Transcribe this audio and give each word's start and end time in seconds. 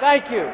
Thank 0.00 0.30
you. 0.30 0.50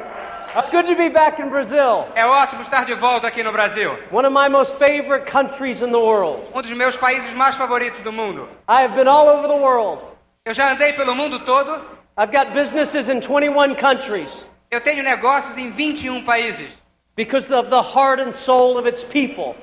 It's 0.59 0.69
good 0.71 0.87
to 0.87 0.97
be 0.97 1.09
back 1.09 1.39
in 1.39 1.51
Brazil, 1.51 2.07
É 2.15 2.25
ótimo 2.25 2.63
estar 2.63 2.85
de 2.87 2.95
volta 2.95 3.27
aqui 3.29 3.43
no 3.43 3.53
Brasil. 3.53 3.97
one 4.11 4.25
of 4.27 4.33
my 4.33 4.49
most 4.49 4.75
favorite 4.79 5.27
countries 5.27 5.83
in 5.83 5.91
the 5.93 5.99
world. 5.99 6.43
Um 6.55 6.63
dos 6.63 6.73
meus 6.73 6.97
países 6.97 7.33
mais 7.35 7.55
favoritos 7.55 8.01
do 8.01 8.11
mundo. 8.13 8.49
I 8.69 8.83
have 8.83 8.95
been 8.97 9.07
all 9.07 9.29
over 9.29 9.47
the 9.49 9.55
world. 9.57 10.03
Eu 10.45 10.55
já 10.55 10.71
andei 10.73 10.93
pelo 10.95 11.15
mundo 11.15 11.41
todo. 11.45 11.81
I've 12.19 12.33
got 12.33 12.53
businesses 12.55 13.09
in 13.09 13.21
21 13.21 13.75
countries 13.77 14.47
Eu 14.71 14.81
tenho 14.81 15.03
negócios 15.03 15.57
em 15.59 15.71
21 15.71 16.25
países. 16.25 16.77
because 17.15 17.53
of 17.53 17.69
the 17.71 17.83
heart 17.83 18.19
and 18.21 18.33
soul 18.33 18.79
of 18.79 18.89
its 18.89 19.05
people 19.05 19.55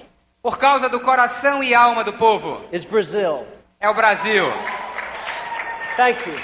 Por 0.43 0.57
causa 0.59 0.87
do 0.89 0.99
coração 0.99 1.63
e 1.63 1.73
alma 1.73 2.03
do 2.03 2.13
povo. 2.13 2.61
is 2.71 2.85
Brazil. 2.85 3.45
É 3.79 3.89
o 3.89 3.93
Brasil. 3.93 4.45
Thank 5.97 6.29
you. 6.29 6.37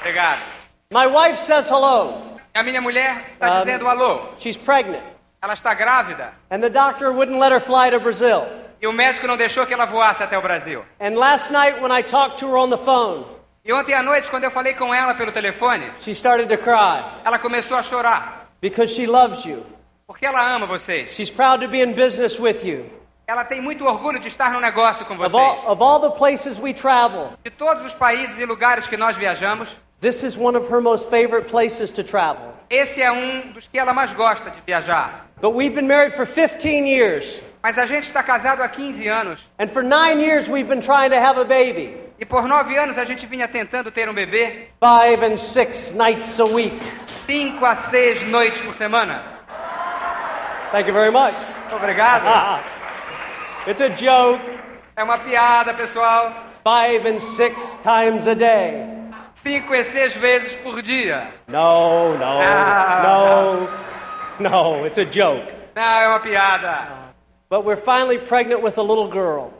Obrigado. 0.00 0.40
My 0.90 1.06
wife 1.06 1.36
says 1.36 1.68
hello. 1.68 2.33
A 2.54 2.62
minha 2.62 2.80
mulher 2.80 3.32
está 3.32 3.56
Ah, 3.56 3.58
dizendo 3.60 3.88
alô. 3.88 4.20
She's 4.38 4.56
pregnant, 4.56 5.02
Ela 5.42 5.54
está 5.54 5.74
grávida. 5.74 6.32
and 6.50 6.60
the 6.60 6.70
doctor 6.70 7.10
wouldn't 7.12 7.38
let 7.38 7.52
her 7.52 7.60
fly 7.60 7.90
to 7.90 7.98
Brazil. 7.98 8.46
E 8.80 8.86
o 8.86 8.92
médico 8.92 9.26
não 9.26 9.36
deixou 9.36 9.66
que 9.66 9.74
ela 9.74 9.86
voasse 9.86 10.22
até 10.22 10.38
o 10.38 10.42
Brasil. 10.42 10.84
And 11.00 11.16
last 11.18 11.50
night, 11.52 11.80
when 11.82 11.90
I 11.90 12.02
talked 12.02 12.38
to 12.40 12.46
her 12.48 12.56
on 12.56 12.70
the 12.70 12.78
phone, 12.78 13.24
E 13.64 13.72
ontem 13.72 13.94
à 13.94 14.02
noite, 14.02 14.30
quando 14.30 14.44
eu 14.44 14.50
falei 14.50 14.74
com 14.74 14.92
ela 14.94 15.14
pelo 15.14 15.32
telefone, 15.32 15.84
she 16.00 16.10
started 16.12 16.48
to 16.54 16.62
cry 16.62 17.02
ela 17.24 17.38
começou 17.38 17.76
a 17.76 17.82
chorar. 17.82 18.46
because 18.60 18.94
she 18.94 19.06
loves 19.06 19.44
you. 19.44 19.64
Porque 20.06 20.24
ela 20.26 20.40
ama 20.54 20.66
vocês. 20.66 21.10
She's 21.14 21.30
proud 21.30 21.60
to 21.64 21.68
be 21.68 21.82
in 21.82 21.92
business 21.94 22.38
with 22.38 22.62
you. 22.62 22.84
Ela 23.26 23.42
tem 23.42 23.60
muito 23.62 23.86
orgulho 23.86 24.20
de 24.20 24.28
estar 24.28 24.50
no 24.52 24.60
negócio 24.60 25.06
com 25.06 25.14
Of 25.14 25.22
vocês. 25.22 25.34
all, 25.42 25.72
of 25.72 25.82
all 25.82 25.98
the 25.98 26.10
places 26.18 26.58
we 26.58 26.74
travel, 26.74 27.32
De 27.42 27.50
todos 27.50 27.84
os 27.86 27.94
países 27.94 28.38
e 28.38 28.44
lugares 28.44 28.86
que 28.86 28.98
nós 28.98 29.16
viajamos, 29.16 29.74
this 30.04 30.22
is 30.22 30.36
one 30.36 30.54
of 30.54 30.68
her 30.68 30.80
most 30.82 31.08
favorite 31.08 31.48
places 31.48 31.90
to 31.92 32.02
travel. 32.04 32.52
esse 32.68 33.00
é 33.00 33.10
um 33.10 33.52
dos 33.52 33.66
que 33.66 33.78
ela 33.78 33.92
mais 33.94 34.12
gosta 34.12 34.50
de 34.50 34.60
viajar. 34.66 35.24
But 35.40 35.54
we've 35.54 35.74
been 35.74 35.86
married 35.88 36.14
for 36.14 36.26
15 36.26 36.86
years, 36.86 37.40
Mas 37.62 37.78
a 37.78 37.86
gente 37.86 38.04
está 38.06 38.22
casado 38.22 38.62
há 38.62 38.68
15 38.68 39.08
anos. 39.08 39.40
and 39.58 39.68
for 39.70 39.82
nine 39.82 40.20
years 40.20 40.46
we've 40.48 40.68
been 40.68 40.82
trying 40.82 41.10
to 41.10 41.16
have 41.18 41.38
a 41.40 41.44
baby. 41.44 41.96
E 42.20 42.24
por 42.24 42.46
nove 42.46 42.76
anos 42.78 42.96
a 42.98 43.04
gente 43.04 43.26
vinha 43.26 43.48
tentando 43.48 43.90
ter 43.90 44.08
um 44.08 44.14
bebê 44.14 44.68
Five 44.80 45.24
and 45.24 45.36
six 45.38 45.90
nights 45.92 46.38
a 46.38 46.44
week. 46.44 46.78
cinco 47.26 47.64
a 47.64 47.74
seis 47.74 48.22
noites 48.24 48.60
por 48.60 48.74
semana. 48.74 49.22
Thank 50.72 50.86
you 50.88 50.92
very 50.92 51.10
much. 51.10 51.34
Obrigado. 51.72 52.60
it's 53.66 53.80
a 53.80 53.88
joke. 53.88 54.40
É 54.96 55.02
uma 55.02 55.18
piada, 55.18 55.72
pessoal. 55.74 56.32
Five 56.64 57.06
and 57.06 57.20
six 57.20 57.60
times 57.82 58.26
a 58.26 58.34
day. 58.34 58.86
Cinco 59.44 59.74
e 59.74 59.84
seis 59.84 60.16
vezes 60.16 60.54
por 60.56 60.80
dia. 60.80 61.28
No, 61.46 62.16
no, 62.16 62.24
Ah. 62.40 63.68
no, 64.40 64.48
no, 64.48 64.86
it's 64.86 64.98
a 64.98 65.04
joke. 65.04 65.52
Não, 65.76 65.82
é 66.00 66.08
uma 66.08 66.20
piada. 66.20 66.88
But 67.50 67.64
we're 67.64 67.80
finally 67.80 68.18
pregnant 68.18 68.62
with 68.62 68.78
a 68.78 68.82
little 68.82 69.06
girl. 69.08 69.52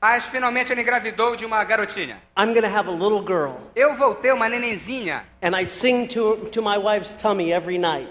Mas 0.00 0.24
finalmente 0.26 0.72
ele 0.72 0.80
engravidou 0.80 1.36
de 1.36 1.44
uma 1.44 1.62
garotinha. 1.64 2.16
I'm 2.38 2.54
to 2.54 2.66
have 2.66 2.88
a 2.88 2.92
little 2.92 3.20
girl. 3.22 3.56
Eu 3.74 3.94
voltei 3.96 4.30
uma 4.32 4.48
nenenzinha 4.48 5.24
And 5.42 5.54
I 5.58 5.66
sing 5.66 6.06
to, 6.08 6.36
to 6.52 6.62
my 6.62 6.78
wife's 6.78 7.12
tummy 7.14 7.52
every 7.52 7.76
night. 7.78 8.08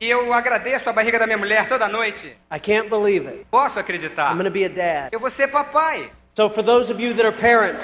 e 0.00 0.10
eu 0.10 0.30
agradeço 0.34 0.90
a 0.90 0.92
barriga 0.92 1.18
da 1.18 1.26
minha 1.26 1.38
mulher 1.38 1.66
toda 1.68 1.88
noite. 1.88 2.36
I 2.52 2.58
can't 2.60 2.90
believe 2.90 3.26
it. 3.26 3.46
Posso 3.50 3.78
acreditar? 3.78 4.30
I'm 4.34 4.42
to 4.44 4.50
be 4.50 4.64
a 4.64 4.68
dad. 4.68 5.08
Eu 5.12 5.20
vou 5.20 5.30
ser 5.30 5.48
papai. 5.48 6.10
So, 6.36 6.50
for 6.50 6.62
those 6.62 6.92
of 6.92 7.00
you 7.02 7.14
that 7.14 7.24
are 7.26 7.34
parents, 7.34 7.82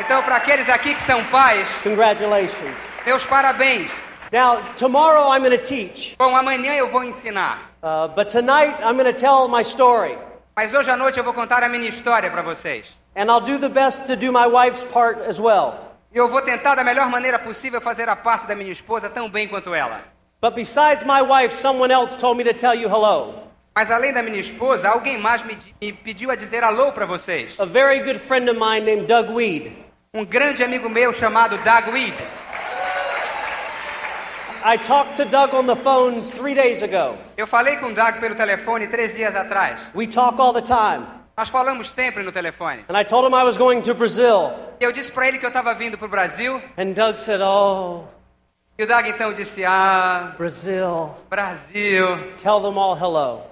Então, 0.00 0.22
para 0.22 0.36
aqueles 0.36 0.68
aqui 0.68 0.94
que 0.94 1.02
são 1.02 1.24
pais, 1.24 1.68
congratulations. 1.82 2.76
meus 3.04 3.24
parabéns. 3.24 3.90
Now, 4.32 4.60
tomorrow 4.76 5.30
I'm 5.32 5.42
going 5.42 5.56
to 5.56 5.62
teach. 5.62 6.16
Bom, 6.18 6.36
amanhã 6.36 6.74
eu 6.74 6.90
vou 6.90 7.04
ensinar. 7.04 7.70
Uh, 7.82 8.08
but 8.08 8.28
tonight 8.28 8.74
I'm 8.82 8.96
going 8.96 9.12
to 9.12 9.12
tell 9.12 9.48
my 9.48 9.62
story. 9.62 10.18
Mas 10.56 10.74
hoje 10.74 10.90
à 10.90 10.96
noite 10.96 11.18
eu 11.18 11.24
vou 11.24 11.32
contar 11.32 11.62
a 11.62 11.68
minha 11.68 11.88
história 11.88 12.30
para 12.30 12.42
vocês. 12.42 12.96
And 13.14 13.30
I'll 13.30 13.40
do 13.40 13.58
the 13.58 13.68
best 13.68 14.04
to 14.06 14.16
do 14.16 14.32
my 14.32 14.46
wife's 14.46 14.82
part 14.92 15.20
as 15.28 15.38
well. 15.38 15.74
E 16.12 16.18
eu 16.18 16.28
vou 16.28 16.42
tentar 16.42 16.74
da 16.74 16.82
melhor 16.82 17.08
maneira 17.08 17.38
possível 17.38 17.80
fazer 17.80 18.08
a 18.08 18.16
parte 18.16 18.46
da 18.46 18.54
minha 18.54 18.72
esposa 18.72 19.08
tão 19.08 19.28
bem 19.28 19.46
quanto 19.48 19.74
ela. 19.74 20.02
But 20.40 20.54
besides 20.54 21.04
my 21.04 21.22
wife, 21.22 21.54
someone 21.54 21.92
else 21.92 22.16
told 22.16 22.36
me 22.36 22.44
to 22.44 22.54
tell 22.54 22.74
you 22.74 22.88
hello. 22.88 23.46
Mas 23.74 23.90
além 23.90 24.12
da 24.12 24.22
minha 24.22 24.40
esposa, 24.40 24.88
alguém 24.88 25.18
mais 25.18 25.42
me, 25.44 25.56
me 25.80 25.92
pediu 25.92 26.30
a 26.30 26.34
dizer 26.34 26.64
alô 26.64 26.92
para 26.92 27.06
vocês. 27.06 27.58
A 27.60 27.66
very 27.66 28.00
good 28.02 28.18
friend 28.18 28.50
of 28.50 28.58
mine 28.58 28.84
named 28.84 29.06
Doug 29.06 29.30
Weed. 29.30 29.85
Um 30.16 30.24
grande 30.24 30.64
amigo 30.64 30.88
meu 30.88 31.12
chamado 31.12 31.58
Doug 31.58 31.92
Weed. 31.92 32.18
I 34.64 34.78
talked 34.78 35.14
to 35.16 35.26
Doug 35.26 35.52
on 35.52 35.66
the 35.66 35.76
phone 35.76 36.32
three 36.32 36.54
days 36.54 36.82
ago. 36.82 37.18
Eu 37.36 37.46
falei 37.46 37.76
com 37.76 37.92
Doug 37.92 38.18
pelo 38.18 38.34
telefone 38.34 38.86
três 38.86 39.14
dias 39.14 39.36
atrás. 39.36 39.86
We 39.94 40.06
talk 40.06 40.40
all 40.40 40.54
the 40.54 40.62
time. 40.62 41.06
Nós 41.36 41.50
falamos 41.50 41.90
sempre 41.90 42.22
no 42.22 42.32
telefone. 42.32 42.82
And 42.88 42.98
I 42.98 43.04
told 43.04 43.26
him 43.28 43.34
I 43.34 43.44
was 43.44 43.58
going 43.58 43.82
to 43.82 43.94
Brazil. 43.94 44.54
Eu 44.80 44.90
disse 44.90 45.12
para 45.12 45.28
ele 45.28 45.38
que 45.38 45.44
eu 45.44 45.50
estava 45.50 45.74
vindo 45.74 45.98
para 45.98 46.06
o 46.06 46.08
Brasil. 46.08 46.62
And 46.78 46.94
Doug 46.94 47.18
said, 47.18 47.42
Oh, 47.42 48.04
E 48.78 48.84
o 48.84 48.86
Doug 48.86 49.06
então 49.08 49.34
disse: 49.34 49.66
Ah, 49.66 50.32
Brazil. 50.38 51.10
Brasil. 51.28 52.32
Tell 52.38 52.62
them 52.62 52.78
all 52.78 52.96
hello. 52.96 53.42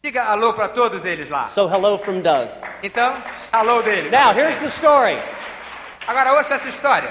Diga 0.00 0.22
alô 0.22 0.54
para 0.54 0.68
todos 0.68 1.04
eles 1.04 1.28
lá. 1.28 1.46
So, 1.46 1.68
hello 1.68 1.98
from 1.98 2.20
Doug. 2.20 2.48
Então, 2.80 3.12
alô 3.50 3.82
dele. 3.82 4.08
Now, 4.08 4.32
here's 4.32 4.56
the 4.60 4.68
story 4.68 5.18
Agora 6.06 6.32
ouça 6.34 6.54
essa 6.54 6.68
história. 6.68 7.08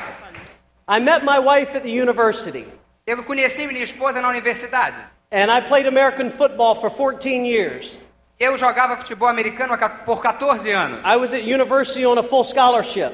I 0.88 1.00
met 1.00 1.24
my 1.24 1.40
wife 1.40 1.76
at 1.76 1.84
the 1.84 1.90
university, 1.90 2.68
Eu 3.08 3.24
conheci 3.24 3.66
minha 3.68 3.84
esposa 3.84 4.22
na 4.22 4.30
universidade. 4.30 4.98
and 5.32 5.50
I 5.50 5.62
played 5.62 5.88
American 5.88 6.30
football 6.32 6.76
for 6.76 6.90
14 6.90 7.46
years. 7.46 7.98
Eu 8.40 8.58
jogava 8.58 8.98
futebol 8.98 9.28
americano 9.30 9.78
por 10.06 10.22
14 10.22 10.70
anos. 10.72 11.00
I 11.06 11.16
was 11.16 11.34
at 11.34 11.44
university 11.44 12.06
on 12.06 12.18
a 12.20 12.24
full 12.24 12.44
scholarship. 12.44 13.14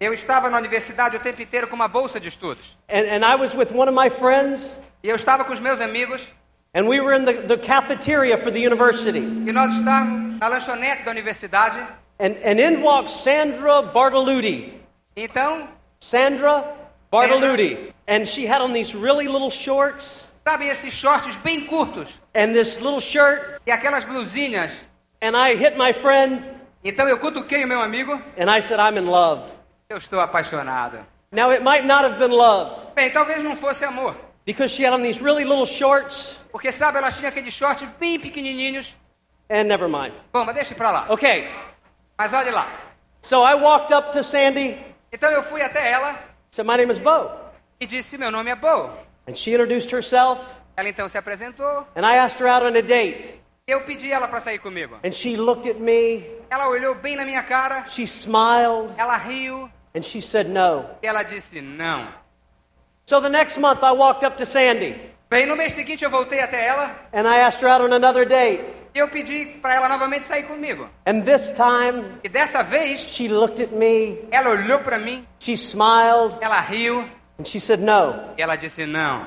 Eu 0.00 0.14
estava 0.14 0.48
na 0.48 0.56
universidade 0.56 1.16
o 1.16 1.20
tempo 1.20 1.42
inteiro 1.42 1.66
com 1.68 1.76
uma 1.76 1.88
bolsa 1.88 2.18
de 2.18 2.28
estudos. 2.28 2.76
And, 2.88 3.04
and 3.06 3.24
I 3.24 3.34
was 3.36 3.52
with 3.54 3.70
one 3.74 3.88
of 3.90 3.94
my 3.94 4.08
friends, 4.08 4.78
E 5.02 5.08
eu 5.08 5.16
estava 5.16 5.44
com 5.44 5.52
os 5.52 5.60
meus 5.60 5.80
amigos 5.80 6.26
and 6.74 6.86
we 6.86 7.00
were 7.00 7.14
in 7.16 7.24
the, 7.24 7.34
the 7.46 7.56
cafeteria 7.58 8.38
for 8.38 8.50
the 8.50 8.60
university. 8.66 9.18
e 9.18 9.52
nós 9.52 9.72
estávamos 9.74 10.38
na 10.38 10.48
lanchonete 10.48 11.02
da 11.04 11.10
universidade. 11.10 11.78
And, 12.18 12.36
and 12.44 12.58
in 12.60 12.82
walks 12.82 13.12
Sandra 13.12 13.82
Bartoluti. 13.82 14.79
Então, 15.16 15.68
Sandra 16.00 16.64
Bartoluti. 17.12 17.92
And 18.06 18.26
she 18.26 18.46
had 18.46 18.60
on 18.60 18.72
these 18.72 18.94
really 18.94 19.26
little 19.28 19.50
shorts 19.50 20.24
sabe 20.44 20.68
esses 20.68 20.92
shorts 20.92 21.36
bem 21.44 21.66
curtos 21.66 22.08
and 22.34 22.52
this 22.54 22.80
little 22.80 23.00
shirt. 23.00 23.60
e 23.66 23.70
aquelas 23.70 24.04
blusinhas. 24.04 24.84
And 25.22 25.36
I 25.36 25.54
hit 25.54 25.76
my 25.76 25.92
friend, 25.92 26.42
Então 26.82 27.06
eu 27.08 27.18
cutuquei 27.18 27.62
o 27.64 27.68
meu 27.68 27.80
amigo. 27.82 28.20
and 28.38 28.50
I 28.50 28.60
said, 28.60 28.80
I'm 28.80 28.96
in 28.98 29.06
love. 29.06 29.42
Eu 29.88 29.98
estou 29.98 30.18
apaixonado. 30.20 30.98
Now, 31.32 31.50
it 31.52 31.62
might 31.62 31.84
not 31.86 32.02
have 32.04 32.18
been 32.18 32.32
love 32.32 32.92
Bem, 32.96 33.10
talvez 33.12 33.42
não 33.44 33.54
fosse 33.54 33.84
amor. 33.84 34.16
because 34.44 34.72
she 34.74 34.82
had 34.84 34.92
on 34.92 35.02
these 35.02 35.20
really 35.22 35.44
little 35.44 35.66
shorts, 35.66 36.36
Porque, 36.50 36.72
sabe, 36.72 36.98
elas 36.98 37.16
tinham 37.16 37.28
aqueles 37.28 37.52
shorts 37.54 37.86
bem 38.00 38.18
pequenininhos. 38.18 38.96
and 39.48 39.64
never 39.68 39.88
mind. 39.88 40.12
Bom, 40.32 40.44
mas 40.44 40.54
deixe 40.54 40.74
pra 40.74 40.90
lá. 40.90 41.06
Okay, 41.10 41.48
Mas 42.18 42.32
olhe 42.32 42.50
lá. 42.50 42.66
so 43.22 43.42
I 43.44 43.54
walked 43.54 43.92
up 43.92 44.10
to 44.12 44.24
Sandy, 44.24 44.78
Então 45.12 45.30
eu 45.30 45.42
fui 45.42 45.62
até 45.62 45.90
ela 45.90 46.18
said, 46.50 46.66
My 46.66 46.76
name 46.76 46.90
is 46.90 46.98
Bo. 46.98 47.30
e 47.80 47.86
disse: 47.86 48.16
Meu 48.18 48.30
nome 48.30 48.50
é 48.50 48.54
Bo. 48.54 48.90
And 49.28 49.34
she 49.34 49.52
introduced 49.52 49.92
herself, 49.92 50.40
Ela 50.76 50.88
então 50.88 51.08
se 51.08 51.18
apresentou. 51.18 51.86
and 51.96 52.04
I 52.06 52.16
asked 52.16 52.40
her 52.40 52.48
out 52.48 52.64
on 52.64 52.76
a 52.76 52.82
date. 52.82 53.34
Eu 53.66 53.82
pedi 53.82 54.10
ela 54.10 54.26
para 54.28 54.40
sair 54.40 54.58
comigo. 54.58 54.98
And 55.04 55.12
she 55.12 55.36
looked 55.36 55.68
at 55.68 55.78
me, 55.78 56.24
Ela 56.50 56.68
olhou 56.68 56.94
bem 56.94 57.16
na 57.16 57.24
minha 57.24 57.42
cara, 57.42 57.86
she 57.88 58.02
smiled, 58.06 58.92
ela 58.96 59.16
riu 59.16 59.70
and 59.94 60.02
she 60.02 60.20
said 60.20 60.48
no. 60.48 60.86
e 61.02 61.06
ela 61.06 61.22
disse: 61.22 61.60
Não. 61.60 62.08
So 63.06 63.20
the 63.20 63.28
next 63.28 63.58
month 63.58 63.82
I 63.82 63.92
walked 63.92 64.24
up 64.24 64.36
to 64.38 64.46
Sandy, 64.46 65.10
Bem, 65.28 65.46
no 65.46 65.54
mês 65.56 65.72
seguinte 65.74 66.04
eu 66.04 66.10
voltei 66.10 66.40
até 66.40 66.66
ela 66.66 66.94
and 67.12 67.28
I 67.28 67.38
asked 67.40 67.60
her 67.62 67.68
out 67.68 67.82
on 67.84 67.92
another 67.92 68.24
date. 68.26 68.62
E 68.94 68.98
eu 68.98 69.08
pedi 69.08 69.46
para 69.62 69.74
ela 69.74 69.88
novamente 69.88 70.24
sair 70.24 70.44
comigo. 70.44 70.88
And 71.06 71.22
this 71.22 71.50
time 71.52 72.18
E 72.24 72.28
dessa 72.28 72.62
vez, 72.62 73.00
she 73.00 73.28
looked 73.28 73.62
at 73.62 73.70
me, 73.72 74.18
ela 74.30 74.50
olhou 74.50 74.80
para 74.80 74.98
mim, 74.98 75.26
she 75.38 75.52
smiled, 75.56 76.36
ela 76.40 76.60
riu 76.60 77.04
and 77.38 77.44
she 77.44 77.58
said 77.60 77.80
no. 77.80 78.14
e 78.36 78.42
ela 78.42 78.56
disse: 78.56 78.84
Não. 78.86 79.26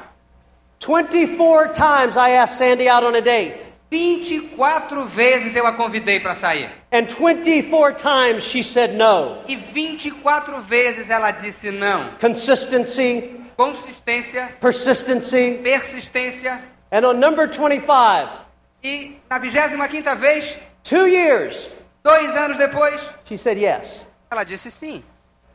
24 0.79 1.73
times 1.73 2.17
I 2.17 2.31
asked 2.31 2.57
Sandy 2.57 2.89
out 2.89 3.03
on 3.05 3.15
a 3.15 3.21
date, 3.21 3.65
24 3.89 5.05
vezes 5.05 5.55
eu 5.55 5.65
a 5.65 5.73
convidei 5.73 6.19
para 6.19 6.35
sair. 6.35 6.69
and 6.91 7.05
24 7.07 7.93
times 7.93 8.43
she 8.43 8.61
said 8.63 8.93
no. 8.95 9.37
E 9.47 9.55
24 9.55 10.61
vezes 10.61 11.09
ela 11.09 11.31
disse 11.31 11.71
não. 11.71 12.11
Consistency, 12.19 13.39
Consistência, 13.55 14.49
persistency, 14.59 15.59
persistência. 15.63 16.59
and 16.91 17.05
on 17.05 17.13
number 17.19 17.47
25, 17.47 18.42
E 18.83 19.17
na 19.29 19.39
25 19.39 20.15
vez, 20.17 20.59
two 20.83 21.07
years, 21.07 21.71
dois 22.03 22.35
anos 22.35 22.57
depois, 22.57 23.09
she 23.25 23.37
said 23.37 23.57
yes. 23.57 24.05
ela 24.29 24.43
disse 24.43 24.69
sim. 24.69 25.03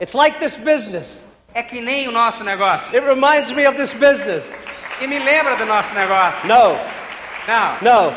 It's 0.01 0.15
like 0.15 0.39
this 0.39 0.57
business. 0.57 1.27
É 1.55 1.63
que 1.63 1.81
nem 1.81 2.09
o 2.09 2.13
nosso 2.13 2.43
negócio. 2.45 2.95
It 2.95 3.07
reminds 3.07 3.53
me 3.53 3.67
of 3.67 3.77
this 3.77 3.93
business. 3.93 4.45
E 5.01 5.07
me 5.07 5.19
lembra 5.19 5.57
do 5.57 5.67
nosso 5.67 5.93
negócio. 5.95 6.47
No, 6.47 6.79
Não, 7.49 7.79
no, 7.81 8.13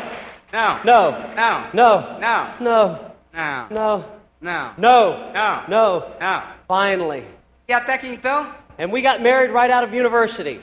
não, 0.51 0.79
no, 0.83 1.11
não, 1.35 1.61
no, 1.73 2.19
não, 2.19 2.47
no, 2.59 2.99
não, 3.31 3.67
no, 3.69 4.05
não, 4.41 4.73
no, 4.77 5.31
não, 5.33 5.63
no. 5.67 6.03
não. 6.19 6.43
Finally. 6.67 7.25
E 7.67 7.73
até 7.73 7.97
que 7.97 8.07
então, 8.07 8.47
And 8.77 8.91
we 8.91 9.01
got 9.01 9.21
married 9.21 9.51
right 9.53 9.71
out 9.71 9.83
of 9.85 9.93
university. 9.93 10.59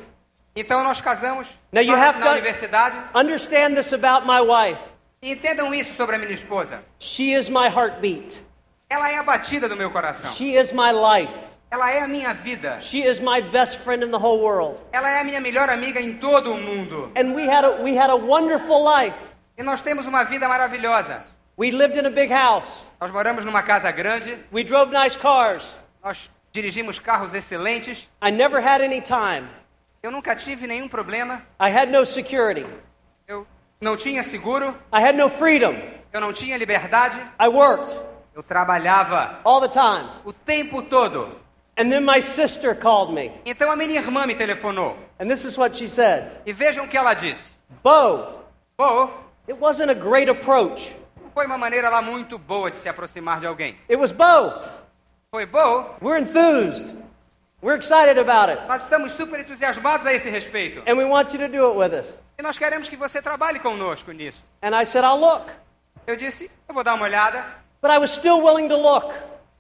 então 0.56 0.82
nós 0.84 1.00
casamos 1.00 1.46
Now 1.72 1.80
you 1.82 1.94
have 1.94 2.18
na 2.18 2.32
universidade. 2.32 2.96
Understand 3.14 3.76
this 3.76 3.92
about 3.92 4.26
my 4.26 4.40
wife. 4.40 4.78
Entendam 5.22 5.74
isso 5.74 5.92
sobre 5.96 6.16
a 6.16 6.18
minha 6.18 6.32
esposa. 6.32 6.80
She 6.98 7.34
is 7.34 7.50
my 7.50 7.68
heartbeat. 7.68 8.38
Ela 8.88 9.10
é 9.10 9.18
a 9.18 9.22
batida 9.22 9.68
do 9.68 9.76
meu 9.76 9.90
coração. 9.90 10.32
She 10.34 10.56
is 10.56 10.72
my 10.72 10.92
life. 10.92 11.32
Ela 11.70 11.90
é 11.90 12.00
a 12.00 12.08
minha 12.08 12.32
vida. 12.32 12.80
She 12.80 13.02
is 13.02 13.20
my 13.20 13.42
best 13.42 13.80
friend 13.80 14.02
in 14.02 14.10
the 14.10 14.16
whole 14.18 14.40
world. 14.40 14.80
Ela 14.92 15.10
é 15.10 15.20
a 15.20 15.24
minha 15.24 15.40
melhor 15.40 15.68
amiga 15.68 16.00
em 16.00 16.16
todo 16.16 16.52
o 16.52 16.56
mundo. 16.56 17.12
And 17.14 17.34
we 17.34 17.46
had 17.46 17.64
a, 17.64 17.82
we 17.82 17.94
had 17.94 18.08
a 18.08 18.16
wonderful 18.16 18.82
life. 18.82 19.14
E 19.58 19.62
nós 19.62 19.82
temos 19.82 20.06
uma 20.06 20.24
vida 20.24 20.48
maravilhosa. 20.48 21.26
We 21.58 21.70
lived 21.70 21.98
in 21.98 22.06
a 22.06 22.10
big 22.10 22.32
house. 22.32 22.86
Nós 22.98 23.10
moramos 23.10 23.44
numa 23.44 23.62
casa 23.62 23.90
grande, 23.90 24.38
We 24.50 24.64
drove 24.64 24.90
nice 24.92 25.18
cars. 25.18 25.66
nós 26.02 26.30
dirigimos 26.52 26.98
carros 26.98 27.34
excelentes. 27.34 28.08
I 28.22 28.30
never 28.30 28.60
had 28.64 28.80
any 28.80 29.02
time. 29.02 29.48
Eu 30.02 30.10
nunca 30.10 30.34
tive 30.36 30.66
nenhum 30.66 30.88
problema. 30.88 31.42
I 31.60 31.70
had 31.70 31.90
no 31.90 32.04
security. 32.06 32.66
Eu 33.26 33.46
não 33.80 33.96
tinha 33.96 34.22
seguro, 34.22 34.74
I 34.92 35.02
had 35.04 35.16
no 35.16 35.28
freedom. 35.28 35.74
eu 36.12 36.20
não 36.20 36.32
tinha 36.32 36.56
liberdade. 36.56 37.18
I 37.40 37.48
worked 37.48 37.96
Eu 38.34 38.42
trabalhava 38.42 39.40
all 39.44 39.60
the 39.60 39.68
time. 39.68 40.08
o 40.24 40.32
tempo 40.32 40.82
todo. 40.82 41.28
And 41.76 41.90
then 41.90 42.00
my 42.00 42.20
sister 42.20 42.74
called 42.74 43.12
me. 43.12 43.32
Então 43.44 43.70
a 43.70 43.76
minha 43.76 43.98
irmã 44.00 44.26
me 44.26 44.34
telefonou. 44.34 44.96
And 45.20 45.28
this 45.28 45.44
is 45.44 45.56
what 45.56 45.76
she 45.76 45.88
said 45.88 46.30
E 46.46 46.52
vejam 46.52 46.84
o 46.84 46.88
que 46.88 46.96
ela 46.96 47.14
disse. 47.14 47.54
Bo, 47.82 48.38
Pô, 48.76 49.10
it 49.48 49.58
wasn't 49.60 49.90
a 49.90 49.94
great 49.94 50.30
approach. 50.30 50.94
não 51.20 51.30
foi 51.32 51.46
uma 51.46 51.58
maneira 51.58 51.88
lá 51.88 52.00
muito 52.00 52.38
boa 52.38 52.70
de 52.70 52.78
se 52.78 52.88
aproximar 52.88 53.40
de 53.40 53.46
alguém. 53.46 53.76
It 53.88 53.96
was 53.96 54.12
Bo. 54.12 54.54
Foi 55.30 55.44
boa. 55.46 55.96
We're 56.00 56.20
enthused. 56.20 56.94
We're 57.60 57.76
excited 57.76 58.18
about 58.18 58.50
it. 58.50 58.60
Nós 58.68 58.82
estamos 58.82 59.12
super 59.12 59.40
entusiasmados 59.40 60.06
a 60.06 60.12
esse 60.12 60.30
respeito. 60.30 60.80
And 60.86 60.96
we 60.96 61.04
want 61.04 61.32
you 61.32 61.40
to 61.40 61.48
do 61.48 61.70
it 61.70 61.76
with 61.76 61.92
us. 61.92 62.06
E 62.38 62.42
nós 62.42 62.56
queremos 62.56 62.88
que 62.88 62.96
você 62.96 63.20
trabalhe 63.20 63.58
conosco 63.58 64.12
nisso. 64.12 64.44
And 64.62 64.74
I 64.80 64.84
said, 64.84 65.04
I'll 65.04 65.18
look. 65.18 65.50
Eu 66.06 66.16
disse, 66.16 66.48
eu 66.68 66.74
vou 66.74 66.84
dar 66.84 66.94
uma 66.94 67.04
olhada. 67.04 67.44
But 67.82 67.90
I 67.90 67.98
was 67.98 68.10
still 68.12 68.40
willing 68.40 68.68
to 68.68 68.76
look. 68.76 69.12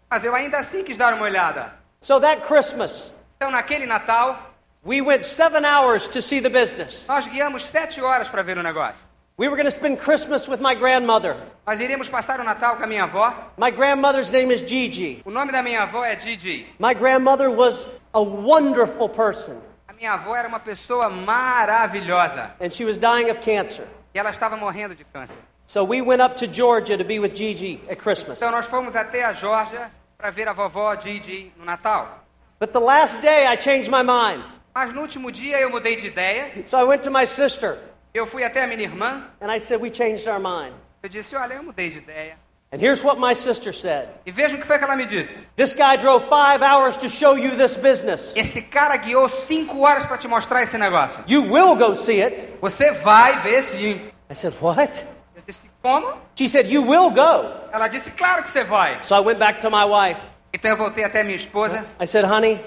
Mas 0.08 0.24
eu 0.24 0.34
ainda 0.34 0.58
assim 0.58 0.84
quis 0.84 0.96
dar 0.96 1.12
uma 1.14 1.24
olhada. 1.24 1.72
So 2.00 2.20
that 2.20 2.42
Christmas, 2.46 3.12
Então, 3.36 3.50
naquele 3.50 3.84
Natal, 3.86 4.38
we 4.84 5.00
went 5.00 5.22
seven 5.24 5.64
hours 5.66 6.06
to 6.08 6.22
see 6.22 6.40
the 6.40 6.48
business. 6.48 7.04
nós 7.08 7.26
guiamos 7.26 7.68
sete 7.68 8.00
horas 8.00 8.28
para 8.28 8.42
ver 8.42 8.56
o 8.58 8.62
negócio. 8.62 9.04
We 9.38 9.46
were 9.46 9.56
going 9.56 9.66
to 9.66 9.70
spend 9.70 10.00
Christmas 10.00 10.48
with 10.48 10.60
my 10.60 10.74
grandmother. 10.74 11.36
Nós 11.64 11.80
iríamos 11.80 12.08
passar 12.08 12.40
o 12.40 12.44
Natal 12.44 12.76
com 12.76 12.82
a 12.82 12.86
minha 12.88 13.04
avó. 13.04 13.32
My 13.56 13.70
grandmother's 13.70 14.32
name 14.32 14.50
is 14.52 14.60
Gigi. 14.62 15.22
O 15.24 15.30
nome 15.30 15.52
da 15.52 15.62
minha 15.62 15.82
avó 15.82 16.04
é 16.04 16.16
Didi. 16.16 16.66
My 16.80 16.92
grandmother 16.92 17.48
was 17.48 17.86
a 18.12 18.20
wonderful 18.20 19.08
person, 19.08 19.56
A 19.88 19.92
minha 19.92 20.12
avó 20.14 20.34
era 20.34 20.48
uma 20.48 20.58
pessoa 20.58 21.08
maravilhosa. 21.08 22.50
and 22.60 22.72
she 22.72 22.84
was 22.84 22.98
dying 22.98 23.30
of 23.30 23.40
cancer. 23.40 23.86
E 24.12 24.18
ela 24.18 24.30
estava 24.30 24.56
morrendo 24.56 24.96
de 24.96 25.04
câncer. 25.04 25.36
So 25.68 25.84
we 25.84 26.00
went 26.00 26.20
up 26.20 26.34
to 26.38 26.48
Georgia 26.48 26.96
to 26.98 27.04
be 27.04 27.20
with 27.20 27.36
Gigi 27.36 27.80
at 27.88 27.98
Christmas. 27.98 28.38
Então, 28.42 28.50
nós 28.50 28.66
fomos 28.66 28.96
até 28.96 29.22
a 29.24 29.34
Geórgia 29.34 29.88
para 30.16 30.30
ver 30.32 30.48
a 30.48 30.52
vovó 30.52 30.96
Didi 30.96 31.52
no 31.56 31.64
Natal. 31.64 32.24
But 32.58 32.72
the 32.72 32.80
last 32.80 33.20
day, 33.20 33.46
I 33.46 33.54
changed 33.56 33.88
my 33.88 34.02
mind. 34.02 34.42
Mas 34.74 34.92
no 34.92 35.02
último 35.02 35.30
dia 35.30 35.60
eu 35.60 35.70
mudei 35.70 35.94
de 35.94 36.08
ideia. 36.08 36.50
So 36.68 36.76
I 36.76 36.82
went 36.84 37.02
to 37.04 37.10
my 37.10 37.24
sister, 37.24 37.78
Eu 38.18 38.26
fui 38.26 38.42
até 38.42 38.64
a 38.64 38.66
minha 38.66 38.82
irmã. 38.82 39.24
and 39.40 39.48
I 39.48 39.60
said, 39.60 39.80
We 39.80 39.90
changed 39.90 40.26
our 40.26 40.40
mind. 40.40 40.74
Eu 41.02 41.08
disse: 41.08 41.36
Olha, 41.36 41.54
eu 41.54 41.62
mudei 41.62 41.88
de 41.90 41.98
ideia. 41.98 42.36
And 42.72 42.78
here's 42.80 43.02
what 43.02 43.18
my 43.18 43.32
sister 43.34 43.72
said 43.72 44.08
E 44.26 44.30
veja 44.30 44.56
o 44.56 44.58
que 44.60 44.66
foi 44.66 44.76
que 44.76 44.84
ela 44.84 44.96
me 44.96 45.06
disse. 45.06 45.38
This 45.56 45.74
guy 45.74 45.96
drove 45.96 46.24
five 46.28 46.62
hours 46.62 46.96
to 46.98 47.08
show 47.08 47.38
you 47.38 47.56
this 47.56 47.76
business. 47.76 48.32
Esse 48.36 48.60
cara 48.60 48.96
guiou 48.96 49.28
cinco 49.28 49.80
horas 49.80 50.04
para 50.04 50.18
te 50.18 50.26
mostrar 50.26 50.62
esse 50.64 50.76
negócio. 50.76 51.22
You 51.28 51.42
will 51.42 51.76
go 51.76 51.94
see 51.94 52.20
it. 52.20 52.46
Você 52.60 52.90
vai 52.90 53.40
ver 53.42 53.62
sim. 53.62 54.10
I 54.28 54.34
said, 54.34 54.54
What? 54.60 55.06
Eu 55.36 55.42
disse: 55.46 55.70
Como? 55.80 56.12
She 56.34 56.48
said, 56.48 56.66
You 56.66 56.82
will 56.82 57.10
go. 57.10 57.54
Ela 57.72 57.86
disse: 57.86 58.10
Claro 58.10 58.42
que 58.42 58.50
você 58.50 58.64
vai. 58.64 58.98
So 59.04 59.14
I 59.14 59.20
went 59.20 59.38
back 59.38 59.60
to 59.60 59.70
my 59.70 59.84
wife. 59.84 60.20
Então 60.52 60.72
eu 60.72 60.76
voltei 60.76 61.04
até 61.04 61.22
minha 61.22 61.36
esposa. 61.36 61.86
I 62.00 62.06
said, 62.06 62.24
Honey, 62.24 62.60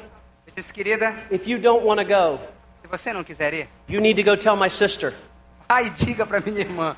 Eu 0.47 0.53
disse: 0.55 0.71
Querida, 0.73 1.13
if 1.29 1.45
you 1.45 1.59
don't 1.59 1.85
want 1.85 1.99
to 1.99 2.05
go, 2.05 2.39
se 2.81 2.87
você 2.87 3.11
não 3.13 3.23
quiser 3.23 3.53
ir, 3.53 3.69
you 3.89 3.99
need 3.99 4.15
to 4.15 4.23
go 4.23 4.37
tell 4.37 4.55
my 4.55 4.69
sister. 4.69 5.13
E 5.79 5.89
diga 5.89 6.25
para 6.25 6.41
minha 6.41 6.59
irmã. 6.59 6.95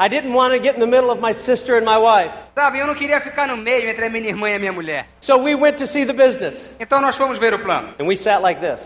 I 0.00 0.08
didn't 0.08 0.32
want 0.32 0.54
to 0.54 0.60
get 0.60 0.76
in 0.76 0.80
the 0.80 0.86
middle 0.86 1.10
of 1.10 1.20
my 1.20 1.32
sister 1.32 1.76
and 1.76 1.84
my 1.84 1.98
wife. 1.98 2.32
Sabe, 2.54 2.78
eu 2.78 2.86
não 2.86 2.94
queria 2.94 3.20
ficar 3.20 3.48
no 3.48 3.56
meio 3.56 3.90
entre 3.90 4.06
a 4.06 4.08
minha 4.08 4.28
irmã 4.28 4.48
e 4.48 4.54
a 4.54 4.58
minha 4.58 4.72
mulher. 4.72 5.06
So 5.20 5.36
we 5.36 5.56
went 5.56 5.76
to 5.78 5.88
see 5.88 6.06
the 6.06 6.12
business. 6.12 6.56
Então 6.78 7.00
nós 7.00 7.16
fomos 7.16 7.36
ver 7.36 7.52
o 7.52 7.58
plano. 7.58 7.94
And 7.98 8.06
we 8.06 8.14
sat 8.14 8.40
like 8.40 8.60
this. 8.60 8.80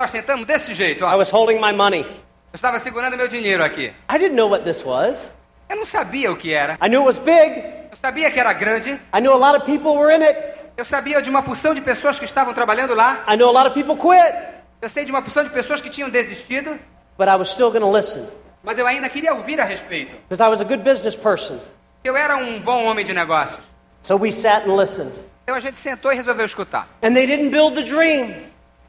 Nós 0.00 0.10
sentamos 0.10 0.46
desse 0.46 0.72
jeito, 0.72 1.04
I 1.04 1.08
ó. 1.08 1.18
was 1.18 1.30
holding 1.30 1.60
my 1.60 1.70
money. 1.72 2.00
Eu 2.00 2.54
estava 2.54 2.80
segurando 2.80 3.14
meu 3.14 3.28
dinheiro 3.28 3.62
aqui. 3.62 3.92
I 4.10 4.18
didn't 4.18 4.36
know 4.36 4.48
what 4.48 4.64
this 4.64 4.82
was. 4.82 5.18
Eu 5.68 5.76
não 5.76 5.84
sabia 5.84 6.32
o 6.32 6.36
que 6.36 6.54
era. 6.54 6.78
I 6.82 6.88
knew 6.88 7.06
it 7.06 7.06
was 7.06 7.18
big. 7.18 7.62
Eu 7.90 7.96
sabia 8.00 8.30
que 8.30 8.40
era 8.40 8.54
grande. 8.54 8.92
I 9.14 9.20
knew 9.20 9.34
a 9.34 9.36
lot 9.36 9.54
of 9.54 9.66
people 9.66 9.98
were 9.98 10.16
in 10.16 10.22
it. 10.22 10.38
Eu 10.78 10.84
sabia 10.86 11.20
de 11.20 11.28
uma 11.28 11.42
porção 11.42 11.74
de 11.74 11.82
pessoas 11.82 12.18
que 12.18 12.24
estavam 12.24 12.54
trabalhando 12.54 12.94
lá. 12.94 13.22
I 13.28 13.36
knew 13.36 13.48
a 13.48 13.52
lot 13.52 13.66
of 13.66 13.74
people 13.74 13.96
quit. 13.96 14.34
Eu 14.80 14.88
sei 14.88 15.04
de 15.04 15.12
uma 15.12 15.20
porção 15.20 15.44
de 15.44 15.50
pessoas 15.50 15.82
que 15.82 15.90
tinham 15.90 16.08
desistido. 16.08 16.78
But 17.18 17.28
I 17.28 17.36
was 17.36 17.50
still 17.50 17.70
going 17.70 17.82
to 17.82 17.90
listen 17.90 18.26
Mas 18.62 18.78
eu 18.78 18.86
ainda 18.86 19.08
queria 19.08 19.34
ouvir 19.34 19.60
a 19.60 19.64
respeito. 19.64 20.14
because 20.28 20.42
I 20.42 20.48
was 20.48 20.60
a 20.60 20.64
good 20.64 20.82
business 20.82 21.16
person. 21.16 21.58
Eu 22.04 22.16
era 22.16 22.36
um 22.36 22.60
bom 22.60 22.84
homem 22.84 23.04
de 23.04 23.12
negócios. 23.12 23.60
So 24.02 24.16
we 24.16 24.32
sat 24.32 24.68
and 24.68 24.76
listened. 24.76 25.12
Então 25.44 25.56
a 25.56 25.60
gente 25.60 25.78
sentou 25.78 26.12
e 26.12 26.16
resolveu 26.16 26.44
escutar. 26.44 26.88
And 27.02 27.14
they 27.14 27.26
didn't 27.26 27.50
build 27.50 27.74
the 27.74 27.82
dream. 27.82 28.46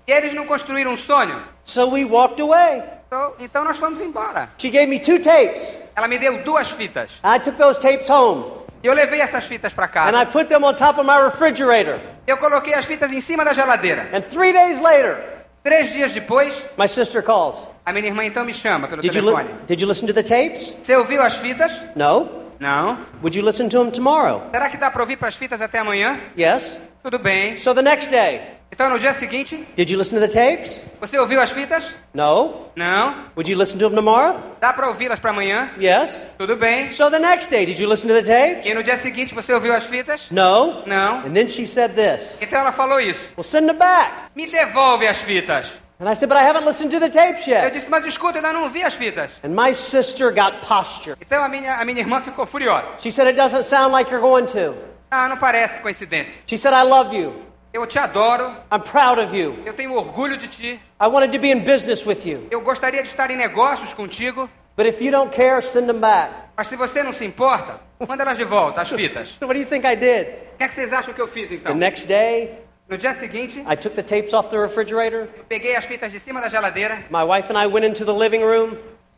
E 0.07 0.11
eles 0.11 0.33
não 0.33 0.45
construíram 0.45 0.91
um 0.91 0.97
sonho. 0.97 1.41
So 1.63 1.89
we 1.89 2.03
walked 2.03 2.41
away. 2.41 2.83
Então, 3.07 3.33
então 3.39 3.63
nós 3.63 3.77
fomos 3.77 4.01
embora. 4.01 4.49
She 4.57 4.69
gave 4.69 4.87
me 4.87 4.99
two 4.99 5.19
tapes. 5.19 5.77
Ela 5.95 6.07
me 6.07 6.17
deu 6.17 6.43
duas 6.43 6.69
fitas. 6.71 7.19
I 7.23 7.39
took 7.39 7.57
those 7.57 7.79
tapes 7.79 8.09
home 8.09 8.59
eu 8.81 8.93
levei 8.93 9.19
essas 9.19 9.45
fitas 9.45 9.73
para 9.73 9.85
and 9.85 10.15
I 10.15 10.25
casa. 10.25 10.25
put 10.27 10.47
them 10.47 10.63
on 10.63 10.73
top 10.73 10.99
of 10.99 11.05
my 11.05 11.21
refrigerator. 11.21 11.99
Eu 12.25 12.37
coloquei 12.37 12.73
as 12.73 12.85
fitas 12.85 13.11
em 13.11 13.19
cima 13.19 13.43
da 13.43 13.51
geladeira. 13.51 14.09
And 14.13 14.21
three 14.21 14.53
days 14.53 14.79
later, 14.79 15.38
Três 15.63 15.91
dias 15.91 16.11
depois, 16.13 16.65
my 16.77 16.87
sister 16.87 17.21
calls. 17.21 17.67
a 17.85 17.91
minha 17.91 18.07
irmã 18.07 18.23
então 18.25 18.45
me 18.45 18.53
chama 18.53 18.87
pelo 18.87 19.01
Did 19.01 19.13
you, 19.13 19.21
telefone. 19.21 19.49
li- 19.49 19.59
did 19.67 19.81
you 19.81 19.87
listen 19.87 20.07
to 20.07 20.13
the 20.13 20.23
tapes? 20.23 20.77
Você 20.81 20.95
ouviu 20.95 21.21
as 21.21 21.35
fitas? 21.37 21.81
No. 21.95 22.29
Não. 22.59 22.97
Would 23.21 23.37
you 23.37 23.43
listen 23.45 23.67
to 23.69 23.77
them 23.79 23.89
tomorrow? 23.91 24.41
Será 24.51 24.69
que 24.69 24.77
dá 24.77 24.89
para 24.91 25.01
ouvir 25.01 25.17
para 25.17 25.27
as 25.27 25.35
fitas 25.35 25.61
até 25.61 25.79
amanhã? 25.79 26.19
Yes. 26.37 26.77
Tudo 27.03 27.17
bem. 27.19 27.57
So 27.59 27.73
the 27.73 27.81
next 27.81 28.09
day, 28.09 28.41
Então 28.79 28.89
no 28.91 28.97
dia 28.97 29.13
seguinte, 29.13 29.67
did 29.75 29.89
you 29.89 29.97
listen 29.99 30.17
to 30.17 30.25
the 30.25 30.33
tapes? 30.33 30.81
você 31.01 31.19
ouviu 31.19 31.41
as 31.41 31.51
fitas? 31.51 31.93
No. 32.13 32.67
Não. 32.77 33.13
Would 33.35 33.51
you 33.51 33.57
listen 33.59 33.77
to 33.77 33.89
them 33.89 33.95
tomorrow? 33.97 34.39
Dá 34.61 34.71
para 34.71 34.87
ouvi-las 34.87 35.19
para 35.19 35.31
amanhã? 35.31 35.69
Yes. 35.77 36.25
Tudo 36.37 36.55
bem. 36.55 36.89
So 36.93 37.09
the 37.09 37.19
next 37.19 37.49
day, 37.49 37.65
did 37.65 37.77
you 37.77 37.89
listen 37.89 38.07
to 38.07 38.13
the 38.13 38.21
tapes? 38.21 38.65
E 38.65 38.73
no 38.73 38.81
dia 38.81 38.97
seguinte 38.97 39.35
você 39.35 39.51
ouviu 39.53 39.73
as 39.73 39.85
fitas? 39.85 40.31
No. 40.31 40.85
Não. 40.87 41.25
And 41.27 41.33
then 41.33 41.49
she 41.49 41.67
said 41.67 41.91
this. 41.93 42.37
Então 42.39 42.57
ela 42.57 42.71
falou 42.71 43.01
isso. 43.01 43.19
Well, 43.35 43.43
send 43.43 43.67
them 43.67 43.75
back. 43.77 44.31
Me 44.33 44.47
devolve 44.47 45.05
as 45.05 45.17
fitas. 45.17 45.77
And 45.99 46.09
I 46.09 46.15
said, 46.15 46.29
but 46.29 46.37
I 46.37 46.45
haven't 46.47 46.65
listened 46.65 46.91
to 46.91 47.01
the 47.01 47.09
tapes 47.09 47.45
Eu 47.47 47.55
yet. 47.55 47.73
disse, 47.73 47.89
mas 47.89 48.05
escuta, 48.05 48.39
eu 48.39 48.45
ainda 48.45 48.53
não 48.53 48.63
ouvi 48.63 48.81
as 48.81 48.93
fitas. 48.93 49.33
And 49.43 49.49
my 49.49 49.75
sister 49.75 50.33
got 50.33 50.65
posture. 50.65 51.17
Então 51.19 51.43
a 51.43 51.49
minha, 51.49 51.75
a 51.75 51.83
minha 51.83 51.99
irmã 51.99 52.21
ficou 52.21 52.45
furiosa. 52.45 52.89
She 52.99 53.11
said, 53.11 53.27
it 53.27 53.35
doesn't 53.35 53.65
sound 53.65 53.91
like 53.91 54.09
you're 54.09 54.25
going 54.25 54.45
to. 54.45 54.73
Ah, 55.11 55.27
não 55.27 55.35
parece 55.35 55.79
coincidência. 55.81 56.39
She 56.45 56.57
said, 56.57 56.73
I 56.73 56.83
love 56.83 57.13
you. 57.13 57.48
Eu 57.71 57.85
te 57.85 57.99
adoro. 57.99 58.51
I'm 58.71 58.81
proud 58.81 59.19
of 59.21 59.35
you. 59.35 59.57
Eu 59.65 59.73
tenho 59.73 59.93
orgulho 59.93 60.37
de 60.37 60.47
ti. 60.47 60.79
I 60.99 61.07
wanted 61.07 61.31
to 61.31 61.39
be 61.39 61.51
in 61.51 61.59
business 61.63 62.05
with 62.05 62.25
you. 62.25 62.47
Eu 62.49 62.61
gostaria 62.61 63.01
de 63.03 63.09
estar 63.09 63.29
em 63.29 63.37
negócios 63.37 63.93
contigo. 63.93 64.49
But 64.75 64.87
if 64.87 65.01
you 65.01 65.11
don't 65.11 65.31
care, 65.35 65.61
send 65.61 65.87
them 65.87 65.99
back. 65.99 66.31
Mas 66.57 66.67
se 66.67 66.75
você 66.75 67.03
não 67.03 67.11
se 67.13 67.25
importa, 67.25 67.79
manda 68.07 68.23
elas 68.23 68.37
de 68.37 68.43
volta, 68.45 68.81
as 68.81 68.89
fitas. 68.89 69.29
So 69.39 69.45
what 69.47 69.53
do 69.55 69.59
you 69.61 69.67
think 69.69 69.85
I 69.85 69.95
did? 69.95 70.27
O 70.53 70.57
que, 70.57 70.63
é 70.63 70.67
que 70.67 70.73
vocês 70.73 70.91
acham 70.91 71.13
que 71.13 71.21
eu 71.21 71.27
fiz 71.27 71.49
The 71.49 71.55
então? 71.55 71.75
next 71.75 72.07
day, 72.07 72.59
No 72.89 72.97
dia 72.97 73.13
seguinte, 73.13 73.59
I 73.71 73.75
took 73.75 73.95
the 73.95 74.01
tapes 74.01 74.33
off 74.33 74.49
the 74.49 74.57
refrigerator. 74.57 75.27
eu 75.37 75.43
peguei 75.47 75.75
as 75.75 75.85
fitas 75.85 76.11
de 76.11 76.19
cima 76.19 76.41
da 76.41 76.49
geladeira 76.49 77.03
My 77.11 77.23
wife 77.23 77.51
and 77.53 77.57
I 77.61 77.67
went 77.67 77.85
into 77.85 78.03
the 78.03 78.11
living 78.11 78.41
room 78.43 78.75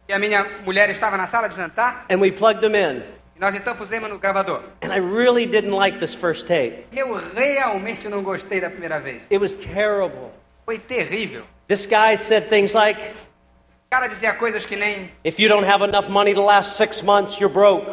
e 0.09 0.13
a 0.13 0.19
minha 0.19 0.45
mulher 0.65 0.89
estava 0.89 1.15
na 1.15 1.25
sala 1.25 1.47
de 1.47 1.55
jantar. 1.55 2.05
and 2.09 2.17
we 2.19 2.31
plugged 2.31 2.59
them 2.61 2.75
in. 2.75 3.01
Nós 3.41 3.55
então 3.55 3.75
pusemos 3.75 4.07
no 4.07 4.19
gravador. 4.19 4.61
And 4.83 4.93
I 4.93 4.99
really 4.99 5.47
didn't 5.47 5.75
like 5.75 5.97
this 5.97 6.13
first 6.13 6.45
tape. 6.45 6.85
Eu 6.93 7.15
realmente 7.33 8.07
não 8.07 8.21
gostei 8.21 8.61
da 8.61 8.69
primeira 8.69 8.99
vez. 8.99 9.23
It 9.31 9.39
was 9.39 9.55
terrible. 9.55 10.29
Foi 10.63 10.77
terrível. 10.77 11.43
This 11.67 11.87
guy 11.87 12.15
said 12.17 12.49
things 12.49 12.75
like, 12.75 13.01
O 13.01 13.89
cara 13.89 14.07
dizia 14.07 14.33
coisas 14.35 14.63
que 14.63 14.75
nem: 14.75 15.09
if 15.25 15.39
you 15.39 15.49
don't 15.49 15.67
have 15.67 15.83
enough 15.83 16.07
money 16.07 16.35
to 16.35 16.41
last 16.41 16.77
six 16.77 17.01
months, 17.01 17.39
you're 17.39 17.51
broke. 17.51 17.89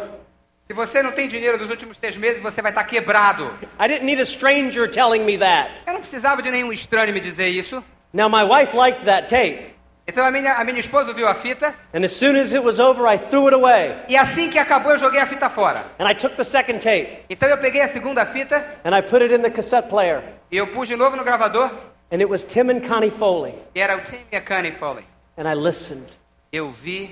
se 0.66 0.74
você 0.74 1.02
não 1.02 1.12
tem 1.12 1.26
dinheiro 1.26 1.56
dos 1.56 1.70
últimos 1.70 1.96
seis 1.96 2.14
meses, 2.18 2.42
você 2.42 2.60
vai 2.60 2.70
estar 2.70 2.84
quebrado. 2.84 3.50
I 3.80 3.88
didn't 3.88 4.04
need 4.04 4.20
a 4.20 4.26
stranger 4.26 4.86
telling 4.86 5.20
me 5.20 5.38
that. 5.38 5.70
Eu 5.86 5.94
não 5.94 6.02
precisava 6.02 6.42
de 6.42 6.50
nenhum 6.50 6.70
estranho 6.70 7.14
me 7.14 7.20
dizer 7.20 7.48
isso. 7.48 7.82
Now, 8.12 8.28
my 8.28 8.44
wife 8.44 8.76
liked 8.76 9.06
that 9.06 9.28
tape. 9.28 9.77
Então 10.10 10.24
a 10.24 10.30
minha, 10.30 10.54
a 10.54 10.64
minha 10.64 10.80
esposa 10.80 11.12
viu 11.12 11.28
a 11.28 11.34
fita 11.34 11.74
and 11.94 12.02
as 12.02 12.12
soon 12.12 12.34
as 12.40 12.54
it 12.54 12.64
was 12.64 12.78
over, 12.80 13.06
I 13.06 13.18
threw 13.18 13.46
it 13.46 13.54
away. 13.54 13.94
e 14.08 14.16
assim 14.16 14.48
que 14.48 14.58
acabou 14.58 14.92
eu 14.92 14.98
joguei 14.98 15.20
a 15.20 15.26
fita 15.26 15.50
fora. 15.50 15.84
And 15.98 16.08
I 16.10 16.14
took 16.14 16.34
the 16.34 16.44
second 16.44 16.78
tape 16.80 17.18
Então 17.28 17.46
eu 17.46 17.58
peguei 17.58 17.82
a 17.82 17.88
segunda 17.88 18.24
fita 18.24 18.56
and 18.84 18.96
I 18.96 19.02
put 19.02 19.22
it 19.22 19.34
in 19.34 19.42
the 19.42 19.50
cassette 19.50 19.88
player. 19.90 20.22
e 20.50 20.56
eu 20.56 20.66
pus 20.68 20.88
de 20.88 20.96
novo 20.96 21.14
no 21.14 21.22
gravador 21.24 21.70
And 22.10 22.16
it 22.22 22.24
was 22.24 22.42
Tim 22.42 22.70
and 22.70 22.80
Connie 22.88 23.10
Foley. 23.10 23.54
e 23.74 23.80
era 23.80 23.96
o 23.96 24.00
Tim 24.00 24.20
e 24.32 24.36
a 24.36 24.40
Connie 24.40 24.72
Foley. 24.72 25.04
And 25.36 25.46
I 25.46 25.54
listened. 25.54 26.06
Eu 26.50 26.70
vi, 26.70 27.10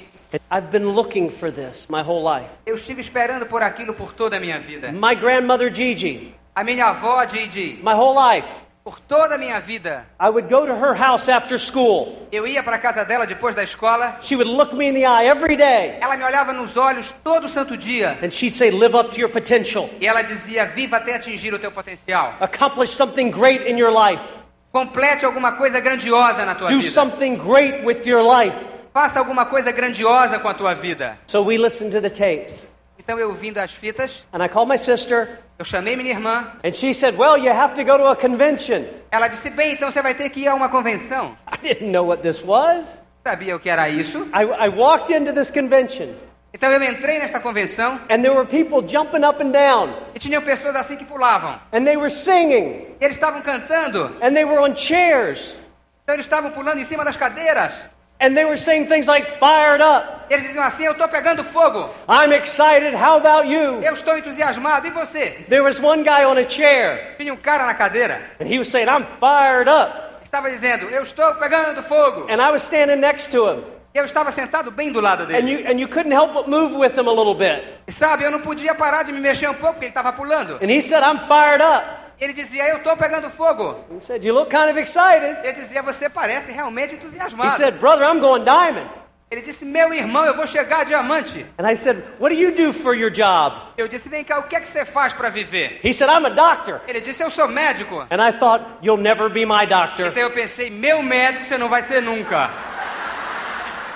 I've 0.50 0.70
been 0.70 0.88
looking 0.94 1.28
for 1.28 1.52
this 1.52 1.86
my 1.90 2.00
whole 2.00 2.24
life. 2.24 2.48
eu 2.64 2.74
estive 2.76 3.02
esperando 3.02 3.44
por 3.44 3.62
aquilo 3.62 3.92
por 3.92 4.14
toda 4.14 4.38
a 4.38 4.40
minha 4.40 4.58
vida. 4.58 4.90
My 4.90 5.14
grandmother 5.14 5.70
Gigi, 5.70 6.34
A 6.54 6.64
minha 6.64 6.86
avó 6.86 7.22
Gigi, 7.28 7.78
my 7.84 7.92
whole 7.92 8.14
life, 8.16 8.48
por 8.86 9.00
toda 9.00 9.34
a 9.34 9.38
minha 9.38 9.58
vida, 9.58 10.06
I 10.20 10.28
would 10.30 10.48
go 10.48 10.64
to 10.64 10.72
her 10.72 10.94
house 10.94 11.28
after 11.28 11.58
school. 11.58 12.28
eu 12.30 12.46
ia 12.46 12.62
para 12.62 12.76
a 12.76 12.78
casa 12.78 13.04
dela 13.04 13.26
depois 13.26 13.52
da 13.56 13.64
escola, 13.64 14.16
She 14.22 14.36
would 14.36 14.48
look 14.48 14.72
me 14.72 14.86
in 14.86 14.94
the 14.94 15.04
eye 15.04 15.26
every 15.26 15.56
day 15.56 15.98
ela 16.00 16.16
me 16.16 16.22
olhava 16.22 16.52
nos 16.52 16.76
olhos 16.76 17.12
todo 17.24 17.48
santo 17.48 17.76
dia 17.76 18.16
and 18.22 18.30
she'd 18.32 18.54
say, 18.54 18.70
Live 18.70 18.94
up 18.94 19.10
to 19.10 19.18
your 19.18 19.28
potential. 19.28 19.90
e 20.00 20.06
ela 20.06 20.22
dizia: 20.22 20.66
"Viva 20.66 20.98
até 20.98 21.16
atingir 21.16 21.52
o 21.52 21.58
teu 21.58 21.72
potencial. 21.72 22.34
Accomplish 22.38 22.94
something 22.94 23.28
great 23.28 23.66
in 23.68 23.76
your 23.76 23.90
life. 23.90 24.22
Complete 24.70 25.24
alguma 25.24 25.52
coisa 25.56 25.80
grandiosa 25.80 26.44
na 26.44 26.54
tua 26.54 26.68
Do 26.68 26.78
vida. 26.78 26.88
something 26.90 27.34
great 27.36 27.84
with 27.84 28.06
your 28.06 28.22
life. 28.22 28.54
Faça 28.94 29.18
alguma 29.18 29.46
coisa 29.46 29.72
grandiosa 29.72 30.38
com 30.38 30.46
a 30.48 30.54
tua 30.54 30.74
vida." 30.76 31.18
So 31.26 31.42
we 31.42 31.58
listened 31.58 31.90
to 31.90 32.00
the 32.00 32.08
tapes. 32.10 32.68
Então 32.98 33.18
eu 33.18 33.32
vindo 33.34 33.58
as 33.58 33.72
fitas, 33.72 34.24
And 34.32 34.44
I 34.44 34.48
called 34.48 34.68
my 34.70 34.78
sister 34.78 35.40
eu 35.58 35.64
chamei 35.64 35.96
minha 35.96 36.10
irmã, 36.10 36.52
and 36.64 36.72
she 36.72 36.92
said, 36.92 37.16
Well, 37.16 37.38
you 37.38 37.50
have 37.50 37.74
to 37.74 37.84
go 37.84 37.96
to 37.96 38.06
a 38.08 38.16
convention. 38.16 38.84
ela 39.10 39.28
disse: 39.28 39.48
"Bem, 39.50 39.72
então 39.72 39.90
você 39.90 40.02
vai 40.02 40.14
ter 40.14 40.28
que 40.30 40.40
ir 40.40 40.48
a 40.48 40.54
uma 40.54 40.68
convenção." 40.68 41.36
I 41.50 41.56
didn't 41.62 41.90
know 41.90 42.06
what 42.06 42.22
this 42.22 42.42
was. 42.42 43.00
Sabia 43.26 43.56
o 43.56 43.60
que 43.60 43.68
era 43.68 43.88
isso? 43.88 44.18
I, 44.32 44.66
I 44.66 44.68
walked 44.68 45.12
into 45.12 45.32
this 45.32 45.50
convention 45.50 46.14
Então 46.54 46.70
eu 46.70 46.82
entrei 46.82 47.18
nesta 47.18 47.40
convenção 47.40 48.00
and 48.08 48.22
there 48.22 48.30
were 48.30 48.46
people 48.46 48.86
jumping 48.88 49.24
up 49.24 49.42
and 49.42 49.50
down 49.50 49.94
e 50.14 50.18
tinham 50.18 50.40
pessoas 50.42 50.76
assim 50.76 50.96
que 50.96 51.04
pulavam. 51.04 51.58
and 51.72 51.84
they 51.84 51.96
were 51.96 52.08
singing 52.10 52.86
E 53.00 53.04
eles 53.04 53.16
estavam 53.16 53.42
cantando, 53.42 54.16
and 54.22 54.32
they 54.32 54.44
were 54.44 54.58
on 54.60 54.74
chairs 54.76 55.56
então 56.02 56.14
eles 56.14 56.24
estavam 56.26 56.50
pulando 56.52 56.78
em 56.78 56.84
cima 56.84 57.04
das 57.04 57.16
cadeiras. 57.16 57.82
And 58.20 58.34
they 58.36 58.44
were 58.44 58.56
saying 58.56 58.86
things 58.86 59.06
like 59.06 59.26
fired 59.38 59.80
up. 59.82 60.26
Eles 60.28 60.44
diziam 60.46 60.64
assim: 60.64 60.84
Eu 60.84 60.92
estou 60.92 61.08
pegando 61.08 61.44
fogo, 61.44 61.90
I'm 62.08 62.32
excited. 62.32 62.94
How 62.94 63.16
about 63.16 63.46
you? 63.48 63.80
eu 63.82 63.94
estou 63.94 64.16
entusiasmado, 64.18 64.86
e 64.86 64.90
você? 64.90 65.44
There 65.48 65.62
was 65.62 65.78
one 65.80 66.02
guy 66.02 66.24
on 66.24 66.36
a 66.38 66.48
chair 66.48 67.14
Tinha 67.18 67.32
um 67.32 67.36
cara 67.36 67.64
na 67.66 67.74
cadeira, 67.74 68.20
and 68.40 68.46
he 68.46 68.58
was 68.58 68.68
saying, 68.68 68.88
I'm 68.88 69.06
fired 69.20 69.68
up. 69.68 70.22
estava 70.24 70.50
dizendo: 70.50 70.88
Eu 70.90 71.02
estou 71.02 71.34
pegando 71.36 71.82
fogo. 71.82 72.26
And 72.28 72.40
I 72.42 72.50
was 72.50 72.62
standing 72.62 72.96
next 73.00 73.30
to 73.30 73.46
him 73.48 73.64
E 73.94 73.98
eu 73.98 74.04
estava 74.04 74.30
sentado 74.30 74.70
bem 74.70 74.92
do 74.92 75.00
lado 75.00 75.22
and 75.22 75.26
dele. 75.28 75.50
you, 75.52 75.66
and 75.70 75.78
you 75.80 75.88
couldn't 75.88 76.12
help 76.12 76.32
but 76.34 76.48
move 76.48 76.74
with 76.76 76.94
him 76.98 77.08
a 77.08 77.12
little 77.12 77.34
bit. 77.34 77.62
E 77.86 77.92
sabe, 77.92 78.24
eu 78.24 78.30
não 78.30 78.40
podia 78.40 78.74
parar 78.74 79.04
de 79.04 79.12
me 79.12 79.20
mexer 79.20 79.48
um 79.48 79.54
pouco 79.54 79.74
porque 79.74 79.86
ele 79.86 79.90
estava 79.90 80.12
pulando. 80.12 80.56
And 80.62 80.68
he 80.70 80.82
said, 80.82 81.02
I'm 81.02 81.26
fired 81.28 81.62
up. 81.62 81.84
Ele 82.20 82.32
dizia: 82.32 82.68
Eu 82.68 82.78
estou 82.78 82.96
pegando 82.96 83.30
fogo. 83.30 83.84
He 83.90 84.04
said, 84.04 84.24
You 84.24 84.34
look 84.34 84.50
kind 84.50 84.70
of 84.70 84.78
excited. 84.78 85.36
Ele 85.42 85.52
dizia: 85.52 85.82
Você 85.82 86.08
parece 86.08 86.50
realmente 86.50 86.94
He 86.94 86.98
entusiasmado. 86.98 87.50
said, 87.52 87.78
Brother, 87.78 88.06
I'm 88.06 88.20
going 88.20 88.44
diamond. 88.44 88.88
Ele 89.30 89.42
disse: 89.42 89.64
Meu 89.64 89.92
irmão, 89.92 90.24
eu 90.24 90.34
vou 90.34 90.46
chegar 90.46 90.80
a 90.80 90.84
diamante. 90.84 91.44
And 91.58 91.68
I 91.68 91.76
said, 91.76 92.02
What 92.18 92.34
do 92.34 92.40
you 92.40 92.52
do 92.54 92.72
for 92.72 92.94
your 92.94 93.10
job? 93.10 93.54
Eu 93.76 93.88
disse: 93.88 94.08
Vem 94.08 94.24
cá, 94.24 94.38
o 94.38 94.44
que 94.44 94.56
é 94.56 94.60
que 94.60 94.68
você 94.68 94.84
faz 94.84 95.12
para 95.12 95.28
viver? 95.28 95.80
He 95.84 95.92
said, 95.92 96.08
I'm 96.08 96.24
a 96.24 96.30
doctor. 96.30 96.80
Ele 96.86 97.00
disse: 97.00 97.22
Eu 97.22 97.28
sou 97.30 97.48
médico. 97.48 98.06
And 98.10 98.26
I 98.26 98.32
thought, 98.32 98.64
You'll 98.82 99.02
never 99.02 99.28
be 99.28 99.44
my 99.44 99.66
doctor. 99.66 100.06
Então 100.06 100.22
eu 100.22 100.30
pensei: 100.30 100.70
Meu 100.70 101.02
médico 101.02 101.44
você 101.44 101.58
não 101.58 101.68
vai 101.68 101.82
ser 101.82 102.00
nunca. 102.00 102.50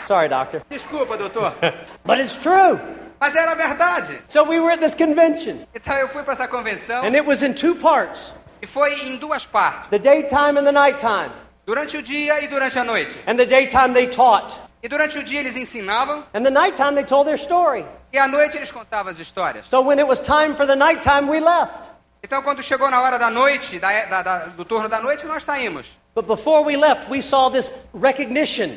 Sorry, 0.07 0.29
doctor. 0.29 0.63
Desculpa, 0.69 1.17
doutor. 1.17 1.55
But 2.05 2.19
it's 2.19 2.37
true. 2.37 2.81
Mas 3.21 3.35
era 3.37 3.55
verdade. 3.55 4.19
So 4.29 4.43
we 4.45 4.59
were 4.59 4.73
at 4.73 4.81
this 4.81 4.95
convention, 4.95 5.67
Então 5.75 5.95
eu 5.97 6.09
fui 6.09 6.23
para 6.23 6.33
essa 6.35 6.49
convenção 6.49 7.03
and 7.05 7.15
it 7.15 7.21
was 7.27 7.43
in 7.43 7.53
two 7.53 7.75
parts 7.77 8.33
e 8.63 8.67
foi 8.67 8.95
em 9.09 9.17
duas 9.17 9.45
partes: 9.47 9.89
the 9.91 9.99
daytime 9.99 10.59
and 10.59 10.65
the 10.65 10.73
nighttime. 10.73 11.31
durante 11.67 11.97
o 11.99 12.03
dia 12.03 12.41
e 12.43 12.49
durante 12.49 12.79
a 12.79 12.85
noite. 12.85 13.19
And 13.27 13.37
the 13.37 13.45
daytime 13.47 13.93
they 13.93 14.07
taught, 14.09 14.59
E 14.83 14.89
durante 14.89 15.19
o 15.19 15.23
dia 15.23 15.41
eles 15.41 15.57
ensinavam 15.57 16.25
and 16.33 16.43
the 16.43 16.51
nighttime 16.51 16.95
they 16.95 17.05
told 17.05 17.27
their 17.29 17.39
story. 17.39 17.85
e 18.13 18.19
à 18.19 18.27
noite 18.27 18.57
eles 18.57 18.73
contavam 18.73 19.11
as 19.11 19.19
histórias. 19.19 19.67
So 19.69 19.81
when 19.83 19.99
it 19.99 20.09
was 20.09 20.21
time 20.21 20.55
for 20.57 20.67
the 20.67 20.75
nighttime, 20.75 21.29
we 21.29 21.41
left. 21.41 21.91
Então 22.25 22.43
quando 22.43 22.63
chegou 22.63 22.91
na 22.91 23.01
hora 23.03 23.19
da 23.19 23.31
noite, 23.31 23.79
da- 23.79 24.05
da- 24.07 24.23
da- 24.23 24.47
do 24.49 24.65
turno 24.65 24.89
da 24.89 25.01
noite, 25.01 25.27
nós 25.27 25.45
saímos. 25.45 25.87
But 26.15 26.27
before 26.27 26.65
we 26.65 26.77
left, 26.77 27.09
we 27.11 27.21
saw 27.21 27.51
this 27.51 27.71
recognition. 27.95 28.77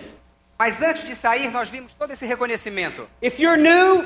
Mas 0.59 0.81
antes 0.81 1.03
de 1.05 1.15
sair, 1.15 1.49
nós 1.51 1.67
vimos 1.67 1.93
todo 1.97 2.11
esse 2.11 2.25
reconhecimento. 2.25 3.07
If 3.21 3.39
you're 3.39 3.57
new 3.57 4.05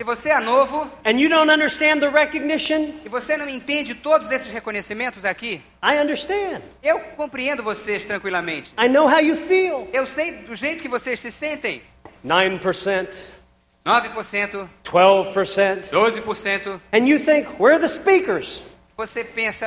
Se 0.00 0.04
você 0.04 0.28
é 0.28 0.38
novo 0.38 0.88
and 1.04 1.18
you 1.18 1.28
don't 1.28 1.50
understand 1.50 1.98
the 1.98 2.08
recognition, 2.08 2.94
e 3.04 3.08
você 3.08 3.36
não 3.36 3.48
entende 3.48 3.96
todos 3.96 4.30
esses 4.30 4.46
reconhecimentos 4.46 5.24
aqui, 5.24 5.60
I 5.82 5.98
understand. 6.00 6.62
eu 6.80 7.00
compreendo 7.16 7.64
vocês 7.64 8.04
tranquilamente. 8.04 8.72
I 8.78 8.88
know 8.88 9.08
how 9.08 9.18
you 9.18 9.34
feel. 9.34 9.88
Eu 9.92 10.06
sei 10.06 10.30
do 10.30 10.54
jeito 10.54 10.82
que 10.82 10.88
vocês 10.88 11.18
se 11.18 11.32
sentem. 11.32 11.82
9%, 12.24 13.28
9%, 13.84 14.68
12%. 14.84 15.90
12%. 15.90 16.80
And 16.92 17.08
you 17.08 17.18
think, 17.18 17.48
where 17.58 17.74
are 17.74 17.80
the 17.80 17.88
speakers? 17.88 18.62
Você 18.96 19.24
pensa, 19.24 19.66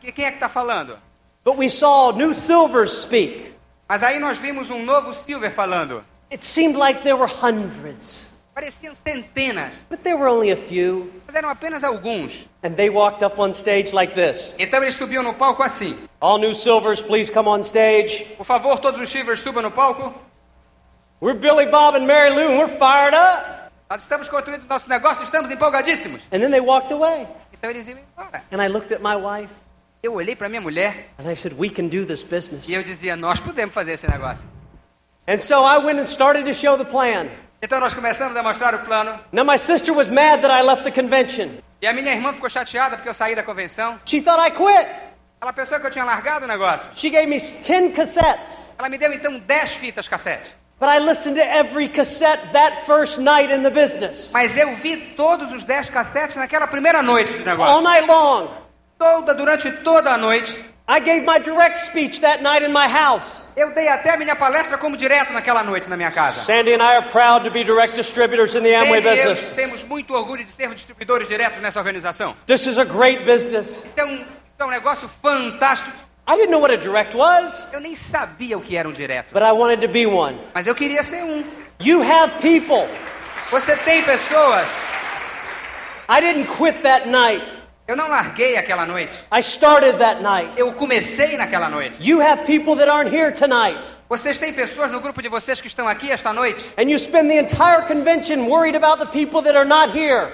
quem 0.00 0.24
é 0.24 0.30
que 0.30 0.36
está 0.36 0.48
falando? 0.48 0.98
But 1.44 1.58
we 1.58 1.68
saw 1.68 2.12
new 2.12 2.32
silvers 2.32 2.92
speak. 2.92 3.52
Mas 3.86 4.02
aí 4.02 4.18
nós 4.18 4.38
vimos 4.38 4.70
um 4.70 4.82
novo 4.82 5.12
Silver 5.12 5.50
falando. 5.50 6.02
It 6.32 6.46
seemed 6.46 6.78
like 6.78 7.02
there 7.02 7.16
were 7.16 7.30
hundreds, 7.30 8.29
Pareciam 8.54 8.94
centenas, 9.06 9.74
but 9.88 10.02
there 10.02 10.16
were 10.16 10.28
only 10.28 10.50
a 10.50 10.56
few. 10.56 11.10
mas 11.26 11.34
eram 11.36 11.48
apenas 11.48 11.84
alguns. 11.84 12.48
And 12.62 12.74
they 12.74 12.90
walked 12.90 13.22
up 13.24 13.38
on 13.40 13.52
stage 13.54 13.92
like 13.92 14.14
this. 14.14 14.56
Então 14.58 14.82
eles 14.82 14.94
subiam 14.94 15.22
no 15.22 15.34
palco 15.34 15.62
assim. 15.62 15.96
All 16.20 16.36
new 16.38 16.52
silvers, 16.54 17.00
please 17.00 17.30
come 17.32 17.48
on 17.48 17.60
stage. 17.62 18.24
Por 18.36 18.44
favor, 18.44 18.78
todos 18.80 19.00
os 19.00 19.08
Silvers 19.08 19.40
subam 19.40 19.62
no 19.62 19.70
palco. 19.70 20.12
We're 21.20 21.38
Billy 21.38 21.66
Bob 21.66 21.94
and 21.96 22.06
Mary 22.06 22.30
Lou, 22.30 22.48
and 22.50 22.58
we're 22.58 22.78
fired 22.78 23.14
up. 23.14 23.70
Nós 23.88 24.02
estamos 24.02 24.28
construindo 24.28 24.66
nosso 24.68 24.88
negócio, 24.88 25.22
estamos 25.24 25.50
empolgadíssimos. 25.50 26.20
And 26.32 26.40
then 26.40 26.50
they 26.50 26.60
walked 26.60 26.92
away. 26.92 27.26
Então 27.52 27.70
eles 27.70 27.86
iam 27.88 27.98
embora. 27.98 28.42
And 28.50 28.60
I 28.62 28.68
looked 28.68 28.92
at 28.92 29.00
my 29.00 29.14
wife, 29.16 29.52
Eu 30.02 30.14
olhei 30.14 30.34
para 30.34 30.48
minha 30.48 30.62
mulher 30.62 31.08
and 31.18 31.30
I 31.30 31.34
said, 31.36 31.52
We 31.58 31.68
can 31.68 31.88
do 31.88 32.04
this 32.06 32.22
business. 32.22 32.68
e 32.68 32.74
eu 32.74 32.82
dizia, 32.82 33.16
nós 33.16 33.38
podemos 33.38 33.74
fazer 33.74 33.92
esse 33.92 34.08
negócio. 34.10 34.46
And 35.28 35.40
so 35.40 35.62
I 35.64 35.76
went 35.78 36.00
and 36.00 36.06
started 36.06 36.46
to 36.46 36.54
show 36.54 36.76
the 36.78 36.84
plan. 36.86 37.28
Então 37.62 37.78
nós 37.78 37.92
começamos 37.92 38.36
a 38.36 38.42
mostrar 38.42 38.74
o 38.74 38.78
plano. 38.80 39.18
Now, 39.32 39.44
my 39.44 39.58
sister 39.58 39.92
was 39.94 40.08
mad 40.08 40.40
that 40.40 40.50
I 40.52 40.62
left 40.62 40.82
the 40.84 40.90
convention. 40.90 41.58
E 41.82 41.86
a 41.86 41.92
minha 41.92 42.12
irmã 42.12 42.32
ficou 42.32 42.48
chateada 42.48 42.96
porque 42.96 43.08
eu 43.08 43.14
saí 43.14 43.34
da 43.34 43.42
convenção. 43.42 43.98
She 44.06 44.20
thought 44.22 44.40
I 44.40 44.50
quit. 44.50 44.88
Ela 45.42 45.52
pensou 45.52 45.78
que 45.80 45.86
eu 45.86 45.90
tinha 45.90 46.04
largado 46.04 46.44
o 46.44 46.48
negócio. 46.48 46.90
She 46.94 47.10
gave 47.10 47.26
me 47.26 47.38
10 47.38 47.94
cassettes. 47.94 48.58
Ela 48.78 48.88
me 48.88 48.98
deu 48.98 49.12
então 49.12 49.38
10 49.38 49.74
fitas 49.74 50.08
cassete. 50.08 50.54
But 50.78 50.88
I 50.88 50.98
listened 50.98 51.36
to 51.36 51.42
every 51.42 51.88
cassette 51.90 52.52
that 52.52 52.86
first 52.86 53.18
night 53.18 53.52
in 53.52 53.62
the 53.62 53.70
business. 53.70 54.30
Mas 54.32 54.56
eu 54.56 54.74
vi 54.76 54.96
todos 55.14 55.52
os 55.52 55.62
10 55.62 55.90
cassetes 55.90 56.36
naquela 56.36 56.66
primeira 56.66 57.02
noite 57.02 57.32
do 57.32 57.38
All 57.40 57.44
negócio. 57.44 57.82
night 57.82 58.06
long. 58.06 58.48
Toda, 58.98 59.34
durante 59.34 59.70
toda 59.82 60.12
a 60.12 60.18
noite. 60.18 60.64
I 60.92 60.98
gave 60.98 61.24
my 61.24 61.38
direct 61.38 61.78
speech 61.78 62.20
that 62.22 62.42
night 62.42 62.64
in 62.64 62.72
my 62.72 62.88
house. 62.88 63.46
Eu 63.56 63.70
dei 63.72 63.86
até 63.86 64.10
a 64.10 64.16
minha 64.16 64.34
palestra 64.34 64.76
como 64.76 64.96
direto 64.96 65.32
naquela 65.32 65.62
noite 65.62 65.88
na 65.88 65.96
minha 65.96 66.10
casa. 66.10 66.40
Sandy 66.40 66.74
and 66.74 66.82
I 66.82 66.96
are 66.96 67.08
proud 67.08 67.44
to 67.44 67.50
be 67.50 67.62
direct 67.62 67.94
distributors 67.94 68.56
in 68.56 68.64
the 68.64 68.74
Amway 68.74 69.00
e 69.00 69.06
eu 69.06 69.28
business. 69.30 69.52
temos 69.54 69.84
muito 69.84 70.12
orgulho 70.12 70.44
de 70.44 70.50
sermos 70.50 70.74
distribuidores 70.78 71.28
diretos 71.28 71.62
nessa 71.62 71.78
organização. 71.78 72.34
This 72.44 72.66
is 72.66 72.76
a 72.76 72.84
great 72.84 73.24
business. 73.24 73.80
Isso 73.84 74.00
é 74.00 74.04
um, 74.04 74.14
isso 74.16 74.26
é 74.58 74.64
um 74.64 74.70
negócio 74.70 75.08
fantástico. 75.22 75.96
I 76.26 76.34
didn't 76.34 76.50
know 76.50 76.60
what 76.60 76.74
a 76.74 76.76
direct 76.76 77.16
was, 77.16 77.68
Eu 77.72 77.78
nem 77.78 77.94
sabia 77.94 78.58
o 78.58 78.60
que 78.60 78.76
era 78.76 78.88
um 78.88 78.92
direto, 78.92 79.32
but 79.32 79.42
I 79.44 79.52
wanted 79.52 79.80
to 79.82 79.88
be 79.88 80.06
one. 80.06 80.36
mas 80.52 80.66
eu 80.66 80.74
queria 80.74 81.04
ser 81.04 81.22
um. 81.22 81.44
You 81.78 82.02
have 82.02 82.32
people. 82.40 82.88
Você 83.52 83.76
tem 83.76 84.02
pessoas. 84.02 84.66
I 86.08 86.20
didn't 86.20 86.48
quit 86.56 86.82
that 86.82 87.06
night. 87.08 87.59
Eu 87.90 87.96
não 87.96 88.08
larguei 88.08 88.56
aquela 88.56 88.86
noite. 88.86 89.18
I 89.36 89.40
started 89.40 89.98
that 89.98 90.22
night. 90.22 90.52
Eu 90.56 90.72
comecei 90.72 91.36
naquela 91.36 91.68
noite. 91.68 91.98
You 92.00 92.22
have 92.22 92.44
people 92.44 92.76
that 92.76 92.88
aren't 92.88 93.12
here 93.12 93.32
tonight. 93.32 93.80
Vocês 94.08 94.38
têm 94.38 94.52
pessoas 94.52 94.92
no 94.92 95.00
grupo 95.00 95.20
de 95.20 95.28
vocês 95.28 95.60
que 95.60 95.66
estão 95.66 95.88
aqui 95.88 96.08
esta 96.08 96.32
noite 96.32 96.72
And 96.78 96.84
you 96.84 96.96
spend 97.00 97.28
the 97.28 97.38
entire 97.40 97.88
convention 97.88 98.46
worried 98.48 98.76
about 98.76 99.00
the 99.00 99.06
people 99.06 99.42
that 99.42 99.56
are 99.56 99.68
not 99.68 99.92
here. 99.92 100.28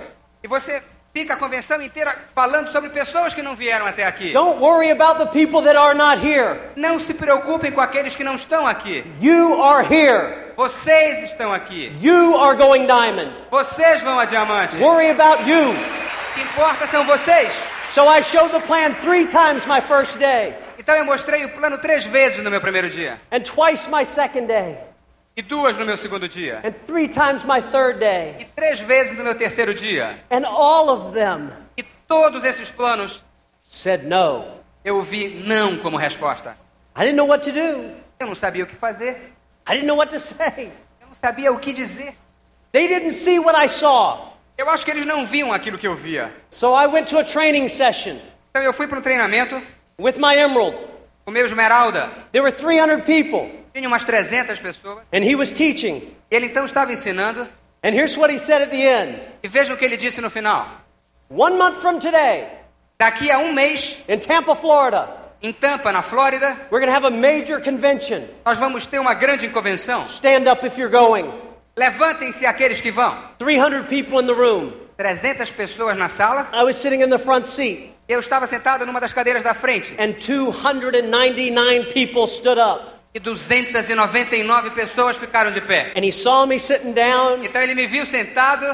e 0.44 0.48
você 0.48 0.82
fica 1.14 1.32
a 1.32 1.36
convenção 1.38 1.80
inteira 1.80 2.14
falando 2.34 2.68
sobre 2.68 2.90
pessoas 2.90 3.32
que 3.32 3.40
não 3.40 3.56
vieram 3.56 3.86
até 3.86 4.04
aqui. 4.04 4.32
Don't 4.32 4.60
worry 4.60 4.90
about 4.90 5.18
the 5.18 5.25
people 5.25 5.62
that 5.62 5.78
are 5.78 5.94
not 5.94 6.20
here. 6.20 6.60
Não 6.76 7.00
se 7.00 7.14
preocupem 7.14 7.72
com 7.72 7.80
aqueles 7.80 8.14
que 8.14 8.22
não 8.22 8.34
estão 8.34 8.66
aqui. 8.66 9.02
You 9.18 9.62
are 9.62 9.82
here. 9.82 10.52
Vocês 10.58 11.22
estão 11.22 11.54
aqui. 11.54 11.90
You 12.02 12.36
are 12.36 12.54
going 12.54 12.84
diamond. 12.84 13.32
Vocês 13.50 14.02
vão 14.02 14.18
a 14.20 14.26
diamante. 14.26 14.76
Worry 14.76 15.08
about 15.08 15.48
you. 15.50 15.75
O 16.37 16.38
que 16.38 16.43
importa 16.43 16.87
são 16.88 17.02
vocês. 17.07 17.50
So 17.93 18.07
I 18.07 18.21
showed 18.21 18.52
the 18.52 18.61
plan 18.61 18.93
three 19.00 19.25
times 19.26 19.64
my 19.66 19.81
first 19.81 20.19
day. 20.19 20.55
Então 20.78 20.95
eu 20.95 21.05
mostrei 21.07 21.47
o 21.47 21.49
plano 21.49 21.78
três 21.78 22.05
vezes 22.05 22.45
no 22.45 22.50
meu 22.50 22.61
primeiro 22.61 22.90
dia. 22.90 23.19
and 23.33 23.40
twice 23.40 23.88
my 23.88 24.05
second 24.05 24.47
day, 24.47 24.76
E 25.35 25.40
duas 25.40 25.78
no 25.78 25.87
meu 25.87 25.97
segundo 25.97 26.28
dia. 26.28 26.61
and 26.62 26.73
three 26.87 27.09
times 27.09 27.43
my 27.43 27.62
third 27.62 27.99
day. 27.99 28.37
E 28.38 28.45
três 28.55 28.81
vezes 28.81 29.16
no 29.16 29.25
meu 29.25 29.35
terceiro 29.35 29.73
dia. 29.75 30.19
And 30.31 30.45
all 30.47 30.90
of 30.90 31.14
them 31.14 31.50
E 31.75 31.83
todos 32.07 32.45
esses 32.45 32.69
planos 32.71 33.23
said 33.62 34.05
no. 34.05 34.45
eu 34.85 35.00
vi 35.00 35.43
não 35.47 35.78
como 35.78 35.97
resposta. 35.97 36.55
I 36.95 37.00
didn't 37.05 37.16
know 37.16 37.26
what 37.26 37.43
to 37.45 37.52
do. 37.52 37.93
Eu 38.21 38.26
não 38.26 38.35
sabia 38.35 38.64
o 38.64 38.66
que 38.66 38.75
fazer. 38.76 39.33
I 39.66 39.73
didn't 39.73 39.87
know 39.87 39.97
what 39.97 40.12
to 40.12 40.21
say. 40.21 40.71
Eu 41.00 41.09
não 41.09 41.14
sabia 41.14 41.50
o 41.50 41.59
que 41.59 41.73
dizer. 41.73 42.14
They 42.73 42.88
didn't 42.88 43.14
see 43.14 43.38
what 43.38 43.57
I 43.59 43.69
saw. 43.69 44.36
Eu 44.58 44.68
acho 44.70 44.84
que 44.84 44.90
eles 44.90 45.04
não 45.04 45.26
viam 45.26 45.52
aquilo 45.52 45.78
que 45.78 45.86
eu 45.86 45.94
via. 45.94 46.32
So 46.50 46.68
I 46.75 46.86
went 46.86 47.08
to 47.10 47.18
a 47.18 47.25
training 47.25 47.68
session 47.68 48.16
Então 48.50 48.62
eu 48.62 48.72
fui 48.72 48.86
para 48.86 48.98
um 48.98 49.02
treinamento 49.02 49.60
with 49.98 50.14
my 50.18 50.34
emerald. 50.36 50.80
com 51.25 51.30
meu 51.30 51.44
esmeralda. 51.44 52.08
There 52.32 52.42
were 52.42 52.52
300 52.52 53.04
people, 53.04 53.50
Tinha 53.75 53.88
umas 53.88 54.04
300 54.04 54.58
pessoas. 54.58 54.98
and 55.12 55.22
he 55.25 55.34
was 55.34 55.52
teaching. 55.52 56.14
Ele 56.30 56.46
então 56.46 56.64
estava 56.64 56.92
ensinando. 56.92 57.46
And 57.84 57.90
here's 57.90 58.16
what 58.16 58.32
he 58.32 58.38
said 58.38 58.62
at 58.62 58.70
the 58.70 58.82
end 58.82 59.20
E 59.42 59.48
veja 59.48 59.75
o 59.75 59.76
que 59.76 59.84
ele 59.84 59.96
disse 59.96 60.20
no 60.20 60.30
final. 60.30 60.66
One 61.28 61.56
month 61.58 61.80
from 61.80 61.98
today, 61.98 62.46
Daqui 62.98 63.30
a 63.30 63.38
um 63.38 63.52
mês, 63.52 64.02
in 64.08 64.18
Tampa, 64.20 64.56
Florida, 64.56 65.06
em 65.42 65.52
Tampa, 65.52 65.92
na 65.92 66.00
Flórida, 66.02 66.56
we're 66.70 66.80
going 66.80 66.86
to 66.88 66.94
have 66.94 67.04
a 67.04 67.10
major 67.10 67.60
convention. 67.60 68.22
nós 68.44 68.56
vamos 68.58 68.86
ter 68.86 68.98
uma 68.98 69.12
grande 69.12 69.48
convenção. 69.50 70.02
Stand 70.06 70.48
up 70.50 70.64
if 70.66 70.78
you're 70.78 70.90
going. 70.90 71.30
Levantem-se 71.76 72.47
aqueles 72.47 72.80
que 72.80 72.90
vão. 72.90 73.14
300 73.38 73.87
people 73.87 74.18
in 74.21 74.26
the 74.26 74.33
room. 74.33 74.73
300 74.97 75.50
pessoas 75.50 75.97
na 75.97 76.09
sala. 76.09 76.49
I 76.52 76.62
was 76.64 76.76
sitting 76.76 77.02
in 77.02 77.11
the 77.11 77.18
front 77.18 77.47
seat, 77.47 77.90
Eu 78.09 78.18
estava 78.21 78.47
sentado 78.47 78.87
numa 78.87 79.00
das 79.00 79.12
cadeiras 79.12 79.42
da 79.42 79.52
frente. 79.52 79.95
and 79.99 80.14
299 80.14 81.92
people 81.92 82.26
stood 82.26 82.59
up. 82.59 82.92
E 83.14 83.21
299 83.21 84.71
pessoas 84.71 85.16
ficaram 85.18 85.50
de 85.50 85.61
pé. 85.61 85.92
And 85.97 86.04
he 86.04 86.11
saw 86.12 86.47
me 86.47 86.59
sitting 86.59 86.92
down, 86.95 87.45
Então 87.45 87.61
ele 87.61 87.75
me 87.75 87.87
viu 87.87 88.06
sentado 88.06 88.64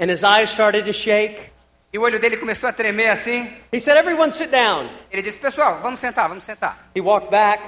and 0.00 0.10
his 0.10 0.22
eyes 0.24 0.50
started 0.50 0.84
to 0.86 0.92
shake. 0.92 1.38
e 1.92 1.98
o 1.98 2.02
olho 2.02 2.18
dele 2.18 2.36
começou 2.38 2.68
a 2.68 2.72
tremer 2.72 3.10
assim. 3.10 3.50
He 3.72 3.78
said, 3.80 3.98
Everyone 3.98 4.32
sit 4.32 4.50
down. 4.50 4.88
Ele 5.10 5.20
disse: 5.22 5.38
Pessoal, 5.38 5.80
vamos 5.82 6.00
sentar, 6.00 6.26
vamos 6.28 6.44
sentar. 6.44 6.88
He 6.94 7.00
walked 7.02 7.30
back, 7.30 7.62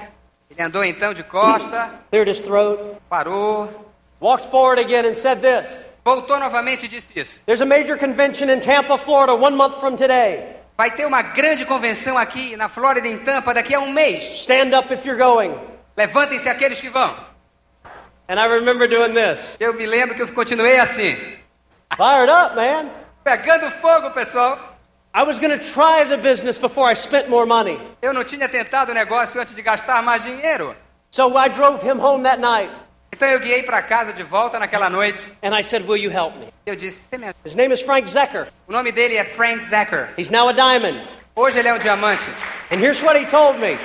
Ele 0.49 0.63
andou 0.63 0.83
então 0.83 1.13
de 1.13 1.21
costa, 1.23 1.91
cleared 2.09 2.31
his 2.31 2.41
throat, 2.41 2.79
parou, 3.09 3.88
walked 4.19 4.45
forward 4.45 4.79
again, 4.79 5.05
and 5.05 5.15
said 5.15 5.41
this 5.41 5.67
voltou 6.03 6.39
novamente 6.39 6.85
e 6.85 6.87
disse 6.87 7.13
isso. 7.15 7.39
There's 7.45 7.61
a 7.61 7.65
major 7.65 7.97
convention 7.97 8.49
in 8.49 8.59
Tampa, 8.59 8.97
Florida, 8.97 9.35
one 9.35 9.55
month 9.55 9.79
from 9.79 9.95
today. 9.95 10.55
Vai 10.77 10.91
ter 10.91 11.05
uma 11.05 11.21
grande 11.21 11.65
convenção 11.65 12.17
aqui 12.17 12.55
na 12.55 12.69
Flórida, 12.69 13.07
em 13.07 13.17
Tampa, 13.19 13.53
daqui 13.53 13.75
a 13.75 13.79
um 13.79 13.91
mês. 13.91 14.23
Stand 14.41 14.73
up 14.77 14.91
if 14.93 15.05
you're 15.05 15.19
going. 15.19 15.53
Levantem-se 15.97 16.47
aqueles 16.49 16.79
que 16.79 16.89
vão. 16.89 17.13
And 18.27 18.39
I 18.39 18.45
remember 18.45 18.87
doing 18.87 19.13
this. 19.13 19.57
Eu 19.59 19.73
me 19.73 19.85
lembro 19.85 20.15
que 20.15 20.21
eu 20.21 20.27
continuei 20.33 20.79
assim, 20.79 21.15
Fired 21.97 22.29
up, 22.31 22.55
man. 22.55 22.89
pegando 23.23 23.69
fogo, 23.71 24.11
pessoal. 24.11 24.57
I 25.13 25.23
was 25.23 25.39
going 25.39 25.51
to 25.51 25.57
try 25.57 26.03
the 26.05 26.17
business 26.17 26.57
before 26.57 26.89
I 26.89 26.93
spent 26.93 27.29
more 27.29 27.45
money. 27.45 27.79
Eu 28.01 28.13
não 28.13 28.23
tinha 28.23 28.47
tentado 28.47 28.91
o 28.91 28.95
negócio 28.95 29.41
antes 29.41 29.53
de 29.55 29.61
gastar 29.61 30.01
mais 30.03 30.23
dinheiro. 30.23 30.75
So 31.11 31.35
I 31.35 31.49
drove 31.49 31.81
him 31.83 31.99
home 31.99 32.23
that 32.23 32.39
night, 32.39 32.71
Então 33.19 33.27
eu 33.27 33.39
guiei 33.41 33.63
para 33.63 33.81
casa 33.81 34.13
de 34.13 34.23
volta 34.23 34.57
naquela 34.57 34.89
noite. 34.89 35.29
and 35.43 35.53
I 35.53 35.61
said, 35.61 35.83
Will 35.85 35.97
you 36.01 36.09
help 36.09 36.37
me? 36.37 36.53
Eu 36.65 36.73
disse: 36.73 37.03
"Você 37.03 37.17
me 37.17 37.25
ajuda?" 37.25 37.39
His 37.45 37.53
name 37.53 37.73
is 37.73 37.81
Frank 37.81 38.09
Zecker. 38.09 38.47
O 38.65 38.71
nome 38.71 38.93
dele 38.93 39.17
é 39.17 39.25
Frank 39.25 39.65
Zacker. 39.65 40.07
He's 40.17 40.29
now 40.31 40.47
a 40.47 40.53
diamond. 40.53 41.05
Hoje 41.35 41.59
ele 41.59 41.67
é 41.67 41.73
um 41.73 41.77
diamante. 41.77 42.25
And 42.71 42.75
here's 42.79 43.01
what 43.03 43.19
he 43.19 43.25
told 43.25 43.59
me 43.59 43.77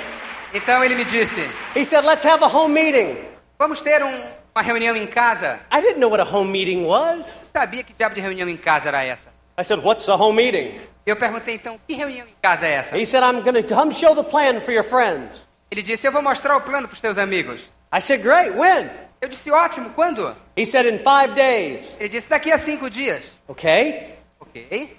Então 0.53 0.81
ele 0.85 0.95
me 0.95 1.03
disse: 1.03 1.41
He 1.75 1.83
said, 1.83 2.05
Let's 2.05 2.25
have 2.25 2.41
a 2.45 2.47
home 2.47 2.73
meeting. 2.73 3.17
Vamos 3.59 3.81
ter 3.81 4.01
um- 4.01 4.23
uma 4.55 4.61
reunião 4.61 4.95
em 4.95 5.05
casa. 5.05 5.59
I 5.69 5.81
didn't 5.81 5.99
know 5.99 6.09
what 6.09 6.21
a 6.21 6.25
home 6.25 6.49
meeting 6.49 6.85
was. 6.85 7.41
Eu 7.41 7.47
sabia 7.61 7.83
que 7.83 7.93
diabo 7.93 8.15
de 8.15 8.21
reunião 8.21 8.47
em 8.47 8.55
casa 8.55 8.87
era 8.87 9.03
essa. 9.03 9.27
I 9.59 9.65
said, 9.65 9.83
What's 9.83 10.07
a 10.07 10.15
home 10.15 10.41
meeting? 10.41 10.79
Eu 11.05 11.17
perguntei 11.17 11.55
então: 11.55 11.77
Que 11.85 11.93
reunião 11.95 12.25
em 12.25 12.35
casa 12.41 12.65
é 12.67 12.71
essa? 12.71 12.97
He 12.97 13.05
said, 13.05 13.21
I'm 13.21 13.41
going 13.41 13.61
to 13.61 13.75
come 13.75 13.93
show 13.93 14.15
the 14.15 14.23
plan 14.23 14.61
for 14.61 14.71
your 14.73 14.85
friends. 14.85 15.45
Ele 15.69 15.81
disse: 15.81 16.07
Eu 16.07 16.13
vou 16.13 16.21
mostrar 16.21 16.55
o 16.55 16.61
plano 16.61 16.87
para 16.87 16.93
os 16.95 17.01
teus 17.01 17.17
amigos. 17.17 17.69
I 17.93 17.99
said, 17.99 18.21
Great, 18.23 18.51
when? 18.57 18.89
Eu 19.25 19.29
disse: 19.29 19.49
Ótimo, 19.49 19.89
quando? 19.95 20.35
He 20.55 20.65
said, 20.67 20.85
In 20.85 20.99
five 20.99 21.33
days. 21.33 21.97
Ele 21.99 22.09
disse: 22.09 22.29
Daqui 22.29 22.51
a 22.51 22.59
cinco 22.59 22.91
dias. 22.91 23.33
Okay, 23.47 24.13
Ok. 24.39 24.95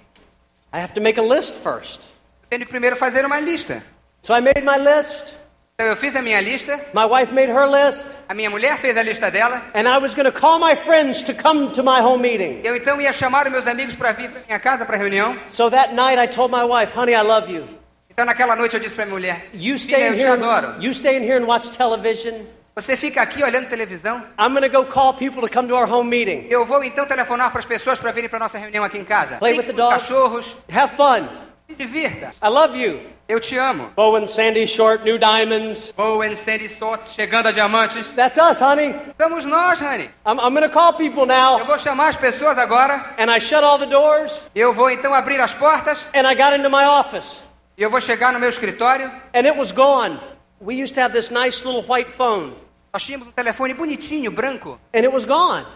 I 0.73 0.79
have 0.81 0.93
to 0.93 0.99
make 0.99 1.17
a 1.17 1.23
list 1.23 1.55
first. 1.63 2.09
Eu 2.43 2.49
tenho 2.49 2.65
que 2.65 2.69
primeiro 2.69 2.97
fazer 2.97 3.25
uma 3.25 3.39
lista. 3.39 3.81
So 4.21 4.33
I 4.35 4.41
made 4.41 4.63
my 4.63 4.77
list. 4.77 5.33
Então 5.75 5.87
eu 5.87 5.95
fiz 5.95 6.13
a 6.17 6.21
minha 6.21 6.41
lista, 6.41 6.75
My 6.93 7.05
wife 7.05 7.31
made 7.33 7.49
her 7.51 7.65
list. 7.67 8.05
a 8.27 8.33
minha 8.33 8.49
mulher 8.49 8.77
fez 8.79 8.97
a 8.97 9.03
lista 9.03 9.31
dela. 9.31 9.61
And 9.73 9.87
I 9.87 9.97
was 9.97 10.13
going 10.13 10.25
to 10.25 10.31
call 10.37 10.59
my 10.59 10.75
friends 10.75 11.21
to 11.23 11.33
come 11.33 11.71
to 11.71 11.81
my 11.81 12.01
home 12.01 12.21
meeting. 12.21 12.59
Eu 12.65 12.75
então 12.75 12.99
ia 12.99 13.13
chamar 13.13 13.45
os 13.45 13.51
meus 13.53 13.65
amigos 13.67 13.95
para 13.95 14.11
vir 14.11 14.29
para 14.29 14.41
minha 14.45 14.59
casa 14.59 14.85
para 14.85 14.95
a 14.97 14.99
reunião. 14.99 15.37
So 15.49 15.69
that 15.69 15.93
night 15.93 16.19
I 16.19 16.27
told 16.27 16.51
my 16.51 16.65
wife, 16.65 16.91
honey, 16.93 17.13
I 17.13 17.21
love 17.21 17.49
you. 17.49 17.65
Então 18.09 18.25
naquela 18.25 18.57
noite 18.57 18.73
eu 18.73 18.79
disse 18.81 18.93
para 18.95 19.05
minha 19.05 19.13
mulher: 19.13 19.45
You 19.53 19.77
stay 19.77 20.09
eu 20.09 20.13
in 20.15 20.17
te 20.17 20.23
here. 20.23 20.31
adoro. 20.31 20.83
You 20.83 20.93
stay 20.93 21.15
in 21.15 21.23
here 21.23 21.37
and 21.41 21.45
watch 21.45 21.69
television. 21.69 22.45
Você 22.77 22.95
fica 22.95 23.19
aqui 23.23 23.43
olhando 23.43 23.67
televisão. 23.67 24.23
I'm 24.39 24.53
to 24.61 24.69
go 24.69 24.85
call 24.85 25.11
people 25.15 25.41
to 25.41 25.49
come 25.51 25.67
to 25.67 25.73
our 25.75 25.91
home 25.91 26.07
meeting. 26.07 26.45
Eu 26.47 26.63
vou 26.63 26.83
então 26.83 27.07
telefonar 27.07 27.49
para 27.49 27.57
as 27.57 27.65
pessoas 27.65 27.97
para 27.97 28.11
virem 28.11 28.29
para 28.29 28.37
nossa 28.37 28.59
reunião 28.59 28.83
aqui 28.83 28.99
em 28.99 29.03
casa. 29.03 29.37
Play 29.37 29.55
Brinque 29.55 29.71
with 29.71 29.75
the 29.75 29.81
dog. 29.81 29.93
cachorros. 29.95 30.55
Have 30.71 30.95
fun. 30.95 31.27
Se 31.67 31.73
divirta. 31.73 32.33
I 32.39 32.47
love 32.49 32.79
you. 32.79 32.99
Eu 33.27 33.39
te 33.39 33.57
amo. 33.57 33.89
Bowen, 33.95 34.27
Sandy, 34.27 34.67
Short, 34.67 35.03
New 35.03 35.17
Diamonds. 35.17 35.91
Bowen, 35.97 36.35
Sandy, 36.35 36.65
Stott, 36.65 37.09
chegando 37.09 37.47
a 37.47 37.51
diamantes. 37.51 38.11
That's 38.11 38.37
us, 38.37 38.61
honey. 38.61 38.93
Estamos 39.09 39.43
nós, 39.45 39.81
honey. 39.81 40.11
I'm, 40.23 40.39
I'm 40.39 40.53
to 40.61 40.69
call 40.69 40.93
people 40.93 41.23
Eu 41.23 41.25
now. 41.25 41.65
vou 41.65 41.79
chamar 41.79 42.09
as 42.09 42.15
pessoas 42.15 42.59
agora. 42.59 43.15
And 43.17 43.31
I 43.31 43.39
shut 43.39 43.63
all 43.63 43.79
the 43.79 43.87
doors 43.87 44.43
Eu 44.53 44.71
vou 44.71 44.91
então 44.91 45.15
abrir 45.15 45.41
as 45.41 45.51
portas. 45.51 46.05
and 46.13 46.27
I 46.27 46.35
got 46.35 46.53
into 46.55 46.69
my 46.69 46.85
office. 46.85 47.41
Eu 47.75 47.89
vou 47.89 47.99
chegar 47.99 48.31
no 48.31 48.39
meu 48.39 48.49
escritório. 48.49 49.11
And 49.33 49.47
it 49.47 49.57
was 49.57 49.71
gone. 49.71 50.19
We 50.61 50.75
used 50.75 50.93
to 50.93 51.01
have 51.01 51.11
this 51.11 51.31
nice 51.31 51.65
little 51.65 51.81
white 51.81 52.11
phone. 52.11 52.53
Nós 52.97 53.03
tínhamos 53.03 53.27
um 53.27 53.31
telefone 53.31 53.75
bonitinho, 53.75 54.31
branco. 54.31 54.79
And 54.91 55.01
it 55.01 55.09
was 55.09 55.23
gone. 55.23 55.67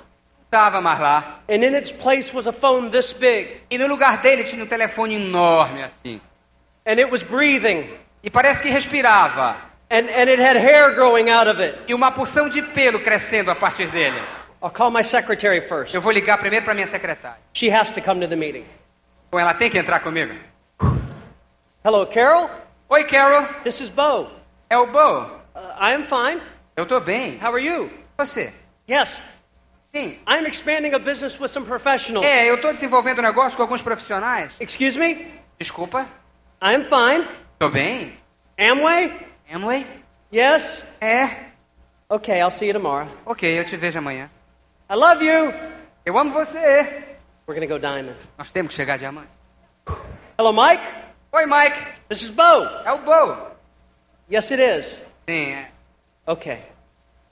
Estava 0.45 0.81
mais 0.81 0.99
lá. 0.99 1.41
And 1.47 1.63
in 1.63 1.75
its 1.75 1.91
place 1.91 2.33
was 2.33 2.47
a 2.47 2.51
phone 2.51 2.89
this 2.89 3.13
big. 3.13 3.61
E 3.69 3.77
no 3.77 3.85
lugar 3.85 4.17
dele 4.23 4.43
tinha 4.43 4.63
um 4.63 4.67
telefone 4.67 5.13
enorme 5.13 5.83
assim. 5.83 6.19
And 6.83 6.93
it 6.93 7.11
was 7.11 7.21
breathing. 7.21 7.87
E 8.23 8.31
parece 8.31 8.63
que 8.63 8.69
respirava. 8.69 9.55
And, 9.91 10.09
and 10.09 10.31
it 10.31 10.41
had 10.41 10.57
hair 10.57 10.95
growing 10.95 11.29
out 11.29 11.47
of 11.47 11.61
it. 11.61 11.77
E 11.87 11.93
uma 11.93 12.11
porção 12.11 12.49
de 12.49 12.63
pelo 12.63 12.99
crescendo 13.01 13.51
a 13.51 13.55
partir 13.55 13.85
dele. 13.91 14.19
I'll 14.59 14.71
call 14.71 14.89
my 14.89 15.03
secretary 15.03 15.61
first. 15.61 15.93
Eu 15.93 16.01
vou 16.01 16.11
ligar 16.11 16.39
primeiro 16.39 16.65
para 16.65 16.73
minha 16.73 16.87
secretária. 16.87 17.37
She 17.53 17.71
has 17.71 17.91
to 17.91 18.01
come 18.01 18.19
to 18.21 18.27
the 18.27 18.35
meeting. 18.35 18.65
Ou 19.31 19.39
ela 19.39 19.53
tem 19.53 19.69
que 19.69 19.77
entrar 19.77 19.99
comigo. 19.99 20.33
Hello, 21.85 22.07
Carol. 22.07 22.49
Oi, 22.89 23.03
Carol. 23.03 23.45
This 23.63 23.79
is 23.79 23.89
Bo. 23.89 24.27
É 24.71 24.77
o 24.79 24.87
Bo. 24.87 25.39
Uh, 25.53 25.59
I 25.79 25.93
am 25.93 26.05
fine. 26.05 26.41
Eu 26.75 26.85
tô 26.85 26.99
bem. 26.99 27.37
How 27.41 27.53
are 27.53 27.65
you? 27.65 27.91
Você? 28.17 28.53
Yes, 28.89 29.21
Sim. 29.93 30.19
I'm 30.25 30.45
expanding 30.47 30.93
a 30.93 30.99
business 30.99 31.37
with 31.37 31.49
some 31.49 31.65
professionals. 31.65 32.25
É, 32.25 32.45
eu 32.49 32.61
tô 32.61 32.71
desenvolvendo 32.71 33.19
um 33.19 33.23
negócio 33.23 33.57
com 33.57 33.63
alguns 33.63 33.81
profissionais. 33.81 34.55
Excuse 34.59 34.97
me? 34.97 35.27
Desculpa. 35.59 36.07
I'm 36.61 36.85
fine. 36.85 37.27
Tô 37.59 37.69
bem. 37.69 38.17
Amway? 38.57 39.27
Amway? 39.51 39.85
Yes? 40.33 40.87
É. 41.01 41.51
Okay, 42.09 42.39
I'll 42.39 42.51
see 42.51 42.67
you 42.67 42.73
tomorrow. 42.73 43.07
Ok, 43.25 43.59
eu 43.59 43.65
te 43.65 43.75
vejo 43.75 43.99
amanhã. 43.99 44.29
I 44.89 44.95
love 44.95 45.25
you. 45.25 45.53
Eu 46.05 46.17
amo 46.17 46.31
você. 46.31 47.17
We're 47.47 47.59
to 47.59 47.67
go 47.67 47.77
diamond. 47.77 48.15
Nós 48.37 48.51
temos 48.51 48.69
que 48.69 48.75
chegar 48.75 48.97
diamante. 48.97 49.29
Hello, 50.37 50.53
Mike. 50.53 50.83
Oi, 51.33 51.45
Mike. 51.45 51.85
This 52.07 52.21
is 52.21 52.29
Bo. 52.29 52.63
É 52.85 52.93
o 52.93 52.99
Bo. 52.99 53.51
Yes, 54.31 54.51
it 54.51 54.61
is. 54.61 55.03
Sim, 55.27 55.51
é. 55.51 55.70
Okay. 56.31 56.59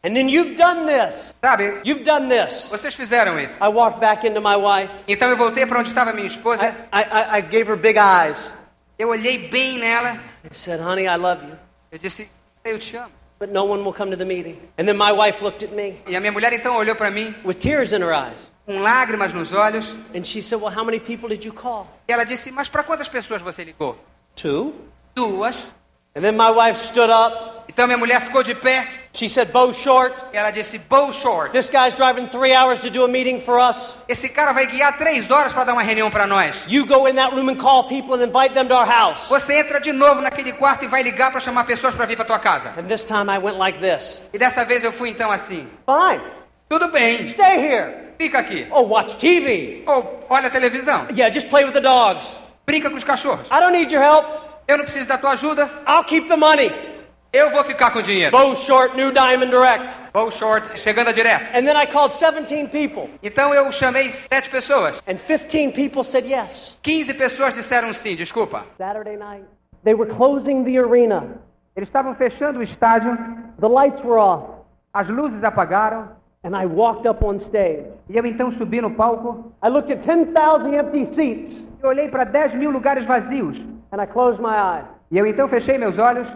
And 0.03 0.15
then 0.15 0.29
you've 0.29 0.55
done 0.55 0.85
this. 0.85 1.33
Sabe, 1.43 1.81
You've 1.83 2.03
done 2.03 2.29
this. 2.29 2.69
vocês 2.71 2.93
fizeram 2.95 3.37
isso. 3.39 3.55
I 3.61 3.67
walked 3.67 3.99
back 3.99 4.25
into 4.25 4.39
my 4.41 4.55
wife. 4.55 4.93
Então 5.07 5.29
eu 5.29 5.35
voltei 5.37 5.65
para 5.65 5.79
onde 5.79 5.89
estava 5.89 6.13
minha 6.13 6.27
esposa. 6.27 6.63
I, 6.91 7.01
I- 7.01 7.37
I 7.39 7.41
gave 7.41 7.69
her 7.69 7.75
big 7.77 7.97
eyes. 7.97 8.53
Eu 8.97 9.09
olhei 9.09 9.49
bem 9.49 9.77
nela. 9.77 10.13
I 10.43 10.53
said, 10.53 10.79
honey, 10.81 11.05
I 11.05 11.17
love 11.17 11.43
you. 11.45 11.57
Eu 11.91 11.97
disse, 11.99 12.29
eu 12.63 12.77
te 12.79 12.95
amo. 12.97 13.11
But 13.39 13.49
no 13.51 13.63
one 13.65 13.83
will 13.83 13.93
come 13.93 14.11
to 14.11 14.17
the 14.17 14.25
meeting. 14.25 14.59
And 14.77 14.85
then 14.85 14.97
my 14.97 15.11
wife 15.13 15.41
looked 15.41 15.63
at 15.63 15.71
me 15.73 16.01
E 16.07 16.15
a 16.15 16.19
minha 16.19 16.31
mulher 16.31 16.51
então 16.53 16.75
olhou 16.75 16.95
para 16.95 17.09
mim 17.09 17.33
with 17.45 17.55
tears 17.59 17.93
in 17.93 18.01
her 18.01 18.13
eyes. 18.13 18.49
com 18.65 18.79
lágrimas 18.81 19.33
nos 19.33 19.51
olhos. 19.53 19.89
And 20.13 20.23
she 20.25 20.41
said, 20.41 20.61
Well, 20.61 20.71
how 20.73 20.83
many 20.85 20.99
people 20.99 21.27
did 21.29 21.43
you 21.45 21.53
call? 21.53 21.87
E 22.07 22.13
ela 22.13 22.25
disse, 22.25 22.51
mas 22.51 22.69
para 22.69 22.83
quantas 22.83 23.07
pessoas 23.09 23.41
você 23.41 23.63
ligou? 23.63 23.97
Two. 24.35 24.73
Duas. 25.15 25.71
And 26.15 26.21
then 26.21 26.35
my 26.37 26.49
wife 26.51 26.77
stood 26.79 27.09
up 27.11 27.58
Então 27.79 27.87
minha 27.87 27.97
mulher 27.97 28.19
ficou 28.19 28.43
de 28.43 28.53
pé 28.53 28.85
She 29.13 29.29
said, 29.29 29.53
Bo 29.53 29.73
Short, 29.73 30.13
ela 30.33 30.51
disse, 30.51 30.77
Bow 30.77 31.13
Short, 31.13 31.53
this 31.53 31.69
guy's 31.69 31.95
driving 31.95 32.27
three 32.27 32.53
hours 32.53 32.81
to 32.81 32.89
do 32.89 33.05
a 33.05 33.07
meeting 33.07 33.39
for 33.39 33.57
us. 33.57 33.95
esse 34.09 34.27
cara 34.27 34.51
vai 34.51 34.67
guiar 34.67 34.97
três 34.97 35.31
horas 35.31 35.53
para 35.53 35.63
dar 35.63 35.71
uma 35.71 35.81
reunião 35.81 36.11
para 36.11 36.27
nós. 36.27 36.65
You 36.67 36.85
go 36.85 37.07
in 37.07 37.15
that 37.15 37.33
room 37.33 37.47
and 37.49 37.55
call 37.55 37.85
people 37.87 38.15
and 38.15 38.27
invite 38.27 38.53
them 38.53 38.67
to 38.67 38.75
our 38.75 38.85
house. 38.85 39.29
Você 39.29 39.57
entra 39.57 39.79
de 39.79 39.93
novo 39.93 40.19
naquele 40.19 40.51
quarto 40.51 40.83
e 40.83 40.89
vai 40.89 41.01
ligar 41.01 41.31
para 41.31 41.39
chamar 41.39 41.63
pessoas 41.63 41.95
para 41.95 42.05
vir 42.05 42.17
para 42.17 42.25
tua 42.25 42.37
casa. 42.37 42.73
And 42.77 42.83
this 42.83 43.05
time 43.05 43.31
I 43.31 43.39
went 43.39 43.57
like 43.57 43.79
this. 43.79 44.21
E 44.33 44.37
dessa 44.37 44.65
vez 44.65 44.83
eu 44.83 44.91
fui 44.91 45.09
então 45.09 45.31
assim. 45.31 45.65
Fine, 45.85 46.21
Tudo 46.67 46.89
bem, 46.89 47.29
stay 47.29 47.65
here. 47.65 47.93
fica 48.17 48.39
aqui. 48.39 48.67
Oh, 48.71 48.81
watch 48.81 49.15
TV. 49.15 49.83
Ou 49.87 50.27
olha 50.29 50.47
a 50.47 50.51
televisão. 50.51 51.07
Yeah, 51.11 51.33
just 51.33 51.47
play 51.47 51.63
with 51.63 51.71
the 51.71 51.79
dogs. 51.79 52.37
Brinca 52.65 52.89
com 52.89 52.97
os 52.97 53.05
cachorros. 53.05 53.47
I 53.47 53.61
don't 53.61 53.71
need 53.71 53.93
your 53.93 54.03
help. 54.03 54.25
Eu 54.67 54.77
não 54.77 54.83
preciso 54.83 55.07
da 55.07 55.17
tua 55.17 55.31
ajuda. 55.31 55.63
I'll 55.87 56.03
keep 56.03 56.27
the 56.27 56.35
money. 56.35 56.88
Eu 57.31 57.51
vou 57.51 57.63
ficar 57.63 57.91
com 57.91 57.99
o 57.99 58.01
dinheiro. 58.01 58.35
Bo 58.35 58.55
Short, 58.55 58.95
New 58.95 59.11
Diamond 59.11 59.51
Direct. 59.51 59.95
Bow 60.11 60.31
Short, 60.31 60.79
chegando 60.79 61.09
a 61.09 61.11
direto. 61.11 61.55
And 61.55 61.63
then 61.63 61.77
I 61.77 61.85
called 61.85 62.11
17 62.11 62.69
people, 62.69 63.07
Então 63.21 63.53
eu 63.53 63.71
chamei 63.71 64.09
sete 64.09 64.49
pessoas. 64.49 65.03
and 65.07 65.17
15 65.17 65.71
people 65.73 66.03
said 66.03 66.25
yes. 66.25 66.75
15 66.81 67.13
pessoas 67.13 67.53
disseram 67.53 67.93
sim, 67.93 68.15
desculpa. 68.15 68.65
Saturday 68.79 69.15
night, 69.15 69.45
they 69.83 69.93
were 69.93 70.11
closing 70.11 70.63
the 70.63 70.79
arena. 70.79 71.37
Eles 71.75 71.87
estavam 71.87 72.15
fechando 72.15 72.59
o 72.59 72.63
estádio, 72.63 73.15
The 73.59 73.67
lights 73.67 74.01
were 74.03 74.17
off, 74.19 74.63
as 74.93 75.07
luzes 75.07 75.43
apagaram, 75.43 76.09
and 76.43 76.55
I 76.55 76.65
walked 76.65 77.07
up 77.07 77.23
on 77.23 77.35
stage. 77.41 77.85
e 78.09 78.17
eu 78.17 78.25
então 78.25 78.51
subi 78.53 78.81
no 78.81 78.89
palco 78.95 79.53
I 79.63 79.69
looked 79.69 79.91
at 79.91 80.01
10,000 80.01 80.73
empty 80.73 81.13
seats, 81.13 81.63
e 81.79 81.85
olhei 81.85 82.07
para 82.09 82.23
10 82.23 82.55
mil 82.55 82.71
lugares 82.71 83.05
vazios. 83.05 83.59
and 83.91 84.01
I 84.01 84.07
closed 84.07 84.41
my 84.41 84.55
eyes. 84.57 84.85
E 85.11 85.17
eu 85.19 85.27
então 85.27 85.47
fechei 85.47 85.77
meus 85.77 85.99
olhos, 85.99 86.27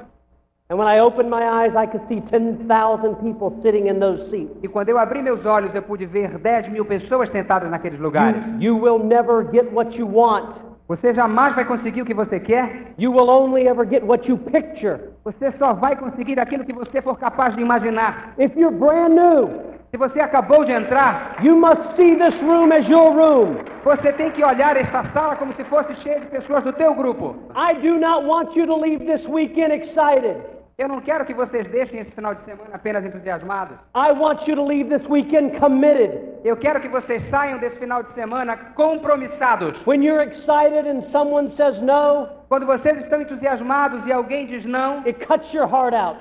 e 4.62 4.68
quando 4.68 4.90
eu 4.90 4.98
abri 4.98 5.22
meus 5.22 5.46
olhos, 5.46 5.74
eu 5.76 5.82
pude 5.82 6.06
ver 6.06 6.38
10 6.38 6.70
mil 6.70 6.86
pessoas 6.86 7.30
sentadas 7.30 7.70
naqueles 7.70 8.00
lugares. 8.00 8.42
You 8.60 8.78
will 8.78 9.00
never 9.00 9.46
get 9.52 9.72
what 9.72 10.00
you 10.00 10.08
want. 10.08 10.56
Você 10.88 11.14
jamais 11.14 11.54
vai 11.54 11.64
conseguir 11.64 12.02
o 12.02 12.06
que 12.06 12.14
você 12.14 12.40
quer, 12.40 12.94
You 12.98 13.12
will 13.12 13.30
only 13.30 13.68
ever 13.68 13.88
get 13.88 14.04
what 14.04 14.30
you 14.30 14.38
picture. 14.38 15.00
você 15.24 15.52
só 15.54 15.74
vai 15.74 15.96
conseguir 15.96 16.40
aquilo 16.40 16.66
que 16.66 16.74
você 16.74 17.02
for 17.02 17.18
capaz 17.18 17.56
de 17.56 17.62
imaginar. 17.62 18.34
If 18.38 18.56
you're 18.56 18.76
brand 18.76 19.14
new, 19.14 19.74
Se 19.92 19.98
você 19.98 20.20
acabou 20.20 20.64
de 20.66 20.72
entrar, 20.72 21.38
you 21.44 21.56
must 21.56 21.96
see 21.96 22.16
this 22.16 22.42
room 22.42 22.72
as 22.74 22.90
your 22.90 23.14
room. 23.14 23.58
você 23.84 24.12
tem 24.12 24.32
que 24.32 24.44
olhar 24.44 24.76
esta 24.76 25.04
sala 25.06 25.36
como 25.36 25.54
se 25.54 25.64
fosse 25.64 25.94
cheia 25.96 26.20
de 26.20 26.26
pessoas 26.28 26.64
do 26.64 26.74
teu 26.74 26.94
grupo. 26.96 27.36
I 27.56 27.76
do 27.76 28.00
not 28.00 28.26
want 28.26 28.56
you 28.56 28.66
to 28.66 28.76
leave 28.76 29.06
this 29.06 29.28
weekend 29.28 29.72
excited. 29.72 30.36
Eu 30.76 30.88
não 30.88 31.00
quero 31.02 31.24
que 31.24 31.36
vocês 31.36 31.68
deixem 31.68 32.00
esse 32.00 32.12
final 32.12 32.34
de 32.34 32.42
semana 32.42 32.72
apenas 32.74 33.06
entusiasmados. 33.06 33.78
I 33.96 34.12
want 34.12 34.48
you 34.48 34.56
to 34.56 34.64
leave 34.64 34.90
this 34.90 35.08
weekend 35.08 35.60
committed. 35.60 36.40
Eu 36.44 36.58
quero 36.58 36.82
que 36.82 36.90
vocês 36.90 37.24
saiam 37.30 37.60
desse 37.60 37.78
final 37.78 38.02
de 38.02 38.12
semana 38.14 38.58
compromissados. 38.74 39.86
When 39.86 40.04
you're 40.04 40.28
excited 40.28 40.88
and 40.88 41.02
someone 41.04 41.48
says 41.48 41.80
no, 41.80 42.28
Quando 42.50 42.66
vocês 42.66 42.98
estão 43.00 43.22
entusiasmados 43.22 44.08
e 44.08 44.12
alguém 44.12 44.48
diz 44.48 44.66
não, 44.66 45.04
it 45.06 45.24
cuts 45.26 45.54
your 45.54 45.68
heart 45.68 45.94
out. 45.94 46.20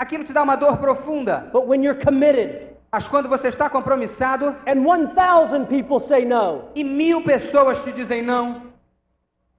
aquilo 0.00 0.24
te 0.24 0.32
dá 0.32 0.42
uma 0.42 0.56
dor 0.56 0.78
profunda. 0.78 1.48
But 1.52 1.66
when 1.66 1.84
you're 1.84 2.02
committed 2.02 2.66
Mas 2.90 3.06
quando 3.06 3.28
você 3.28 3.48
está 3.48 3.70
compromissado 3.70 4.54
and 4.66 4.82
1,000 4.82 5.66
people 5.66 6.00
say 6.00 6.24
no, 6.24 6.64
e 6.74 6.82
mil 6.82 7.22
pessoas 7.22 7.78
te 7.80 7.92
dizem 7.92 8.22
não, 8.22 8.62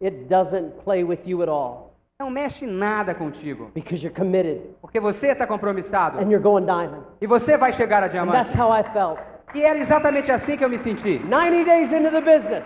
it 0.01 0.27
doesn't 0.27 0.71
play 0.83 1.03
with 1.03 1.19
you 1.25 1.41
at 1.43 1.47
all 1.49 1.86
não 2.19 2.31
mexe 2.31 2.65
nada 2.65 3.13
contigo. 3.13 3.69
because 3.75 4.01
you're 4.03 4.09
committed 4.15 4.59
Porque 4.81 4.99
você 4.99 5.27
está 5.27 5.45
compromissado 5.45 6.17
and 6.19 6.23
you're 6.31 6.41
going 6.41 6.65
diamond. 6.65 7.03
e 7.21 7.27
você 7.27 7.55
vai 7.57 7.71
chegar 7.71 8.01
a 8.01 8.07
And 8.07 8.09
diamante. 8.09 8.37
that's 8.49 8.55
how 8.55 8.71
I 8.73 8.81
felt. 8.91 9.19
E 9.53 9.61
era 9.61 9.77
exatamente 9.77 10.31
assim 10.31 10.57
que 10.57 10.65
eu 10.65 10.69
me 10.69 10.79
senti. 10.79 11.19
90 11.19 11.63
days 11.65 11.91
into 11.91 12.09
the 12.09 12.21
business, 12.21 12.65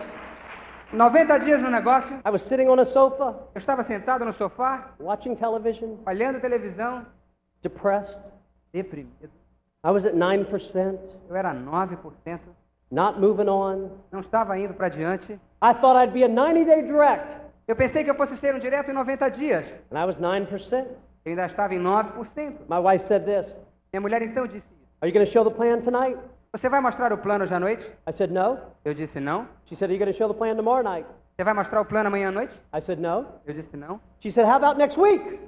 90 0.94 1.38
dias 1.40 1.62
no 1.62 1.70
negócio, 1.70 2.16
I 2.26 2.30
was 2.32 2.42
sitting 2.44 2.68
on 2.70 2.80
a 2.80 2.86
sofa, 2.86 3.36
eu 3.54 3.60
estava 3.60 3.84
sentado 3.84 4.24
no 4.26 4.32
sofá, 4.34 4.92
watching 5.00 5.36
television, 5.36 5.98
olhando 6.08 6.40
televisão, 6.40 7.06
depressed. 7.62 8.18
deprimido. 8.74 9.30
I 9.84 9.92
was 9.92 10.06
at 10.06 10.14
9%, 10.16 10.98
Eu 11.30 11.36
era 11.36 11.54
9%, 11.54 12.40
not 12.90 13.20
moving 13.20 13.50
on. 13.50 13.90
não 14.14 14.22
estava 14.22 14.58
indo 14.58 14.74
para 14.74 14.88
diante. 14.90 15.34
I 15.62 15.74
thought 15.74 15.98
I'd 15.98 16.14
be 16.14 16.24
a 16.24 16.28
90 16.30 16.64
day 16.66 16.82
direct, 16.84 17.28
Eu 17.72 17.76
pensei 17.78 18.04
que 18.04 18.12
eu 18.12 18.16
fosse 18.16 18.36
ser 18.36 18.54
um 18.54 18.60
direto 18.60 18.92
em 18.92 18.94
90 18.94 19.30
dias. 19.30 19.66
and 19.90 19.98
I 19.98 20.06
was 20.06 20.18
9%. 20.18 20.88
Eu 21.24 21.30
ainda 21.32 21.46
estava 21.46 21.74
em 21.74 21.80
9%. 21.82 22.68
My 22.68 22.80
wife 22.84 23.08
said 23.08 23.24
this 23.24 23.48
Minha 23.94 24.02
mulher 24.02 24.22
então 24.22 24.46
disse: 24.46 24.68
Are 25.00 25.10
you 25.10 25.14
going 25.14 25.26
to 25.26 25.32
show 25.32 25.46
the 25.46 25.56
plan 25.56 25.80
tonight? 25.80 26.20
Você 26.52 26.68
vai 26.68 26.82
mostrar 26.82 27.14
o 27.14 27.18
plano 27.18 27.46
hoje 27.46 27.54
à 27.56 27.62
noite? 27.62 27.90
I 28.06 28.12
said, 28.12 28.30
No. 28.30 28.58
Eu 28.84 28.94
disse: 28.94 29.22
Não. 29.22 29.48
She 29.68 29.78
said, 29.78 29.90
Are 29.90 29.94
you 29.94 30.00
going 30.00 30.12
to 30.12 30.18
show 30.18 30.28
the 30.28 30.38
plan 30.38 30.58
tomorrow 30.58 30.84
night? 30.84 31.08
Você 31.38 31.46
vai 31.46 31.54
mostrar 31.54 31.80
o 31.80 31.86
plano 31.86 32.08
amanhã 32.08 32.28
à 32.28 32.32
noite? 32.34 32.54
I 32.76 32.82
said, 32.82 33.00
No. 33.00 33.26
Eu 33.48 33.54
disse: 33.54 33.78
Não. 33.78 34.02
She 34.20 34.34
said, 34.34 34.46
How 34.46 34.58
about 34.58 34.78
next 34.78 35.00
week? 35.00 35.40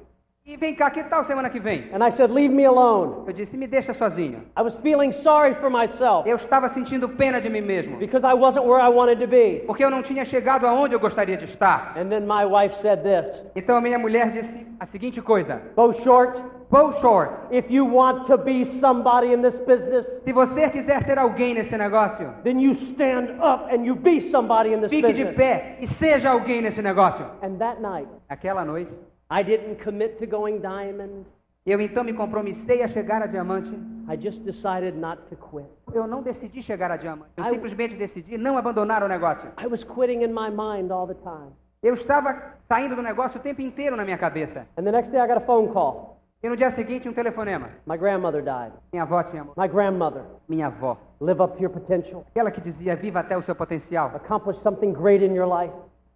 E 0.45 0.57
vem 0.57 0.75
cá, 0.75 0.91
que 0.91 1.01
tal 1.05 1.23
semana 1.23 1.49
que 1.49 1.57
vem? 1.57 1.89
And 1.93 2.05
I 2.05 2.11
said, 2.11 2.29
Leave 2.29 2.53
me 2.53 2.65
alone. 2.65 3.23
Eu 3.25 3.31
disse: 3.31 3.55
Me 3.55 3.65
deixa 3.65 3.93
sozinho. 3.93 4.41
I 4.57 4.61
was 4.61 4.75
feeling 4.79 5.13
sorry 5.13 5.55
for 5.55 5.69
myself 5.69 6.27
Eu 6.27 6.35
estava 6.35 6.67
sentindo 6.67 7.07
pena 7.07 7.39
de 7.39 7.49
mim 7.49 7.61
mesmo, 7.61 7.95
because 7.97 8.25
I 8.27 8.33
wasn't 8.33 8.65
where 8.65 8.81
I 8.83 8.89
wanted 8.89 9.21
to 9.21 9.27
be. 9.27 9.63
porque 9.65 9.85
eu 9.85 9.89
não 9.89 10.01
tinha 10.03 10.25
chegado 10.25 10.67
aonde 10.67 10.93
eu 10.93 10.99
gostaria 10.99 11.37
de 11.37 11.45
estar. 11.45 11.93
And 11.97 12.09
then 12.09 12.25
my 12.27 12.43
wife 12.43 12.75
said 12.81 13.03
this 13.03 13.31
Então 13.55 13.77
a 13.77 13.81
minha 13.81 13.97
mulher 13.97 14.31
disse 14.31 14.67
a 14.81 14.85
seguinte 14.85 15.21
coisa: 15.21 15.61
Bo 15.77 15.93
Short, 15.93 16.37
Bow 16.69 16.91
short. 16.99 17.31
if 17.49 17.71
you 17.71 17.85
want 17.85 18.25
to 18.27 18.37
be 18.37 18.65
somebody 18.81 19.31
in 19.31 19.41
this 19.41 19.55
business, 19.65 20.05
Se 20.25 20.33
você 20.33 20.69
quiser 20.69 21.03
ser 21.03 21.17
alguém 21.19 21.53
nesse 21.53 21.77
negócio, 21.77 22.29
then 22.43 22.59
you 22.59 22.73
stand 22.91 23.29
up 23.41 23.73
and 23.73 23.85
you 23.85 23.95
be 23.95 24.19
somebody 24.29 24.73
in 24.73 24.81
this 24.81 24.89
fique 24.89 25.13
de 25.13 25.23
business. 25.23 25.37
pé 25.37 25.77
e 25.79 25.87
seja 25.87 26.31
alguém 26.31 26.61
nesse 26.61 26.81
negócio. 26.81 27.25
And 27.41 27.55
that 27.59 27.79
night, 27.79 28.09
Aquela 28.27 28.65
noite, 28.65 28.91
I 29.33 29.43
didn't 29.43 29.83
commit 29.83 30.17
to 30.19 30.27
going 30.27 30.59
diamond. 30.59 31.25
eu 31.65 31.79
então 31.81 32.03
me 32.03 32.13
compromissei 32.13 32.83
a 32.83 32.87
chegar 32.87 33.21
a 33.23 33.25
diamante. 33.27 33.69
I 34.07 34.17
just 34.17 34.43
decided 34.43 34.95
not 34.97 35.21
to 35.29 35.35
quit. 35.35 35.65
Eu 35.93 36.05
não 36.05 36.21
decidi 36.21 36.61
chegar 36.61 36.91
a 36.91 36.97
diamante. 36.97 37.31
Eu 37.37 37.45
I- 37.45 37.49
simplesmente 37.49 37.95
decidi 37.95 38.37
não 38.37 38.57
abandonar 38.57 39.01
o 39.03 39.07
negócio. 39.07 39.49
I 39.57 39.65
was 39.67 39.83
quitting 39.83 40.21
in 40.23 40.33
my 40.33 40.49
mind 40.49 40.91
all 40.91 41.07
the 41.07 41.15
time. 41.15 41.51
Eu 41.81 41.95
estava 41.95 42.53
saindo 42.67 42.95
do 42.95 43.01
negócio 43.01 43.39
o 43.39 43.43
tempo 43.43 43.61
inteiro 43.61 43.95
na 43.95 44.03
minha 44.05 44.17
cabeça. 44.17 44.67
And 44.77 44.83
the 44.83 44.91
next 44.91 45.09
day 45.11 45.19
I 45.19 45.27
got 45.27 45.37
a 45.37 45.45
phone 45.45 45.69
call. 45.73 46.13
E 46.43 46.49
no 46.49 46.57
dia 46.57 46.71
seguinte, 46.71 47.07
um 47.07 47.13
telefonema. 47.13 47.69
My 47.87 47.97
grandmother 47.97 48.41
died. 48.43 48.73
Minha 48.91 49.03
avó 49.03 49.23
tinha 49.23 49.43
morrido. 49.45 49.61
My 49.61 49.67
grandmother, 49.69 50.23
Minha 50.49 50.67
avó. 50.67 50.97
live 51.21 51.41
up 51.41 51.55
to 51.55 51.63
your 51.63 51.71
potential. 51.71 52.25
Aquela 52.29 52.51
que 52.51 52.59
dizia: 52.61 52.95
Viva 52.97 53.21
até 53.21 53.37
o 53.37 53.41
seu 53.41 53.55
potencial. 53.55 54.11
Accomplish 54.13 54.59
something 54.61 54.91
great 54.91 55.23
in 55.23 55.33
your 55.33 55.47
life. 55.47 55.73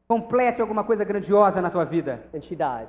Complete 0.10 0.60
alguma 0.62 0.84
coisa 0.84 1.04
grandiosa 1.06 1.62
na 1.62 1.70
tua 1.70 1.86
vida. 1.86 2.20
And 2.34 2.42
she 2.42 2.56
died. 2.56 2.88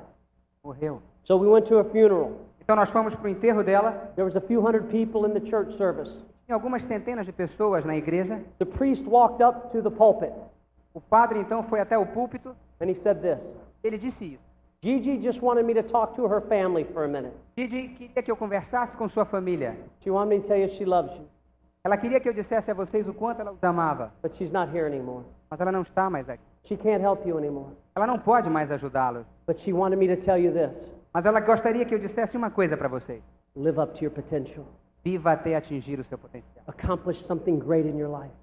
Morreu. 0.68 1.00
So 1.24 1.36
we 1.38 1.46
went 1.48 1.66
to 1.68 1.78
a 1.78 1.84
funeral. 1.84 2.32
Então 2.60 2.76
nós 2.76 2.90
fomos 2.90 3.14
para 3.14 3.24
o 3.24 3.28
enterro 3.28 3.62
dela. 3.64 4.12
There 4.16 4.24
was 4.26 4.36
a 4.36 4.40
few 4.42 4.60
hundred 4.60 4.88
people 4.90 5.26
in 5.26 5.32
the 5.32 5.40
church 5.48 5.74
service. 5.78 6.10
Tinha 6.44 6.54
algumas 6.54 6.84
centenas 6.84 7.24
de 7.24 7.32
pessoas 7.32 7.86
na 7.86 7.96
igreja. 7.96 8.42
The 8.58 8.66
priest 8.66 9.06
walked 9.06 9.42
up 9.42 9.70
to 9.72 9.82
the 9.82 9.90
pulpit 9.90 10.32
O 10.92 11.00
padre 11.00 11.38
então 11.40 11.62
foi 11.64 11.80
até 11.80 11.96
o 11.96 12.04
púlpito. 12.04 12.54
and 12.82 12.90
he 12.90 12.94
said 13.02 13.20
this 13.22 13.38
Ele 13.82 13.96
disse 13.96 14.34
isso. 14.34 14.42
Gigi 14.82 15.18
just 15.22 15.40
wanted 15.42 15.64
me 15.64 15.72
to 15.74 15.82
talk 15.84 16.14
to 16.16 16.26
her 16.26 16.42
family 16.42 16.84
for 16.92 17.04
a 17.04 17.08
minute. 17.08 17.32
Didi 17.56 17.88
queria 17.88 18.22
que 18.22 18.30
eu 18.30 18.36
conversasse 18.36 18.94
com 18.96 19.08
sua 19.08 19.24
família. 19.24 19.74
She 20.02 20.10
wanted 20.10 20.36
me 20.36 20.42
to 20.42 20.48
tell 20.48 20.58
you 20.58 20.68
she 20.76 20.84
loves 20.84 21.12
you, 21.16 21.26
Ela 21.82 21.96
queria 21.96 22.20
que 22.20 22.28
eu 22.28 22.34
dissesse 22.34 22.70
a 22.70 22.74
vocês 22.74 23.08
o 23.08 23.14
quanto 23.14 23.40
ela 23.40 23.52
os 23.52 23.64
amava. 23.64 24.12
but 24.22 24.34
she's 24.36 24.52
not 24.52 24.70
here 24.76 24.86
anymore. 24.86 25.24
Mas 25.50 25.58
ela 25.60 25.72
não 25.72 25.80
está 25.82 26.10
mais 26.10 26.28
aqui. 26.28 26.42
She 26.64 26.76
can't 26.76 27.00
help 27.02 27.26
you 27.26 27.38
anymore. 27.38 27.70
Ela 27.94 28.06
não 28.06 28.18
pode 28.18 28.48
mais 28.50 28.70
ajudá-los. 28.70 29.24
But 29.46 29.58
she 29.60 29.72
wanted 29.72 29.96
me 29.98 30.14
to 30.14 30.22
tell 30.22 30.36
you 30.38 30.52
this 30.52 30.70
Mas 31.12 31.24
ela 31.24 31.40
gostaria 31.40 31.84
que 31.84 31.94
eu 31.94 31.98
dissesse 31.98 32.36
uma 32.36 32.50
coisa 32.50 32.76
para 32.76 32.88
vocês. 32.88 33.22
live 33.56 33.78
up 33.80 33.96
to 33.98 34.04
your 34.04 34.12
potential, 34.12 34.64
Viva 35.04 35.32
até 35.32 35.56
atingir 35.56 35.98
o 35.98 36.04
seu 36.04 36.18
potencial. 36.18 36.62
accomplish 36.66 37.24
something 37.26 37.58
great 37.58 37.88
in 37.88 37.96
your 37.98 38.10
life. 38.10 38.34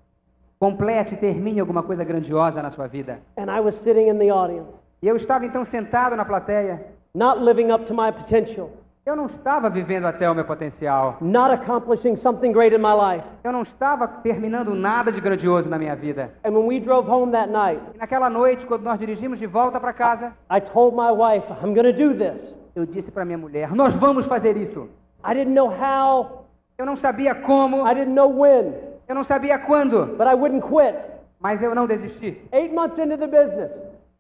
Complete 0.60 1.14
e 1.14 1.18
termine 1.18 1.60
alguma 1.60 1.84
coisa 1.84 2.04
grandiosa 2.04 2.62
na 2.64 2.72
sua 2.72 2.88
vida. 2.88 3.20
And 3.38 3.52
I 3.52 3.60
was 3.60 3.76
sitting 3.84 4.08
in 4.10 4.18
the 4.18 4.30
audience, 4.32 4.70
E 5.02 5.08
eu 5.08 5.16
estava 5.18 5.46
então 5.46 5.64
sentado 5.66 6.16
na 6.16 6.26
plateia. 6.26 6.82
not 7.14 7.40
living 7.44 7.72
up 7.72 7.86
to 7.86 7.94
my 7.94 8.12
potential, 8.12 8.72
Eu 9.06 9.16
não 9.16 9.28
estava 9.28 9.70
vivendo 9.70 10.06
até 10.06 10.28
o 10.28 10.34
meu 10.34 10.46
potencial. 10.46 11.18
not 11.22 11.54
accomplishing 11.54 12.16
something 12.18 12.52
great 12.52 12.74
in 12.76 12.80
my 12.80 12.94
life. 12.94 13.24
Eu 13.44 13.52
não 13.52 13.62
estava 13.62 14.08
terminando 14.08 14.74
nada 14.74 15.12
de 15.12 15.22
grandioso 15.22 15.70
na 15.70 15.78
minha 15.78 15.96
vida. 15.96 16.32
And 16.44 16.50
when 16.54 16.66
we 16.66 16.80
drove 16.80 17.08
home 17.08 17.32
that 17.32 17.52
night, 17.52 17.80
E 17.94 17.98
naquela 18.00 18.32
noite, 18.32 18.66
quando 18.66 18.82
nós 18.82 18.98
dirigimos 18.98 19.38
de 19.38 19.46
volta 19.46 19.80
para 19.80 19.94
casa, 19.94 20.34
I 20.52 20.60
told 20.60 20.96
my 20.96 21.12
wife, 21.12 21.46
I'm 21.64 21.76
going 21.76 21.84
to 21.84 21.94
do 21.94 22.16
this. 22.18 22.56
eu 22.76 22.84
disse 22.88 23.12
para 23.12 23.24
minha 23.24 23.38
mulher: 23.38 23.72
Nós 23.76 23.94
vamos 23.96 24.26
fazer 24.26 24.58
isso. 24.58 24.90
I 25.24 25.36
didn't 25.36 25.54
know 25.54 25.70
how, 25.70 26.46
Eu 26.76 26.86
não 26.88 26.98
sabia 26.98 27.36
como, 27.36 27.88
I 27.88 27.94
didn't 27.94 28.14
know 28.16 28.28
when, 28.40 28.74
eu 29.08 29.14
não 29.14 29.24
sabia 29.24 29.60
quando, 29.60 30.18
but 30.18 30.26
I 30.28 30.34
wouldn't 30.34 30.64
quit. 30.68 30.98
mas 31.40 31.62
eu 31.62 31.76
não 31.76 31.86
desisti. 31.86 32.42
Eight 32.52 32.74
months 32.74 32.98
into 32.98 33.18
the 33.18 33.28
business, 33.28 33.72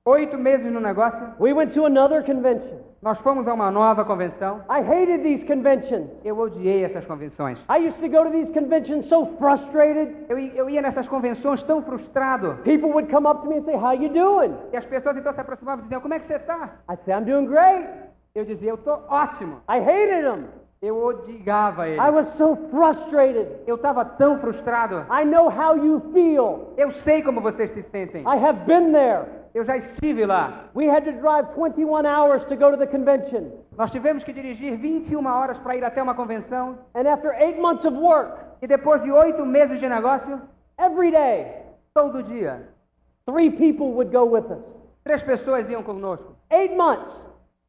Oito 0.07 0.37
meses 0.37 0.71
no 0.71 0.79
negócio, 0.79 1.19
We 1.39 1.51
went 1.51 1.73
to 1.73 1.83
another 1.87 2.23
convention. 2.23 2.77
nós 3.01 3.17
fomos 3.21 3.47
a 3.47 3.53
uma 3.55 3.71
nova 3.71 4.05
convenção. 4.05 4.61
I 4.69 4.79
hated 4.81 5.23
these 5.23 5.43
conventions. 5.43 6.07
Eu 6.23 6.37
odiei 6.37 6.83
essas 6.83 7.03
convenções. 7.05 7.57
I 7.67 7.87
used 7.87 7.99
to 8.01 8.07
go 8.07 8.23
to 8.23 8.29
these 8.29 8.51
conventions 8.53 9.07
so 9.07 9.25
frustrated. 9.39 10.15
Eu, 10.29 10.37
i- 10.37 10.55
eu 10.55 10.69
ia 10.69 10.83
nessas 10.83 11.07
convenções 11.07 11.63
tão 11.63 11.81
frustrado. 11.81 12.59
People 12.63 12.89
would 12.91 13.11
come 13.11 13.27
up 13.27 13.41
to 13.41 13.47
me 13.49 13.57
and 13.57 13.63
say, 13.63 13.73
"How 13.75 13.93
you 13.93 14.09
doing?" 14.09 14.53
E 14.71 14.77
as 14.77 14.85
pessoas 14.85 15.17
então 15.17 15.33
se 15.33 15.41
aproximavam 15.41 15.79
e 15.79 15.83
diziam, 15.85 16.01
como 16.01 16.13
é 16.13 16.19
que 16.19 16.27
você 16.27 16.35
está? 16.35 16.69
I'd 16.87 17.01
say, 17.03 17.15
"I'm 17.15 17.23
doing 17.25 17.47
great." 17.47 17.87
Eu 18.35 18.45
dizia, 18.45 18.69
eu 18.69 18.75
estou 18.75 19.01
ótimo. 19.09 19.55
I 19.67 19.79
hated 19.79 20.21
them. 20.23 20.43
Eu 20.83 21.03
odiava 21.03 21.87
ele. 21.87 21.99
I 21.99 22.11
was 22.11 22.27
so 22.37 22.55
frustrated. 22.69 23.47
Eu 23.65 23.73
estava 23.75 24.05
tão 24.05 24.37
frustrado. 24.37 25.03
I 25.09 25.25
know 25.25 25.49
how 25.49 25.75
you 25.75 25.99
feel. 26.13 26.73
Eu 26.77 26.91
sei 27.01 27.23
como 27.23 27.41
vocês 27.41 27.71
se 27.71 27.81
sentem. 27.89 28.21
I 28.21 28.37
have 28.45 28.59
been 28.67 28.91
there. 28.91 29.43
Eu 29.55 29.63
já 29.63 29.77
estive 29.77 30.25
lá. 30.25 30.65
We 30.75 30.85
had 30.89 31.05
to 31.05 31.13
drive 31.13 31.47
21 31.55 32.05
hours 32.05 32.43
to 32.49 32.57
go 32.57 32.71
to 32.71 32.77
the 32.77 32.85
convention. 32.87 33.51
Nós 33.77 33.89
tivemos 33.89 34.21
que 34.25 34.33
dirigir 34.33 34.77
21 34.77 35.25
horas 35.25 35.57
para 35.59 35.77
ir 35.77 35.83
até 35.85 36.03
uma 36.03 36.13
convenção. 36.13 36.77
And 36.93 37.07
after 37.09 37.33
eight 37.41 37.57
months 37.59 37.85
of 37.85 37.97
work, 37.97 38.43
E 38.61 38.67
depois 38.67 39.01
de 39.03 39.11
oito 39.11 39.45
meses 39.45 39.79
de 39.79 39.87
negócio, 39.87 40.41
every 40.77 41.11
day, 41.11 41.63
todo 41.93 42.21
dia, 42.23 42.67
three 43.25 43.49
people 43.49 43.87
would 43.93 44.11
go 44.11 44.25
with 44.25 44.45
us. 44.51 44.61
três 45.05 45.23
pessoas 45.23 45.69
iam 45.69 45.83
conosco. 45.83 46.35
Eight 46.51 46.75
months, 46.75 47.13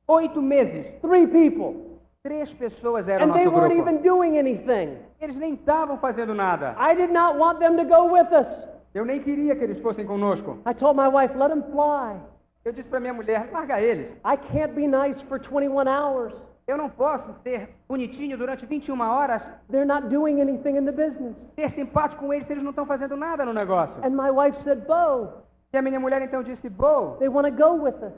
Oito 0.08 0.40
meses, 0.42 0.86
three 1.00 1.26
people. 1.28 1.98
três 2.24 2.52
pessoas 2.54 3.06
eram 3.08 3.26
And 3.26 3.32
they 3.32 3.46
weren't 3.46 3.74
grupo. 3.74 3.88
even 3.90 4.02
doing 4.02 4.38
anything. 4.38 4.98
Eles 5.20 5.36
nem 5.36 5.54
estavam 5.54 5.98
fazendo 5.98 6.34
nada. 6.34 6.74
I 6.78 6.94
did 6.96 7.12
not 7.12 7.36
want 7.38 7.58
them 7.60 7.76
to 7.76 7.84
go 7.84 8.12
with 8.12 8.32
us. 8.32 8.48
Eu 8.96 9.04
nem 9.04 9.20
queria 9.20 9.54
que 9.54 9.62
eles 9.62 9.78
fossem 9.82 10.06
conosco. 10.06 10.56
I 10.66 10.72
told 10.72 10.96
my 10.98 11.06
wife, 11.06 11.36
let 11.36 11.50
them 11.50 11.62
fly. 11.70 12.18
Eu 12.64 12.72
disse 12.72 12.88
para 12.88 12.98
minha 12.98 13.12
mulher, 13.12 13.46
larga 13.52 13.78
eles. 13.78 14.06
I 14.24 14.38
can't 14.50 14.72
be 14.72 14.86
nice 14.86 15.22
for 15.26 15.38
21 15.38 15.86
hours. 15.86 16.32
Eu 16.66 16.78
não 16.78 16.88
posso 16.88 17.30
ser 17.42 17.68
bonitinho 17.86 18.38
durante 18.38 18.64
21 18.64 18.98
horas, 19.02 19.42
They're 19.70 19.84
not 19.86 20.08
doing 20.08 20.40
anything 20.40 20.78
in 20.78 20.86
the 20.86 20.92
business. 20.92 21.36
ser 21.54 21.70
simpático 21.72 22.24
com 22.24 22.32
eles 22.32 22.48
eles 22.48 22.62
não 22.62 22.70
estão 22.70 22.86
fazendo 22.86 23.18
nada 23.18 23.44
no 23.44 23.52
negócio. 23.52 23.94
And 24.02 24.10
my 24.16 24.30
wife 24.30 24.58
said, 24.64 24.80
Bo, 24.86 25.28
E 25.74 25.76
a 25.76 25.82
minha 25.82 26.00
mulher 26.00 26.22
então 26.22 26.42
disse, 26.42 26.70
Bo, 26.70 27.16
they 27.18 27.28
want 27.28 27.46
to 27.46 27.52
go 27.54 27.74
with 27.84 27.96
us. 28.02 28.14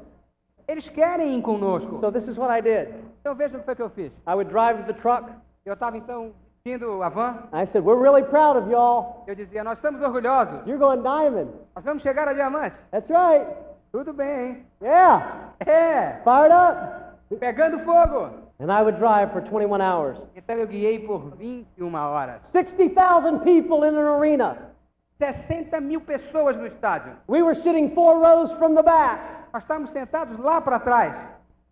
eles 0.69 0.89
querem 0.91 1.37
ir 1.37 1.43
conosco. 1.43 1.99
So 2.01 2.13
this 2.13 2.29
is 2.29 2.39
what 2.39 2.57
I 2.57 2.63
did. 2.63 2.95
Então 3.21 3.35
veja 3.35 3.57
o 3.57 3.59
que 3.59 3.67
foi 3.67 3.75
que 3.75 3.83
eu 3.83 3.91
fiz. 3.91 4.13
I 4.29 4.33
would 4.35 4.49
drive 4.49 4.85
the 4.85 4.93
truck. 4.93 5.29
Eu 5.67 5.75
estava 5.75 5.97
então 5.99 6.33
indo 6.73 7.03
a 7.03 7.09
van. 7.11 7.49
I 7.53 7.67
said, 7.67 7.85
we're 7.85 8.01
really 8.01 8.23
proud 8.23 8.57
of 8.57 8.69
y'all. 8.71 9.25
Eu 9.27 9.35
dizia, 9.35 9.63
nós 9.65 9.79
estamos 9.79 10.01
orgulhosos. 10.03 10.67
You're 10.67 10.79
going 10.79 11.03
diamond. 11.03 11.51
Nós 11.75 11.85
vamos 11.85 12.03
chegar 12.03 12.29
a 12.29 12.33
diamante. 12.33 12.77
That's 12.91 13.09
right. 13.11 13.47
Tudo 13.93 14.13
bem? 14.13 14.65
Yeah. 14.83 15.53
É, 15.61 16.21
Fired 16.25 16.53
up. 16.53 17.39
pegando 17.41 17.79
fogo. 17.81 18.31
And 18.61 18.73
I 18.73 18.83
would 18.83 18.99
drive 18.99 19.33
for 19.33 19.41
21 19.41 19.81
hours. 19.81 20.19
Então 20.35 20.57
eu 20.57 20.67
guiei 20.67 20.99
por 21.07 21.37
21 21.37 21.95
horas. 21.95 22.41
60,000 22.53 23.41
people 23.41 23.85
in 23.87 23.95
an 23.95 24.07
arena. 24.19 24.57
60 25.19 25.81
mil 25.81 26.01
pessoas 26.01 26.57
no 26.57 26.67
estádio. 26.67 27.13
We 27.29 27.43
were 27.43 27.55
sitting 27.63 27.95
four 27.95 28.19
rows 28.21 28.53
from 28.59 28.75
the 28.75 28.83
back. 28.83 29.21
Nós 29.53 29.63
estávamos 29.63 29.91
sentados 29.91 30.39
lá 30.39 30.61
para 30.61 30.79
trás. 30.81 31.15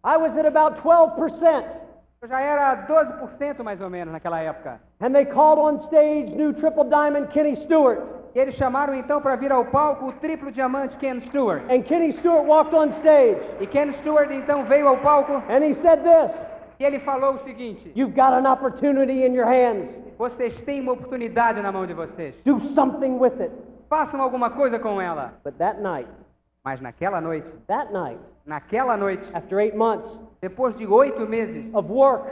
I 0.04 0.16
was 0.16 0.36
at 0.36 0.46
about 0.46 0.80
12%. 0.82 1.85
Já 2.28 2.40
era 2.40 2.86
12% 2.86 3.62
mais 3.62 3.80
ou 3.80 3.88
menos 3.88 4.12
naquela 4.12 4.40
época. 4.40 4.80
And 5.00 5.12
they 5.12 5.24
called 5.26 5.60
on 5.60 5.86
stage 5.86 6.34
new 6.34 6.52
triple 6.54 6.84
diamond 6.84 7.28
Kenny 7.28 7.56
Stewart. 7.56 8.00
E 8.34 8.38
eles 8.38 8.54
chamaram 8.56 8.94
então 8.94 9.20
para 9.20 9.36
vir 9.36 9.50
ao 9.50 9.64
palco 9.66 10.08
o 10.08 10.12
triplo 10.12 10.50
diamante 10.52 10.96
Ken 10.98 11.20
Stewart. 11.22 11.62
And 11.70 11.82
Kenny 11.82 12.12
Stewart 12.12 12.46
walked 12.46 12.74
on 12.74 12.90
stage. 12.98 13.40
E 13.60 13.66
Ken 13.66 13.92
Stewart 13.94 14.30
então 14.30 14.64
veio 14.64 14.88
ao 14.88 14.98
palco 14.98 15.32
And 15.48 15.64
he 15.64 15.74
said 15.74 16.00
this 16.02 16.32
e 16.78 16.84
ele 16.84 17.00
falou 17.00 17.34
o 17.34 17.38
seguinte: 17.44 17.92
You've 17.94 18.14
got 18.14 18.32
an 18.32 18.50
opportunity 18.50 19.24
in 19.24 19.34
your 19.34 19.46
hands. 19.46 19.88
Vocês 20.18 20.60
têm 20.62 20.80
uma 20.80 20.92
oportunidade 20.92 21.60
na 21.60 21.72
mão 21.72 21.86
de 21.86 21.94
vocês. 21.94 22.34
Do 22.44 22.60
something 22.74 23.18
with 23.18 23.40
it. 23.40 23.52
Façam 23.88 24.20
alguma 24.20 24.50
coisa 24.50 24.78
com 24.78 25.00
ela. 25.00 25.34
But 25.44 25.54
that 25.58 25.80
night, 25.80 26.08
Mas 26.66 26.80
naquela 26.80 27.20
noite, 27.20 27.46
that 27.68 27.92
night, 27.92 28.18
naquela 28.44 28.96
noite, 28.96 29.22
after 29.32 29.60
eight 29.60 29.76
months 29.76 30.10
depois 30.40 30.76
de 30.76 30.84
oito 30.84 31.24
meses 31.24 31.72
of 31.72 31.88
work 31.88 32.26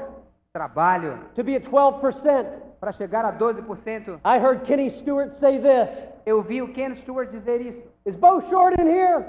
trabalho 0.53 1.21
to 1.37 1.45
be 1.45 1.55
at 1.55 1.63
12%, 1.63 2.47
para 2.81 2.91
chegar 2.91 3.25
a 3.25 3.33
12%, 3.33 4.19
I 4.25 4.39
heard 4.41 4.65
Kenny 4.65 4.91
Stewart 4.91 5.37
say 5.39 5.59
this 5.61 5.89
eu 6.27 6.43
vi 6.43 6.61
o 6.61 6.73
Ken 6.73 6.97
Stewart 6.97 7.31
dizer 7.31 7.61
isso. 7.61 7.83
Is 8.05 8.17
Bo 8.17 8.41
Short 8.51 8.75
in 8.81 8.89
here? 8.89 9.25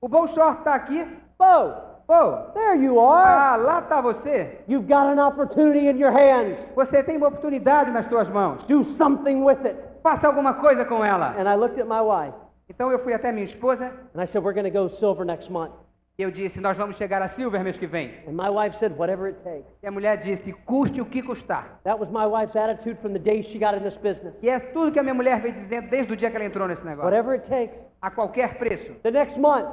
O 0.00 0.08
Bo 0.08 0.26
Short 0.28 0.60
está 0.60 0.74
aqui? 0.74 1.06
Bo, 1.38 1.74
Bo, 2.08 2.50
there 2.54 2.76
you 2.76 2.98
are. 2.98 3.26
ah, 3.26 3.56
lá 3.56 3.80
está 3.80 4.00
você. 4.00 4.58
You've 4.66 4.88
got 4.88 5.06
an 5.06 5.20
opportunity 5.20 5.86
in 5.86 5.98
your 5.98 6.12
hands. 6.12 6.58
Você 6.74 7.02
tem 7.02 7.18
uma 7.18 7.28
oportunidade 7.28 7.90
nas 7.90 8.06
suas 8.06 8.26
mãos. 8.30 8.64
Do 8.64 8.84
something 8.96 9.42
with 9.44 9.66
it. 9.66 9.76
Faça 10.02 10.26
alguma 10.26 10.54
coisa 10.54 10.86
com 10.86 11.04
ela. 11.04 11.34
And 11.38 11.46
I 11.46 11.56
looked 11.56 11.78
at 11.78 11.86
my 11.86 12.00
wife 12.00 12.45
Então 12.68 12.90
eu 12.90 12.98
fui 13.00 13.14
até 13.14 13.30
minha 13.32 13.44
esposa 13.44 13.92
and 14.14 14.22
I 14.22 14.26
said, 14.26 14.42
We're 14.42 14.54
going 14.54 14.70
to 14.70 14.70
go 14.70 14.88
silver 14.98 15.24
next 15.24 15.50
month. 15.50 15.72
e 16.18 16.22
eu 16.22 16.30
disse: 16.30 16.60
Nós 16.60 16.76
vamos 16.76 16.96
chegar 16.96 17.20
a 17.22 17.28
Silver 17.30 17.62
mês 17.62 17.76
que 17.78 17.86
vem. 17.86 18.10
And 18.26 18.32
my 18.32 18.48
wife 18.48 18.76
said, 18.78 18.92
Whatever 18.96 19.26
it 19.28 19.38
takes. 19.44 19.70
E 19.82 19.86
a 19.86 19.90
mulher 19.90 20.16
disse: 20.16 20.52
Custe 20.64 21.00
o 21.00 21.04
que 21.04 21.22
custar. 21.22 21.80
That 21.84 22.00
was 22.00 22.08
my 22.10 22.26
wife's 22.26 22.56
attitude 22.56 22.98
from 23.00 23.12
the 23.12 23.18
day 23.18 23.42
she 23.42 23.58
got 23.58 23.74
in 23.76 23.82
this 23.82 23.96
business. 23.96 24.34
E 24.42 24.48
é 24.48 24.58
tudo 24.58 24.92
que 24.92 24.98
a 24.98 25.02
minha 25.02 25.14
mulher 25.14 25.40
veio 25.40 25.54
dizendo 25.54 25.90
desde 25.90 26.12
o 26.12 26.16
dia 26.16 26.30
que 26.30 26.36
ela 26.36 26.44
entrou 26.46 26.66
nesse 26.66 26.84
negócio. 26.84 27.04
Whatever 27.04 27.34
it 27.34 27.48
takes. 27.48 27.78
A 28.00 28.10
qualquer 28.10 28.58
preço. 28.58 28.94
The 29.02 29.10
next 29.10 29.38
month, 29.38 29.68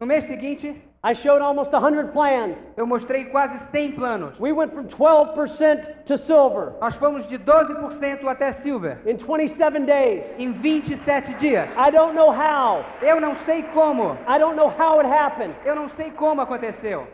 No 0.00 0.06
mês 0.06 0.24
seguinte, 0.26 0.74
I 1.04 1.14
showed 1.14 1.40
almost 1.40 1.70
100 1.72 2.12
plans. 2.12 2.56
eu 2.76 2.86
mostrei 2.86 3.26
quase 3.26 3.56
100 3.70 3.92
planos. 3.94 4.38
We 4.40 4.52
went 4.52 4.72
from 4.72 4.86
12% 4.88 6.04
to 6.06 6.18
silver 6.18 6.72
Nós 6.80 6.96
fomos 6.96 7.26
de 7.28 7.38
12% 7.38 8.26
até 8.26 8.52
Silver 8.54 8.98
in 9.06 9.16
27 9.18 9.86
days. 9.86 10.24
em 10.38 10.52
27 10.52 11.34
dias. 11.34 11.68
I 11.76 11.90
don't 11.90 12.14
know 12.14 12.30
how. 12.30 12.84
Eu 13.02 13.20
não 13.20 13.36
sei 13.44 13.62
como. 13.74 14.16
I 14.28 14.38
don't 14.38 14.56
know 14.56 14.68
how 14.68 14.98
it 15.00 15.08
happened. 15.08 15.54
Eu 15.64 15.76
não 15.76 15.88
sei 15.90 16.10
como 16.10 16.40
aconteceu. 16.40 17.06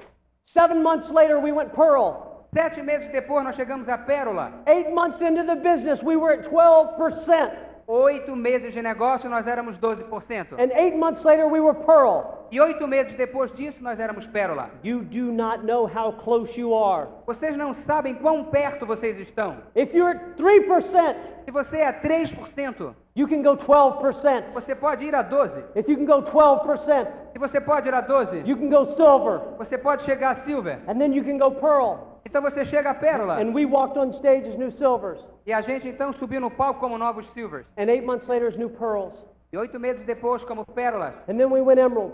Seven 0.45 0.83
months 0.83 1.11
later, 1.11 1.39
we 1.39 1.53
went 1.53 1.71
pearl. 1.75 2.47
Sete 2.55 2.83
meses 2.83 3.09
depois, 3.13 3.45
nós 3.45 3.55
chegamos 3.55 3.89
à 3.89 3.99
Pérola. 3.99 4.53
Eight 4.67 4.91
months 4.93 5.21
into 5.21 5.45
the 5.45 5.55
business, 5.57 6.03
we 6.03 6.17
were 6.17 6.33
at 6.33 6.49
12%. 6.49 7.51
Oito 7.87 8.35
meses 8.35 8.73
de 8.73 8.81
negócio, 8.83 9.29
nós 9.29 9.47
éramos 9.47 9.77
12%. 9.79 10.55
And 10.59 10.71
eight 10.75 10.97
months 10.97 11.25
later, 11.25 11.47
we 11.47 11.61
were 11.61 11.75
pearl. 11.85 12.40
E 12.53 12.61
oito 12.61 12.87
meses 12.89 13.15
depois 13.17 13.53
disso, 13.53 13.81
nós 13.81 14.01
éramos 14.01 14.27
Pérola. 14.27 14.71
You 14.83 15.03
do 15.03 15.33
not 15.33 15.65
know 15.65 15.87
how 15.87 16.13
close 16.13 16.59
you 16.61 16.75
are. 16.75 17.07
Vocês 17.25 17.57
não 17.57 17.73
sabem 17.75 18.15
quão 18.17 18.45
perto 18.45 18.85
vocês 18.85 19.17
estão. 19.21 19.59
If 19.77 19.95
you're 19.95 20.11
at 20.17 20.37
3%, 20.37 21.17
Se 21.45 21.51
você 21.53 21.77
é 21.79 21.93
3%, 21.93 22.93
you 23.15 23.29
can 23.29 23.43
go 23.43 23.57
12%. 23.57 24.53
você 24.53 24.75
pode 24.75 25.05
ir 25.05 25.15
a 25.15 25.23
12%. 25.23 25.63
If 25.77 25.89
you 25.89 25.97
can 25.97 26.07
go 26.07 26.23
12%, 26.23 27.09
Se 27.33 27.39
você 27.39 27.61
pode 27.61 27.89
ir 27.89 27.95
a 27.95 28.03
12%, 28.03 28.45
you 28.47 28.57
can 28.57 28.69
go 28.69 28.85
silver. 28.97 29.41
você 29.57 29.79
pode 29.79 30.03
chegar 30.03 30.31
a 30.33 30.45
Silver. 30.45 30.81
And 30.89 30.99
then 30.99 31.13
you 31.15 31.23
can 31.25 31.39
go 31.39 31.53
pearl. 31.53 31.99
Então 32.27 32.43
você 32.43 32.65
chega 32.65 32.91
a 32.91 32.95
Pérola. 32.95 33.35
And 33.41 33.53
we 33.55 33.65
walked 33.65 33.97
on 33.97 34.13
stage 34.15 34.49
as 34.49 34.57
new 34.57 34.73
silvers. 34.73 35.21
E 35.47 35.53
a 35.53 35.61
gente 35.61 35.89
então 35.89 36.13
subiu 36.15 36.41
no 36.41 36.51
palco 36.51 36.81
como 36.81 36.99
novos 36.99 37.31
Silvers. 37.33 37.65
And 37.79 37.89
eight 37.89 38.05
months 38.05 38.27
later 38.29 38.49
as 38.49 38.57
new 38.57 38.71
pearls. 38.71 39.15
E 39.53 39.57
oito 39.57 39.79
meses 39.79 40.05
depois 40.05 40.43
como 40.45 40.65
Pérolas. 40.65 41.15
And 41.29 41.37
then 41.37 41.47
we 41.53 41.61
went 41.61 41.79
emerald. 41.81 42.13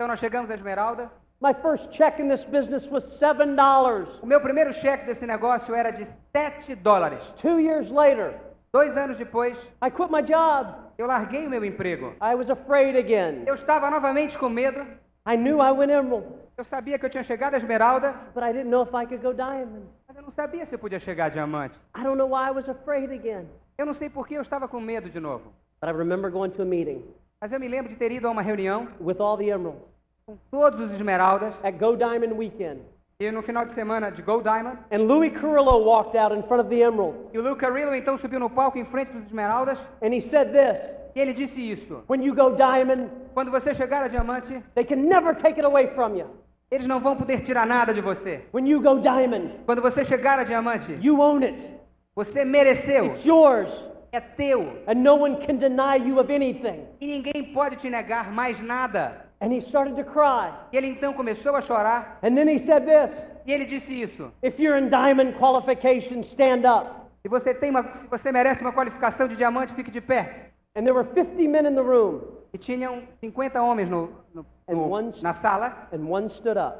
Então 0.00 0.06
nós 0.06 0.20
chegamos 0.20 0.48
a 0.48 0.54
Esmeralda. 0.54 1.10
My 1.40 1.52
first 1.60 1.90
check 1.90 2.20
in 2.20 2.28
this 2.28 2.44
business 2.44 2.86
was 2.88 3.02
$7. 3.20 4.22
O 4.22 4.26
meu 4.26 4.40
primeiro 4.40 4.72
cheque 4.74 5.04
desse 5.06 5.26
negócio 5.26 5.74
era 5.74 5.90
de 5.90 6.06
7 6.30 6.76
dólares. 6.76 7.20
Two 7.42 7.58
years 7.58 7.90
later, 7.90 8.32
Dois 8.72 8.96
anos 8.96 9.18
depois, 9.18 9.58
I 9.84 9.90
quit 9.90 10.08
my 10.08 10.22
job. 10.22 10.72
eu 10.98 11.08
larguei 11.08 11.44
o 11.48 11.50
meu 11.50 11.64
emprego. 11.64 12.14
I 12.22 12.36
was 12.36 12.48
afraid 12.48 12.96
again. 12.96 13.42
Eu 13.44 13.54
estava 13.56 13.90
novamente 13.90 14.38
com 14.38 14.48
medo. 14.48 14.82
I 15.26 15.36
knew 15.36 15.60
I 15.60 15.72
went 15.72 15.90
emerald, 15.90 16.26
Eu 16.56 16.64
sabia 16.64 16.96
que 16.96 17.04
eu 17.04 17.10
tinha 17.10 17.24
chegado 17.24 17.54
a 17.54 17.56
Esmeralda, 17.56 18.14
but 18.36 18.44
I 18.44 18.52
didn't 18.52 18.70
know 18.70 18.84
if 18.84 18.90
I 18.94 19.04
could 19.04 19.18
go 19.20 19.32
diamond. 19.34 19.84
mas 20.06 20.16
eu 20.16 20.22
não 20.22 20.30
sabia 20.30 20.64
se 20.64 20.76
eu 20.76 20.78
podia 20.78 21.00
chegar 21.00 21.24
a 21.24 21.28
diamante. 21.30 21.76
I 21.96 22.04
don't 22.04 22.16
know 22.18 22.28
why 22.28 22.46
I 22.46 22.52
was 22.52 22.68
afraid 22.68 23.10
again. 23.12 23.48
Eu 23.76 23.84
não 23.84 23.94
sei 23.94 24.08
por 24.08 24.28
que 24.28 24.34
eu 24.34 24.42
estava 24.42 24.68
com 24.68 24.78
medo 24.80 25.10
de 25.10 25.18
novo. 25.18 25.52
But 25.80 25.90
I 25.90 25.92
remember 25.92 26.30
going 26.30 26.50
to 26.50 26.62
a 26.62 26.64
meeting 26.64 27.02
Mas 27.40 27.52
eu 27.52 27.60
me 27.60 27.68
lembro 27.68 27.90
de 27.92 27.96
ter 27.96 28.10
ido 28.10 28.26
a 28.26 28.30
uma 28.30 28.42
reunião 28.42 28.88
with 29.00 29.16
all 29.20 29.36
the 29.36 29.44
emeralds 29.46 29.82
com 30.26 30.36
todos 30.50 30.80
os 30.80 30.92
Esmeraldas 30.92 31.54
at 31.64 31.78
Go 31.78 31.96
Diamond 31.96 32.34
Weekend. 32.34 32.80
e 33.20 33.30
no 33.32 33.42
final 33.42 33.64
de 33.64 33.72
semana 33.74 34.10
de 34.10 34.22
Gold 34.22 34.44
Diamond. 34.44 34.78
And 34.92 34.98
Louis 35.06 35.32
Carrillo 35.32 35.84
walked 35.84 36.16
out 36.16 36.32
in 36.34 36.42
front 36.44 36.60
of 36.62 36.68
the 36.68 36.80
emerald. 36.82 37.16
E 37.32 37.38
o 37.38 37.42
Lou 37.42 37.56
Carrillo 37.56 37.94
então 37.94 38.18
subiu 38.18 38.38
no 38.38 38.50
palco 38.50 38.78
em 38.78 38.84
frente 38.84 39.12
dos 39.12 39.24
Esmeraldas 39.26 39.78
And 40.02 40.12
he 40.14 40.20
said 40.20 40.52
this 40.52 40.98
e 41.16 41.20
ele 41.20 41.32
disse 41.32 41.60
isso. 41.60 42.04
When 42.08 42.22
you 42.24 42.34
go 42.34 42.54
diamond, 42.54 43.08
Quando 43.34 43.50
você 43.50 43.74
chegar 43.74 44.02
a 44.02 44.08
diamante, 44.08 44.62
they 44.74 44.84
can 44.84 44.96
never 44.96 45.34
take 45.34 45.58
it 45.60 45.64
away 45.64 45.88
from 45.94 46.16
you. 46.16 46.26
eles 46.70 46.86
não 46.86 47.00
vão 47.00 47.16
poder 47.16 47.40
tirar 47.42 47.66
nada 47.66 47.94
de 47.94 48.00
você. 48.00 48.44
When 48.52 48.68
you 48.68 48.80
go 48.82 48.98
diamond, 49.00 49.60
Quando 49.64 49.80
você 49.80 50.04
chegar 50.04 50.38
a 50.38 50.44
diamante, 50.44 50.92
you 51.00 51.18
own 51.20 51.42
it. 51.44 51.66
você 52.14 52.44
mereceu. 52.44 53.06
It's 53.14 53.24
yours. 53.24 53.70
É 54.12 54.20
teu. 54.20 54.82
And 54.86 54.94
no 55.02 55.16
one 55.16 55.36
can 55.46 55.56
deny 55.56 55.96
you 55.96 56.18
of 56.18 56.32
anything. 56.32 56.86
E 57.00 57.06
ninguém 57.06 57.52
pode 57.52 57.76
te 57.76 57.90
negar 57.90 58.32
mais 58.32 58.58
nada. 58.60 59.26
And 59.40 59.52
he 59.52 59.60
started 59.60 59.94
to 59.96 60.04
cry. 60.04 60.52
E 60.72 60.76
ele 60.76 60.88
então 60.88 61.12
começou 61.12 61.54
a 61.54 61.60
chorar 61.60 62.18
And 62.22 62.34
then 62.34 62.48
he 62.48 62.58
said 62.66 62.84
this 62.84 63.12
e 63.46 63.52
ele 63.52 63.66
disse 63.66 63.92
isso. 64.02 64.32
If 64.42 64.58
you're 64.58 64.78
in 64.78 64.88
diamond 64.88 65.34
qualification, 65.38 66.20
stand 66.22 66.64
up. 66.66 66.90
Se 67.22 67.28
você 67.28 67.52
tem 67.54 67.70
uma, 67.70 67.82
se 67.98 68.06
você 68.08 68.32
merece 68.32 68.62
uma 68.62 68.72
qualificação 68.72 69.28
de 69.28 69.36
diamante, 69.36 69.74
fique 69.74 69.90
de 69.90 70.00
pé. 70.00 70.50
And 70.76 70.82
there 70.84 70.92
were 70.94 71.04
50 71.14 71.36
men 71.48 71.66
in 71.66 71.74
the 71.74 71.80
room, 71.82 72.20
E 72.54 72.58
tinham 72.58 73.02
50 73.20 73.60
homens 73.60 73.90
no, 73.90 74.10
no- 74.34 74.46
no- 74.68 75.12
na 75.22 75.34
sala 75.34 75.88
and 75.92 76.06
one 76.08 76.28
stood 76.30 76.56
up. 76.58 76.78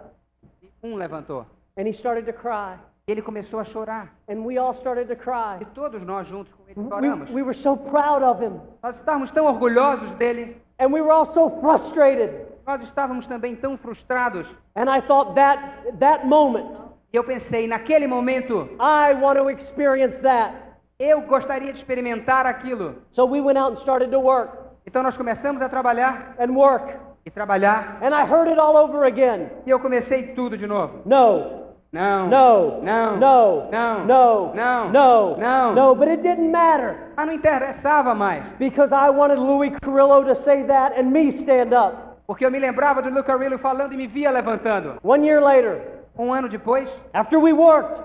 e 0.63 0.71
um 0.83 0.95
levantou. 0.97 1.45
And 1.77 1.83
he 1.87 1.93
started 1.93 2.25
to 2.27 2.33
cry. 2.33 2.77
E 3.09 3.11
ele 3.13 3.23
começou 3.23 3.59
a 3.59 3.65
chorar. 3.65 4.13
And 4.29 4.43
we 4.45 4.59
all 4.59 4.75
started 4.75 5.07
to 5.07 5.15
E 5.15 5.17
cry. 5.17 5.67
todos 5.75 6.03
nós 6.05 6.27
juntos 6.29 6.53
com 6.53 6.63
ele 6.69 6.75
We, 6.79 6.89
choramos. 6.89 7.31
we 7.31 7.43
were 7.43 7.55
so 7.55 7.75
proud 7.75 8.23
of 8.23 8.45
him. 8.45 8.61
Nós 8.83 8.97
estávamos 8.97 9.31
tão 9.33 9.47
orgulhosos 9.47 10.11
dele. 10.17 10.61
And 10.79 10.89
we 10.93 11.01
were 11.01 11.11
all 11.11 11.27
so 11.33 11.49
frustrated. 11.61 12.31
Nós 12.67 12.83
estávamos 12.83 13.27
também 13.27 13.57
tão 13.57 13.79
frustrados. 13.79 14.47
And 14.77 14.95
I 14.95 15.01
thought 15.03 15.35
that 15.37 15.59
that 15.99 16.27
moment, 16.27 16.77
E 17.11 17.17
eu 17.17 17.25
pensei, 17.25 17.67
naquele 17.67 18.07
momento, 18.07 18.69
I 18.79 19.15
want 19.15 19.39
to 19.39 19.49
experience 19.49 20.19
that. 20.21 20.55
eu 20.99 21.23
gostaria 21.23 21.73
de 21.73 21.79
experimentar 21.79 22.45
aquilo. 22.45 22.97
So 23.13 23.25
we 23.25 23.41
went 23.41 23.57
out 23.59 23.73
and 23.73 23.81
started 23.81 24.11
to 24.11 24.21
work 24.21 24.53
Então 24.87 25.03
nós 25.03 25.17
começamos 25.17 25.63
a 25.63 25.69
trabalhar 25.71 26.35
and 26.39 26.53
work. 26.53 26.93
e 27.25 27.31
trabalhar. 27.31 27.97
And 28.03 28.09
I 28.15 28.25
heard 28.31 28.49
it 28.49 28.59
all 28.61 28.77
over 28.77 29.05
again. 29.05 29.49
E 29.67 29.71
eu 29.71 29.81
comecei 29.81 30.35
tudo 30.35 30.57
de 30.59 30.67
novo. 30.67 31.01
No, 31.07 31.68
Não. 31.93 32.29
no, 32.29 32.83
Não. 32.83 33.17
no, 33.17 33.71
Não. 33.71 34.05
no, 34.05 34.55
Não. 34.55 34.89
no, 34.91 35.37
Não. 35.39 35.75
no. 35.75 35.95
But 35.95 36.09
it 36.09 36.23
didn't 36.23 36.51
matter 36.51 36.97
não 37.17 37.33
interessava 37.33 38.15
mais. 38.15 38.45
because 38.59 38.93
I 38.93 39.09
wanted 39.11 39.39
Louis 39.39 39.73
Carrillo 39.83 40.25
to 40.25 40.35
say 40.43 40.65
that 40.65 40.99
and 41.01 41.11
me 41.11 41.31
stand 41.41 41.73
up. 41.75 41.97
Porque 42.27 42.45
eu 42.45 42.51
me 42.51 42.59
lembrava 42.59 43.01
do 43.01 43.09
Luke 43.09 43.25
Carrillo 43.27 43.59
falando 43.59 43.95
e 43.95 43.97
me 43.97 44.07
via 44.07 44.31
levantando. 44.31 44.99
One 45.03 45.27
year 45.27 45.41
later, 45.43 45.81
Um 46.19 46.33
ano 46.33 46.49
depois, 46.49 46.89
after 47.15 47.39
we 47.39 47.53
worked, 47.53 48.03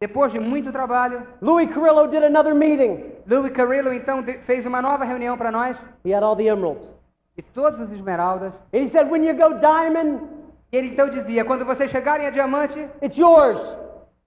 depois 0.00 0.32
de 0.32 0.38
muito 0.40 0.70
trabalho, 0.72 1.22
Louis 1.40 1.68
Carrillo 1.72 2.08
did 2.08 2.24
another 2.24 2.54
meeting. 2.54 3.12
Louis 3.26 3.52
Carrillo 3.52 3.92
então 3.94 4.22
fez 4.46 4.66
uma 4.66 4.82
nova 4.82 5.04
reunião 5.04 5.38
para 5.38 5.50
nós. 5.52 5.78
He 6.04 6.12
had 6.12 6.22
all 6.24 6.36
the 6.36 6.48
emeralds. 6.48 6.84
E 7.38 7.40
todos 7.42 7.80
os 7.80 7.90
esmeraldas. 7.92 8.52
And 8.74 8.82
he 8.82 8.88
said, 8.88 9.08
when 9.10 9.24
you 9.24 9.32
go 9.34 9.54
diamond, 9.60 10.20
E 10.72 10.76
ele 10.76 10.88
então 10.88 11.08
dizia: 11.08 11.44
quando 11.44 11.64
vocês 11.64 11.90
chegarem 11.90 12.26
a 12.26 12.30
diamante, 12.30 12.78
it's 13.02 13.16
yours. 13.18 13.60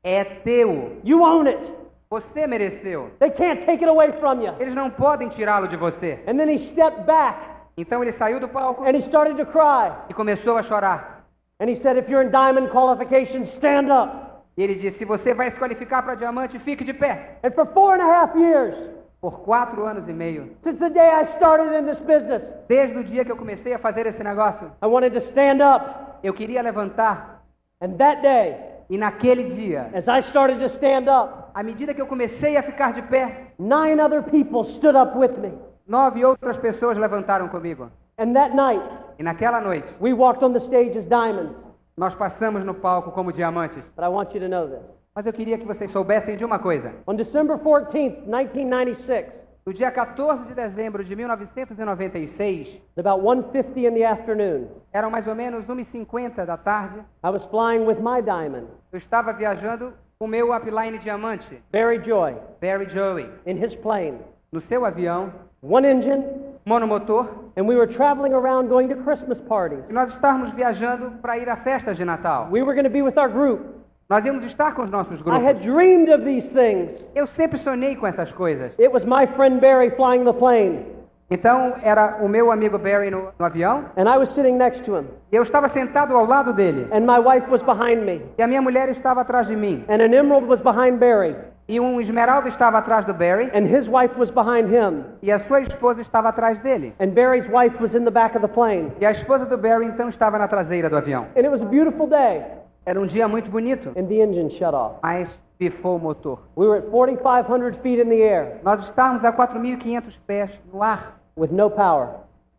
é 0.03 0.23
teu. 0.23 0.97
You 1.03 1.23
own 1.23 1.47
it. 1.47 1.73
Você 2.09 2.45
mereceu. 2.45 3.09
They 3.19 3.31
can't 3.31 3.65
take 3.65 3.83
it 3.83 3.89
away 3.89 4.11
from 4.19 4.41
you. 4.41 4.53
Eles 4.59 4.75
não 4.75 4.89
podem 4.91 5.29
tirá-lo 5.29 5.67
de 5.67 5.75
você. 5.75 6.19
And 6.27 6.37
then 6.37 6.49
he 6.49 6.59
stepped 6.59 7.03
back 7.05 7.39
Então 7.77 8.01
ele 8.03 8.13
saiu 8.13 8.39
do 8.39 8.47
palco 8.47 8.83
and 8.83 8.91
he 8.91 8.99
started 8.99 9.35
to 9.37 9.45
cry. 9.51 9.91
e 10.09 10.13
começou 10.13 10.57
a 10.57 10.63
chorar. 10.63 11.25
And 11.59 11.69
he 11.69 11.75
said, 11.77 11.97
if 11.97 12.07
you're 12.09 12.25
in 12.25 12.31
diamond 12.31 12.69
qualification, 12.69 13.45
stand 13.45 13.89
up. 13.91 14.13
E 14.55 14.63
ele 14.63 14.75
disse: 14.75 14.99
se 14.99 15.05
você 15.05 15.33
vai 15.33 15.49
se 15.51 15.57
qualificar 15.57 16.03
para 16.03 16.15
diamante, 16.15 16.59
fique 16.59 16.83
de 16.83 16.93
pé. 16.93 17.39
And 17.43 17.51
for 17.51 17.65
four 17.73 17.99
and 17.99 18.03
a 18.03 18.21
half 18.21 18.35
years, 18.37 18.75
Por 19.19 19.39
quatro 19.39 19.85
anos 19.85 20.07
e 20.07 20.13
meio, 20.13 20.51
since 20.61 20.77
the 20.77 20.89
day 20.89 21.09
I 21.09 21.23
started 21.37 21.73
in 21.75 21.85
this 21.85 21.99
business, 22.01 22.43
desde 22.67 22.99
o 22.99 23.03
dia 23.03 23.25
que 23.25 23.31
eu 23.31 23.35
comecei 23.35 23.73
a 23.73 23.79
fazer 23.79 24.05
esse 24.05 24.23
negócio, 24.23 24.71
I 24.83 24.85
wanted 24.85 25.19
to 25.19 25.25
stand 25.29 25.63
up. 25.63 26.14
Eu 26.25 26.33
queria 26.33 26.61
levantar. 26.61 27.43
And 27.81 27.97
that 27.97 28.21
day, 28.21 28.57
E 28.87 28.97
naquele 28.99 29.55
dia, 29.55 29.89
as 29.95 30.07
I 30.07 30.19
started 30.29 30.59
to 30.59 30.65
stand 30.75 31.09
up, 31.09 31.49
à 31.55 31.63
medida 31.63 31.91
que 31.93 31.99
eu 32.01 32.05
comecei 32.05 32.55
a 32.55 32.61
ficar 32.61 32.93
de 32.93 33.01
pé, 33.01 33.53
nine 33.57 33.99
other 33.99 34.21
people 34.21 34.63
stood 34.75 34.95
up 34.95 35.17
with 35.17 35.37
me. 35.39 35.51
nove 35.87 36.23
outras 36.23 36.57
pessoas 36.57 36.95
levantaram 36.97 37.47
comigo. 37.47 37.89
And 38.19 38.33
that 38.33 38.53
night, 38.55 38.83
E 39.17 39.23
naquela 39.23 39.59
noite, 39.59 39.87
we 39.99 40.13
walked 40.13 40.43
on 40.43 40.53
the 40.53 40.59
stage 40.59 40.95
as 40.97 41.05
diamonds. 41.07 41.55
nós 41.97 42.13
passamos 42.13 42.63
no 42.63 42.75
palco 42.75 43.11
como 43.11 43.31
diamantes. 43.31 43.83
But 43.95 44.03
I 44.05 44.09
want 44.09 44.33
you 44.35 44.41
to 44.41 44.47
know 44.47 44.67
this. 44.67 44.83
Mas 45.15 45.25
eu 45.25 45.33
queria 45.33 45.57
que 45.57 45.65
vocês 45.65 45.89
soubessem 45.91 46.35
de 46.35 46.45
uma 46.45 46.59
coisa. 46.59 46.91
On 47.07 47.15
December 47.15 47.57
14th, 47.57 48.21
1996, 48.27 49.33
No 49.67 49.73
dia 49.73 49.89
14 49.89 50.45
de 50.45 50.53
dezembro 50.53 51.03
de 51.03 51.15
1996, 51.15 52.79
at 52.95 52.99
about 52.99 53.23
1.50 53.23 53.87
in 53.87 53.95
the 53.95 54.03
afternoon, 54.05 54.67
eram 54.93 55.09
mais 55.09 55.25
ou 55.25 55.33
menos 55.33 55.65
1h50 55.65 56.45
da 56.45 56.55
tarde, 56.55 56.99
I 57.23 57.29
was 57.31 57.43
flying 57.47 57.83
with 57.87 57.97
my 57.99 58.21
diamond, 58.21 58.67
eu 58.91 58.99
estava 58.99 59.33
viajando 59.33 59.91
com 60.19 60.27
meu 60.27 60.53
upline 60.53 60.99
diamante, 60.99 61.59
Barry 61.71 61.99
Joy, 62.05 62.35
Barry 62.61 62.85
Joey, 62.87 63.27
in 63.47 63.57
his 63.57 63.73
plane. 63.73 64.19
no 64.51 64.61
seu 64.61 64.85
avião, 64.85 65.33
One 65.63 65.87
engine, 65.87 66.23
monomotor, 66.63 67.27
and 67.57 67.65
we 67.67 67.75
were 67.75 67.87
traveling 67.91 68.33
around 68.35 68.69
going 68.69 68.87
to 68.89 68.95
Christmas 69.03 69.39
parties. 69.47 69.83
e 69.89 69.93
nós 69.93 70.13
estávamos 70.13 70.51
viajando 70.51 71.09
para 71.23 71.39
ir 71.39 71.49
a 71.49 71.55
festas 71.57 71.97
de 71.97 72.05
Natal. 72.05 72.49
We 72.51 72.61
were 72.61 72.75
going 72.75 72.83
to 72.83 72.91
be 72.91 73.01
with 73.01 73.17
our 73.17 73.29
group. 73.29 73.61
Nós 74.09 74.23
íamos 74.23 74.43
estar 74.43 74.73
com 74.75 74.83
os 74.83 74.91
nossos 74.91 75.19
I 75.19 75.23
grupos. 75.23 75.43
had 75.43 75.61
dreamed 75.61 76.11
of 76.13 76.23
these 76.23 76.47
things. 76.49 76.91
Eu 77.15 77.25
sempre 77.25 77.57
sonhei 77.57 77.95
com 77.95 78.05
essas 78.05 78.31
coisas. 78.33 78.71
It 78.79 78.89
was 78.93 79.03
my 79.03 79.25
friend 79.35 79.59
Barry 79.59 79.89
flying 79.91 80.23
the 80.25 80.33
plane, 80.33 80.85
Então, 81.31 81.73
era 81.81 82.19
o 82.21 82.29
meu 82.29 82.51
amigo 82.51 82.77
Barry 82.77 83.09
no, 83.09 83.29
no 83.39 83.45
avião, 83.45 83.85
and 83.97 84.07
I 84.07 84.15
was 84.15 84.29
sitting 84.35 84.57
next 84.57 84.83
to 84.83 84.95
him, 84.95 85.05
e 85.31 85.35
eu 85.35 85.41
estava 85.41 85.67
sentado 85.69 86.15
ao 86.15 86.23
lado 86.23 86.53
dele, 86.53 86.87
and 86.93 86.99
my 86.99 87.17
wife 87.17 87.49
was 87.49 87.63
behind 87.63 88.03
me, 88.05 88.21
e 88.37 88.43
a 88.43 88.47
minha 88.47 88.61
mulher 88.61 88.89
estava 88.89 89.21
atrás 89.21 89.47
de 89.47 89.55
mim, 89.55 89.83
and 89.89 90.03
an 90.03 90.13
emerald 90.13 90.45
was 90.47 90.61
behind 90.61 90.99
Barry, 90.99 91.35
e 91.67 91.79
um 91.79 91.99
esmeralda 91.99 92.47
estava 92.47 92.77
atrás 92.77 93.05
do 93.07 93.13
Barry, 93.15 93.49
and 93.55 93.65
his 93.65 93.87
wife 93.89 94.13
was 94.19 94.29
behind 94.29 94.69
him, 94.69 95.03
e 95.23 95.31
a 95.31 95.39
sua 95.47 95.61
esposa 95.61 95.99
estava 96.03 96.29
atrás 96.29 96.59
dele. 96.59 96.93
and 96.99 97.15
Barry's 97.15 97.47
wife 97.49 97.75
was 97.81 97.95
in 97.95 98.03
the 98.05 98.11
back 98.11 98.37
of 98.37 98.45
the 98.45 98.53
plane. 98.53 98.91
E 99.01 99.05
a 99.07 99.09
esposa 99.09 99.47
do 99.47 99.57
Barry 99.57 99.87
então 99.87 100.09
estava 100.09 100.37
na 100.37 100.47
traseira 100.47 100.91
do 100.91 100.95
avião. 100.95 101.25
And 101.35 101.39
it 101.39 101.49
was 101.49 101.59
a 101.63 101.65
beautiful 101.65 102.05
day, 102.05 102.43
Era 102.85 102.99
um 102.99 103.07
dia 103.07 103.27
muito 103.27 103.49
bonito, 103.49 103.89
and 103.97 104.05
the 104.07 104.21
engine 104.21 104.49
shut 104.51 104.73
off. 104.75 104.99
mas 105.01 105.29
pifou 105.57 105.95
o 105.95 105.99
motor. 105.99 106.39
We 106.55 106.67
were 106.67 106.77
at 106.79 106.89
4,500 106.91 107.77
feet 107.81 107.99
in 107.99 108.09
the 108.09 108.21
air 108.21 108.59
Nós 108.63 108.81
estávamos 108.83 109.23
a 109.23 109.31
4.500 109.33 110.13
pés 110.27 110.51
no 110.71 110.83
ar, 110.83 111.19
with 111.37 111.49
no 111.51 111.69
power. 111.69 112.09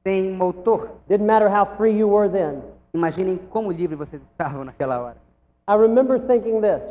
sem 0.03 0.33
motor. 0.33 0.89
Didn't 1.09 1.27
matter 1.27 1.49
how 1.49 1.67
free 1.77 1.97
you 1.97 2.09
were 2.09 2.29
then. 2.29 2.63
Imaginem 2.95 3.39
como 3.51 3.71
livre 3.71 3.95
vocês 3.97 4.23
estavam 4.23 4.65
naquela 4.65 5.01
hora. 5.01 5.17
I 5.69 5.75
remember 5.77 6.19
thinking 6.21 6.61
this 6.61 6.83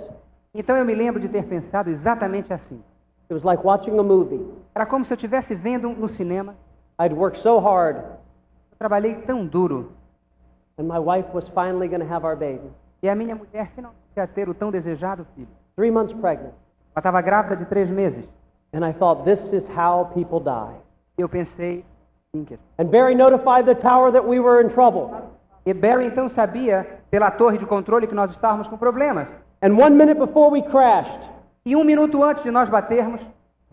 Então 0.54 0.78
eu 0.78 0.86
me 0.86 0.94
lembro 0.96 1.20
de 1.20 1.28
ter 1.28 1.44
pensado 1.44 1.90
exatamente 1.90 2.54
assim. 2.54 2.82
it 3.30 3.34
was 3.34 3.44
like 3.44 3.64
watching 3.66 3.98
a 4.00 4.04
movie. 4.04 4.40
Era 4.74 4.86
como 4.86 5.04
se 5.04 5.12
eu 5.12 5.16
estivesse 5.16 5.56
vendo 5.56 5.90
no 5.90 6.08
cinema. 6.08 6.56
I'd 7.02 7.14
worked 7.14 7.42
so 7.42 7.60
hard, 7.60 7.98
Eu 7.98 8.78
trabalhei 8.78 9.16
tão 9.26 9.46
duro 9.46 9.92
and 10.78 10.84
my 10.84 11.00
wife 11.00 11.30
was 11.34 11.48
finally 11.50 11.88
going 11.90 12.02
to 12.06 12.14
have 12.14 12.26
our 12.26 12.36
baby. 12.36 12.70
E 13.06 13.10
a 13.10 13.14
minha 13.14 13.36
mulher 13.36 13.70
finalmente 13.76 14.02
ia 14.18 14.26
ter 14.26 14.50
o 14.50 14.54
tão 14.56 14.72
desejado 14.72 15.28
filho. 15.36 15.48
Three 15.76 15.92
months 15.92 16.12
pregnant. 16.14 16.54
Ela 16.96 16.98
estava 17.00 17.22
grávida 17.22 17.56
de 17.56 17.66
três 17.66 17.88
meses. 17.88 18.26
And 18.74 18.84
I 18.84 18.94
thought, 18.94 19.24
this 19.24 19.54
is 19.54 19.68
how 19.70 20.06
people 20.06 20.40
die. 20.40 20.76
E 21.18 21.22
eu 21.22 21.30
pensei, 21.30 21.86
And 22.80 22.86
Barry 22.86 23.16
notified 23.16 23.66
the 23.66 23.76
tower 23.76 24.12
that 24.12 24.28
we 24.28 24.40
were 24.40 24.60
in 24.62 24.70
trouble. 24.70 25.12
E 25.66 25.74
Barry 25.74 26.08
então 26.08 26.28
sabia 26.30 27.00
pela 27.12 27.30
torre 27.30 27.60
de 27.60 27.66
controle 27.66 28.08
que 28.08 28.16
nós 28.16 28.32
estávamos 28.32 28.68
com 28.68 28.78
problemas. 28.78 29.28
And 29.62 29.78
one 29.78 29.96
minute 29.96 30.20
before 30.20 30.52
we 30.52 30.64
crashed, 30.64 31.30
E 31.64 31.76
um 31.76 31.84
minuto 31.84 32.24
antes 32.24 32.44
de 32.44 32.52
nós 32.52 32.70
batermos, 32.70 33.22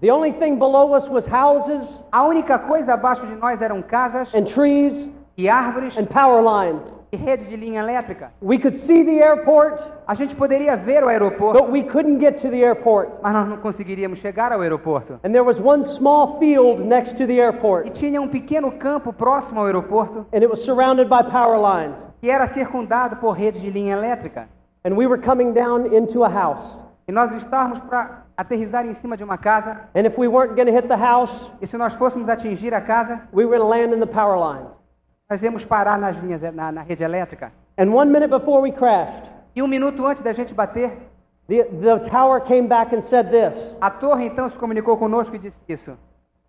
the 0.01 0.11
only 0.11 0.33
thing 0.33 0.57
below 0.57 0.95
us 0.95 1.09
was 1.09 1.27
houses 1.27 2.03
a 2.12 2.23
única 2.23 2.59
coisa 2.59 2.95
abaixo 2.95 3.27
de 3.27 3.35
nós 3.35 3.61
eram 3.61 3.83
casas 3.83 4.33
and 4.35 4.45
trees 4.45 5.11
e 5.37 5.49
árvores 5.49 5.97
and 5.99 6.07
power 6.07 6.42
lines. 6.42 6.83
e 7.12 7.16
rede 7.16 7.45
de 7.45 7.57
linha 7.57 7.81
elétrica. 7.81 8.31
We 8.40 8.59
could 8.59 8.79
see 8.87 9.05
the 9.05 9.23
airport, 9.23 9.83
A 10.07 10.14
gente 10.14 10.35
poderia 10.35 10.77
ver 10.79 11.05
o 11.05 11.09
aeroporto, 11.09 11.62
but 11.62 11.71
we 11.71 11.83
couldn't 11.83 12.18
get 12.21 12.40
to 12.40 12.49
the 12.49 12.62
airport. 12.62 13.11
mas 13.23 13.35
nós 13.35 13.49
não 13.49 13.59
conseguiríamos 13.59 14.18
chegar 14.21 14.51
ao 14.51 14.61
aeroporto. 14.62 15.14
And 15.23 15.31
there 15.33 15.42
was 15.42 15.59
one 15.61 15.87
small 15.88 16.38
field 16.38 16.83
next 16.83 17.16
to 17.18 17.27
the 17.27 17.35
E 17.35 17.40
airport, 17.40 17.90
tinha 17.92 18.21
um 18.21 18.29
pequeno 18.29 18.73
campo 18.73 19.12
próximo 19.12 19.61
ao 19.61 19.66
aeroporto 19.66 20.27
and 20.33 20.38
it 20.38 20.47
was 20.47 20.64
surrounded 20.64 21.09
by 21.11 21.23
power 21.31 21.59
lines. 21.59 21.95
que 22.21 22.31
era 22.31 22.49
circundado 22.49 23.16
por 23.16 23.33
rede 23.33 23.61
de 23.61 23.68
linha 23.71 23.92
elétrica. 23.95 24.49
And 24.85 24.95
we 24.97 25.07
were 25.07 25.21
coming 25.21 25.53
down 25.53 25.95
into 25.95 26.25
a 26.25 26.29
house. 26.29 26.64
E 27.07 27.12
nós 27.12 27.31
estávamos 27.35 27.79
para 27.81 28.23
aterrissar 28.37 28.87
em 28.87 28.95
cima 28.95 29.16
de 29.18 29.25
uma 29.25 29.37
casa. 29.37 29.83
And 29.95 30.07
if 30.07 30.16
we 30.18 30.29
weren't 30.29 30.57
hit 30.59 30.88
the 30.88 30.97
house, 30.97 31.53
E 31.61 31.66
se 31.66 31.77
nós 31.77 31.95
fôssemos 31.95 32.29
atingir 32.29 32.73
a 32.73 32.81
casa, 32.81 33.21
we 33.35 33.45
were 33.45 33.59
land 33.59 33.95
in 33.95 34.01
the 34.01 34.07
power 34.07 34.38
lines. 34.38 34.68
Nós 35.33 35.42
íamos 35.42 35.64
parar 35.64 35.99
nas 35.99 36.18
linhas, 36.18 36.42
na, 36.55 36.71
na 36.71 36.83
rede 36.83 37.03
elétrica. 37.03 37.53
And 37.79 37.90
one 37.90 38.11
minute 38.11 38.29
before 38.29 38.61
we 38.61 38.71
crashed, 38.71 39.31
E 39.55 39.62
um 39.62 39.66
minuto 39.66 40.07
antes 40.07 40.23
da 40.23 40.33
gente 40.33 40.54
bater, 40.54 40.90
the, 41.48 41.65
the 41.65 41.98
tower 42.11 42.40
came 42.40 42.69
back 42.69 42.94
and 42.94 43.02
said 43.02 43.31
this 43.31 43.77
a 43.81 43.90
torre 43.90 44.27
então 44.27 44.50
se 44.50 44.56
comunicou 44.56 44.96
conosco 44.96 45.35
e 45.35 45.38
disse 45.38 45.59
isso. 45.69 45.96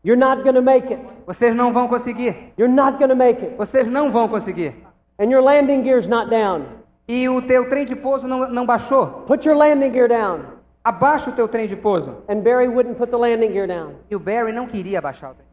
You're 0.05 0.19
not 0.19 0.43
going 0.43 0.55
to 0.55 0.61
make 0.61 0.93
it. 0.93 1.01
Vocês 1.25 1.55
não 1.55 1.71
vão 1.71 1.87
conseguir. 1.87 2.53
You're 2.57 2.73
not 2.73 2.97
going 2.97 3.09
to 3.09 3.15
make 3.15 3.41
it. 3.41 3.55
Vocês 3.55 3.87
não 3.87 4.11
vão 4.11 4.27
conseguir. 4.27 4.73
And 5.17 5.29
your 5.29 5.41
landing 5.41 5.83
gear's 5.83 6.07
not 6.07 6.29
down. 6.29 6.65
E 7.07 7.29
o 7.29 7.41
teu 7.41 7.69
trem 7.69 7.85
de 7.85 7.95
pouso 7.95 8.27
não, 8.27 8.49
não 8.49 8.65
baixou. 8.65 9.07
Put 9.27 9.47
your 9.47 9.57
landing 9.57 9.93
gear 9.93 10.09
down. 10.09 10.41
Abaixa 10.83 11.29
o 11.29 11.33
teu 11.33 11.47
trem 11.47 11.67
de 11.67 11.77
pouso. 11.77 12.17
And 12.27 12.41
Barry 12.41 12.67
wouldn't 12.67 12.97
put 12.97 13.11
the 13.11 13.17
landing 13.17 13.53
gear 13.53 13.67
down. 13.67 13.93
E 14.09 14.15
o 14.15 14.19
Barry 14.19 14.51
não 14.51 14.67
queria 14.67 14.99
abaixar 14.99 15.31
o 15.31 15.35
trem. 15.35 15.52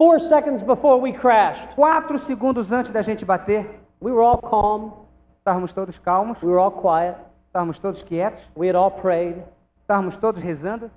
Four 0.00 0.18
seconds 0.30 0.62
before 0.62 0.98
we 0.98 1.12
crashed, 1.12 1.74
Quatro 1.74 2.18
segundos 2.20 2.72
antes 2.72 2.90
da 2.90 3.02
gente 3.02 3.22
bater, 3.22 3.66
We 4.00 4.10
were 4.10 4.22
all 4.22 4.38
calm. 4.38 4.92
Estávamos 5.36 5.74
todos 5.74 5.98
calmos, 5.98 6.42
We 6.42 6.48
were 6.48 6.58
all 6.58 6.70
quiet. 6.70 7.16
estávamos 7.48 7.78
todos 7.80 8.02
quietos, 8.04 8.40
We 8.56 8.66
had 8.70 8.76
all 8.76 8.90
prayed. 8.90 9.42
estávamos 9.82 10.16
todos 10.16 10.42
rezando. 10.42 10.90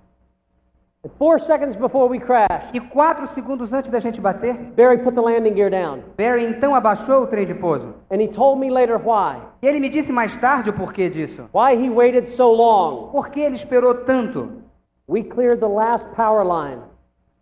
And 1.03 1.11
four 1.19 1.37
seconds 1.37 1.75
before 1.75 2.07
we 2.07 2.17
crashed, 2.17 2.73
E 2.73 2.79
quatro 2.79 3.27
segundos 3.33 3.73
antes 3.73 3.91
da 3.91 3.99
gente 3.99 4.21
bater, 4.21 4.53
Barry 4.73 4.99
put 4.99 5.15
the 5.15 5.21
landing 5.21 5.53
gear 5.53 5.69
down. 5.69 6.01
Barry 6.15 6.45
então 6.45 6.73
abaixou 6.73 7.23
o 7.23 7.27
trem 7.27 7.45
de 7.45 7.55
pouso. 7.55 7.93
And 8.09 8.21
he 8.21 8.29
told 8.29 8.57
me 8.61 8.71
later 8.71 8.95
why. 8.97 9.41
E 9.61 9.67
ele 9.67 9.81
me 9.81 9.89
disse 9.89 10.13
mais 10.13 10.33
tarde 10.37 10.69
o 10.69 10.73
porquê 10.73 11.09
disso. 11.09 11.49
Why 11.53 11.75
he 11.75 11.89
waited 11.89 12.29
so 12.37 12.49
long. 12.53 13.11
Por 13.11 13.31
que 13.31 13.41
ele 13.41 13.57
esperou 13.57 14.05
tanto? 14.05 14.63
We 15.09 15.23
cleared 15.25 15.59
the 15.59 15.67
last 15.67 16.05
power 16.15 16.45
line 16.45 16.79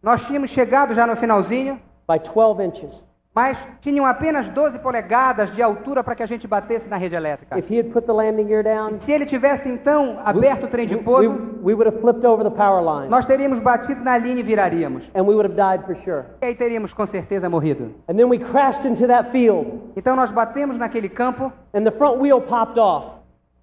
Nós 0.01 0.25
tínhamos 0.25 0.49
chegado 0.51 0.93
já 0.93 1.05
no 1.05 1.15
finalzinho, 1.15 1.79
by 2.09 2.19
12 2.33 2.63
inches. 2.63 3.03
mas 3.33 3.57
tinham 3.79 4.05
apenas 4.05 4.47
12 4.49 4.79
polegadas 4.79 5.51
de 5.53 5.61
altura 5.61 6.03
para 6.03 6.15
que 6.15 6.23
a 6.23 6.25
gente 6.25 6.45
batesse 6.47 6.89
na 6.89 6.97
rede 6.97 7.15
elétrica. 7.15 7.57
If 7.57 7.69
he 7.71 7.79
had 7.79 7.91
put 7.93 8.05
the 8.05 8.11
landing 8.11 8.47
gear 8.47 8.61
down, 8.63 8.99
Se 8.99 9.11
ele 9.11 9.25
tivesse 9.25 9.69
então 9.69 10.19
aberto 10.25 10.65
o 10.65 10.67
trem 10.67 10.85
de 10.85 10.95
we, 10.95 11.01
pouso, 11.03 11.29
we 11.63 11.73
would 11.73 11.87
have 11.87 12.01
flipped 12.01 12.25
over 12.25 12.43
the 12.43 12.53
power 12.53 12.81
line. 12.83 13.09
nós 13.09 13.25
teríamos 13.25 13.59
batido 13.59 14.03
na 14.03 14.17
linha 14.17 14.39
e 14.39 14.43
viraríamos. 14.43 15.03
And 15.15 15.21
we 15.23 15.33
would 15.35 15.45
have 15.49 15.55
died 15.55 15.85
for 15.85 15.95
sure. 16.03 16.25
E 16.41 16.45
aí 16.47 16.55
teríamos 16.55 16.91
com 16.93 17.05
certeza 17.05 17.47
morrido. 17.49 17.93
And 18.09 18.15
then 18.15 18.25
we 18.27 18.39
crashed 18.39 18.85
into 18.85 19.07
that 19.07 19.29
field. 19.31 19.79
Então 19.95 20.15
nós 20.17 20.29
batemos 20.31 20.77
naquele 20.77 21.07
campo, 21.07 21.53
And 21.73 21.83
the 21.83 21.91
front 21.91 22.17
wheel 22.19 22.41
popped 22.41 22.77
off. 22.79 23.21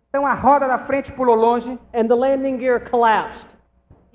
então 0.08 0.24
a 0.24 0.32
roda 0.32 0.66
da 0.66 0.78
frente 0.78 1.12
pulou 1.12 1.34
longe 1.36 1.78
And 1.92 2.06
the 2.06 2.14
landing 2.14 2.56
gear 2.58 2.80
collapsed. 2.88 3.46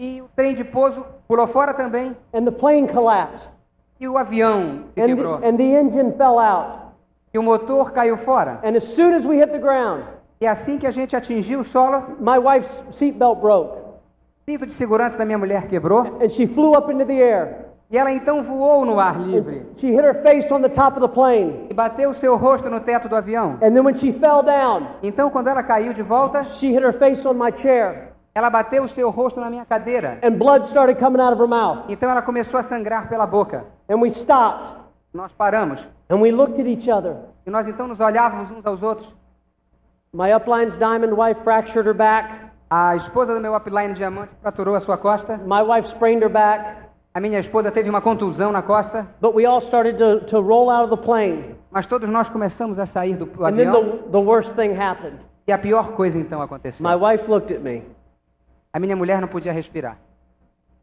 E 0.03 0.21
o 0.21 0.27
trem 0.35 0.53
de 0.55 0.63
pouso 0.63 1.05
pulou 1.27 1.47
fora 1.47 1.73
também 1.73 2.15
And 2.33 2.43
the 2.45 2.51
plane 2.51 2.87
collapsed. 2.87 3.49
e 3.99 4.07
o 4.07 4.17
avião 4.17 4.83
se 4.93 5.01
And 5.01 5.05
quebrou. 5.05 5.37
the, 5.39 5.47
and 5.47 5.55
the 5.57 5.63
engine 5.79 6.11
fell 6.17 6.39
out. 6.39 6.79
E 7.33 7.39
o 7.39 7.43
motor 7.43 7.91
caiu 7.91 8.17
fora. 8.17 8.59
And 8.63 8.75
as 8.75 8.83
soon 8.83 9.13
as 9.15 9.25
we 9.25 9.35
hit 9.37 9.51
the 9.51 9.59
ground, 9.59 10.03
E 10.41 10.45
assim 10.47 10.77
que 10.77 10.85
a 10.85 10.91
gente 10.91 11.15
atingiu 11.15 11.61
o 11.61 11.65
solo, 11.65 12.03
my 12.19 12.37
wife's 12.37 12.83
seatbelt 12.97 13.39
broke. 13.39 13.77
o 13.77 13.93
cinto 14.45 14.65
de 14.65 14.73
segurança 14.73 15.17
da 15.17 15.23
minha 15.25 15.37
mulher 15.37 15.67
quebrou 15.69 16.19
And 16.21 16.29
she 16.29 16.47
flew 16.47 16.71
up 16.77 16.91
into 16.91 17.05
the 17.05 17.13
air. 17.17 17.67
e 17.89 17.97
ela 17.97 18.11
então 18.11 18.43
voou 18.43 18.83
no 18.85 18.99
ar 18.99 19.17
livre 19.21 19.59
And 19.59 19.77
she 19.79 19.87
hit 19.91 20.01
her 20.03 20.21
face 20.21 20.51
on 20.53 20.61
the 20.61 20.69
top 20.69 20.97
of 20.99 21.07
the 21.07 21.13
plane. 21.13 21.67
e 21.69 21.73
bateu 21.73 22.09
o 22.09 22.15
seu 22.15 22.35
rosto 22.35 22.69
no 22.69 22.81
teto 22.81 23.07
do 23.07 23.15
avião. 23.15 23.51
And 23.61 23.71
then 23.73 23.83
when 23.85 23.95
she 23.95 24.11
fell 24.13 24.43
down, 24.43 24.87
Então, 25.01 25.29
quando 25.29 25.47
ela 25.47 25.63
caiu 25.63 25.93
de 25.93 26.01
volta, 26.03 26.43
she 26.43 26.67
hit 26.71 26.83
her 26.83 26.93
face 26.93 27.25
on 27.25 27.35
my 27.35 27.51
chair. 27.57 28.12
Ela 28.35 28.49
bateu 28.49 28.83
o 28.83 28.89
seu 28.89 29.09
rosto 29.09 29.39
na 29.39 29.49
minha 29.49 29.65
cadeira. 29.65 30.19
And 30.23 30.31
blood 30.37 30.65
started 30.69 30.99
coming 30.99 31.21
out 31.21 31.33
of 31.33 31.41
her 31.41 31.47
mouth. 31.47 31.85
Então, 31.89 32.09
ela 32.09 32.21
começou 32.21 32.59
a 32.59 32.63
sangrar 32.63 33.07
pela 33.07 33.25
boca. 33.27 33.65
And 33.89 33.97
we 33.97 34.09
stopped. 34.09 34.81
Nós 35.13 35.31
paramos 35.33 35.79
And 36.09 36.17
we 36.17 36.31
looked 36.31 36.59
at 36.59 36.65
each 36.67 36.89
other. 36.89 37.15
e 37.45 37.49
nós 37.51 37.67
então 37.67 37.87
nos 37.87 37.99
olhávamos 37.99 38.49
uns 38.51 38.65
aos 38.65 38.81
outros. 38.81 39.07
My 40.13 40.31
upline's 40.33 40.75
diamond 40.77 41.13
wife 41.13 41.41
fractured 41.43 41.87
her 41.87 41.93
back. 41.93 42.29
A 42.69 42.95
esposa 42.95 43.33
do 43.35 43.39
meu 43.39 43.55
upline 43.55 43.93
diamante 43.93 44.31
fraturou 44.41 44.75
a 44.75 44.79
sua 44.79 44.97
costa. 44.97 45.37
My 45.45 45.61
wife 45.61 45.87
sprained 45.89 46.23
her 46.23 46.29
back. 46.29 46.83
A 47.13 47.19
minha 47.19 47.39
esposa 47.39 47.71
teve 47.71 47.87
uma 47.89 48.01
contusão 48.01 48.51
na 48.51 48.63
costa. 48.63 49.05
But 49.21 49.35
we 49.35 49.45
all 49.45 49.61
started 49.61 49.97
to, 49.99 50.25
to 50.31 50.41
roll 50.41 50.71
out 50.71 50.91
of 50.91 50.95
the 50.99 51.05
plane. 51.05 51.55
Mas 51.69 51.85
todos 51.85 52.09
nós 52.09 52.27
começamos 52.29 52.79
a 52.79 52.87
sair 52.87 53.15
do 53.15 53.25
And 53.43 53.55
then 53.55 53.67
avião. 53.67 53.83
the, 53.83 54.09
the 54.11 54.19
worst 54.19 54.55
thing 54.55 54.73
happened. 54.75 55.19
E 55.47 55.51
a 55.51 55.57
pior 55.59 55.91
coisa 55.93 56.17
então 56.17 56.41
aconteceu. 56.41 56.83
My 56.87 56.95
wife 56.95 57.29
looked 57.29 57.53
at 57.53 57.61
me 57.61 57.83
A 58.73 58.79
minha 58.79 58.95
mulher 58.95 59.21
não 59.21 59.27
podia 59.27 59.53
respirar. 59.53 59.97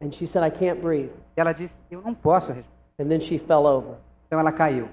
and 0.01 0.13
she 0.13 0.25
said, 0.25 0.43
I 0.43 0.49
can't 0.49 0.81
breathe. 0.81 1.11
E 1.37 1.39
ela 1.39 1.53
disse: 1.53 1.75
Eu 1.89 2.01
não 2.01 2.13
posso 2.13 2.51
respirar. 2.51 2.77
And 2.99 3.07
then 3.07 3.21
she 3.21 3.37
fell 3.37 3.65
over. 3.65 3.95
Então 4.27 4.39
ela 4.39 4.51
caiu. 4.51 4.89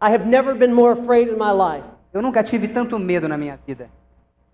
I 0.00 0.10
have 0.10 0.26
never 0.26 0.54
been 0.54 0.74
more 0.74 0.92
afraid 0.92 1.28
in 1.28 1.38
my 1.38 1.52
life. 1.52 1.86
Eu 2.12 2.20
nunca 2.22 2.42
tive 2.42 2.68
tanto 2.68 2.98
medo 2.98 3.28
na 3.28 3.36
minha 3.36 3.56
vida. 3.66 3.88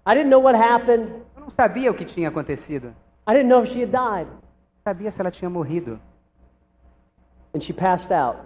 I 0.06 0.14
didn't 0.14 0.28
know 0.28 0.40
what 0.42 0.56
happened. 0.58 1.08
Eu 1.34 1.42
não 1.42 1.50
sabia 1.50 1.90
o 1.90 1.94
que 1.94 2.04
tinha 2.04 2.28
acontecido. 2.28 2.94
I 3.26 3.32
didn't 3.32 3.48
know 3.48 3.64
if 3.64 3.70
she 3.72 3.82
had 3.82 3.90
died. 3.90 4.28
Eu 4.28 4.82
sabia 4.84 5.10
se 5.10 5.20
ela 5.20 5.30
tinha 5.30 5.48
morrido. 5.48 5.98
And 7.54 7.60
she 7.60 7.72
passed 7.72 8.12
out. 8.12 8.40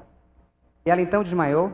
E 0.86 0.90
ela 0.90 1.00
então 1.00 1.22
desmaiou. 1.22 1.72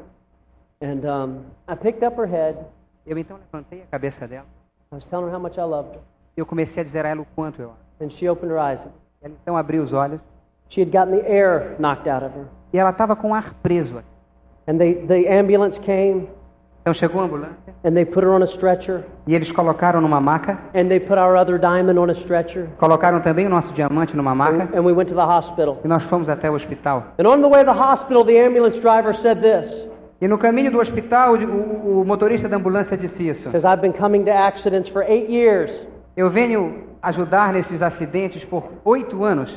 And 0.81 1.05
um, 1.05 1.45
I 1.69 1.77
picked 1.77 2.05
up 2.05 2.19
her 2.19 2.27
head. 2.27 2.59
Eu 3.07 3.19
então 3.19 3.37
levantei 3.37 3.83
a 3.83 3.87
cabeça 3.87 4.27
dela. 4.27 4.47
I 4.93 4.95
was 4.95 5.05
telling 5.07 5.27
her 5.27 5.35
how 5.35 5.41
much 5.41 5.59
I 5.59 5.65
loved 5.65 5.97
her. 5.97 6.03
Eu 6.37 6.45
comecei 6.47 6.83
a 6.83 6.85
dizer 6.85 7.05
a 7.07 7.09
ela 7.11 7.21
o 7.23 7.27
quanto 7.37 7.61
eu 7.63 7.69
amo. 7.69 7.77
And 8.01 8.11
she 8.11 8.29
opened 8.29 8.53
her 8.53 8.59
eyes. 8.59 8.81
Ela 9.23 9.33
então 9.43 9.57
abriu 9.57 9.83
os 9.83 9.93
olhos. 9.93 10.21
She 10.69 10.81
had 10.83 10.91
gotten 10.91 11.19
the 11.21 11.29
air 11.31 11.77
knocked 11.79 12.09
out 12.09 12.25
of 12.25 12.37
her. 12.37 12.47
E 12.73 12.79
ela 12.79 12.91
estava 12.91 13.15
com 13.15 13.31
o 13.31 13.35
ar 13.35 13.55
preso. 13.63 14.03
And 14.67 14.79
they, 14.79 14.95
the 15.07 15.29
ambulance 15.39 15.79
came 15.79 16.29
Então 16.81 16.93
chegou 16.93 17.21
a 17.21 17.25
ambulância. 17.25 17.75
and 17.85 17.93
they 17.93 18.05
put 18.05 18.25
her 18.25 18.31
on 18.33 18.43
a 18.43 18.47
stretcher. 18.47 19.05
E 19.27 19.35
eles 19.35 19.53
colocaram 19.53 20.01
numa 20.01 20.21
maca. 20.21 20.59
And 20.75 20.89
they 20.89 20.99
put 21.01 21.19
our 21.19 21.37
other 21.37 21.59
diamond 21.59 21.99
on 21.99 22.11
a 22.11 22.15
stretcher. 22.15 22.67
Colocaram 22.79 23.21
também 23.21 23.47
o 23.47 23.51
nosso 23.51 23.73
diamante 23.73 24.17
numa 24.17 24.35
maca. 24.35 24.65
And, 24.65 24.79
and 24.79 24.85
we 24.85 24.93
went 24.93 25.09
to 25.11 25.15
the 25.15 25.25
hospital. 25.25 25.79
E 25.85 25.89
nós 25.89 26.03
fomos 26.05 26.29
até 26.29 26.51
o 26.51 26.55
hospital. 26.55 27.05
And 27.19 27.27
on 27.29 27.41
the 27.41 27.49
way 27.49 27.65
to 27.65 27.71
the 27.73 27.79
hospital, 27.79 28.25
the 28.25 28.39
ambulance 28.45 28.79
driver 28.81 29.15
said 29.15 29.41
this. 29.41 29.87
E 30.21 30.27
no 30.29 30.37
caminho 30.39 30.71
do 30.73 30.79
hospital, 30.81 31.35
o, 31.35 31.37
o- 31.45 32.01
o 32.01 32.05
motorista 32.05 32.49
da 32.49 32.57
ambulância 32.57 32.97
disse 32.97 33.29
isso. 33.29 33.51
Says, 33.51 33.65
I've 33.65 33.81
been 33.81 33.93
coming 33.93 34.25
to 34.25 34.31
accidents 34.31 34.89
for 34.89 35.03
eight 35.03 35.31
years, 35.31 35.87
Eu 36.17 36.31
venho 36.31 36.85
ajudar 37.03 37.53
nesses 37.53 37.83
acidentes 37.83 38.45
por 38.45 38.65
oito 38.85 39.25
anos. 39.25 39.51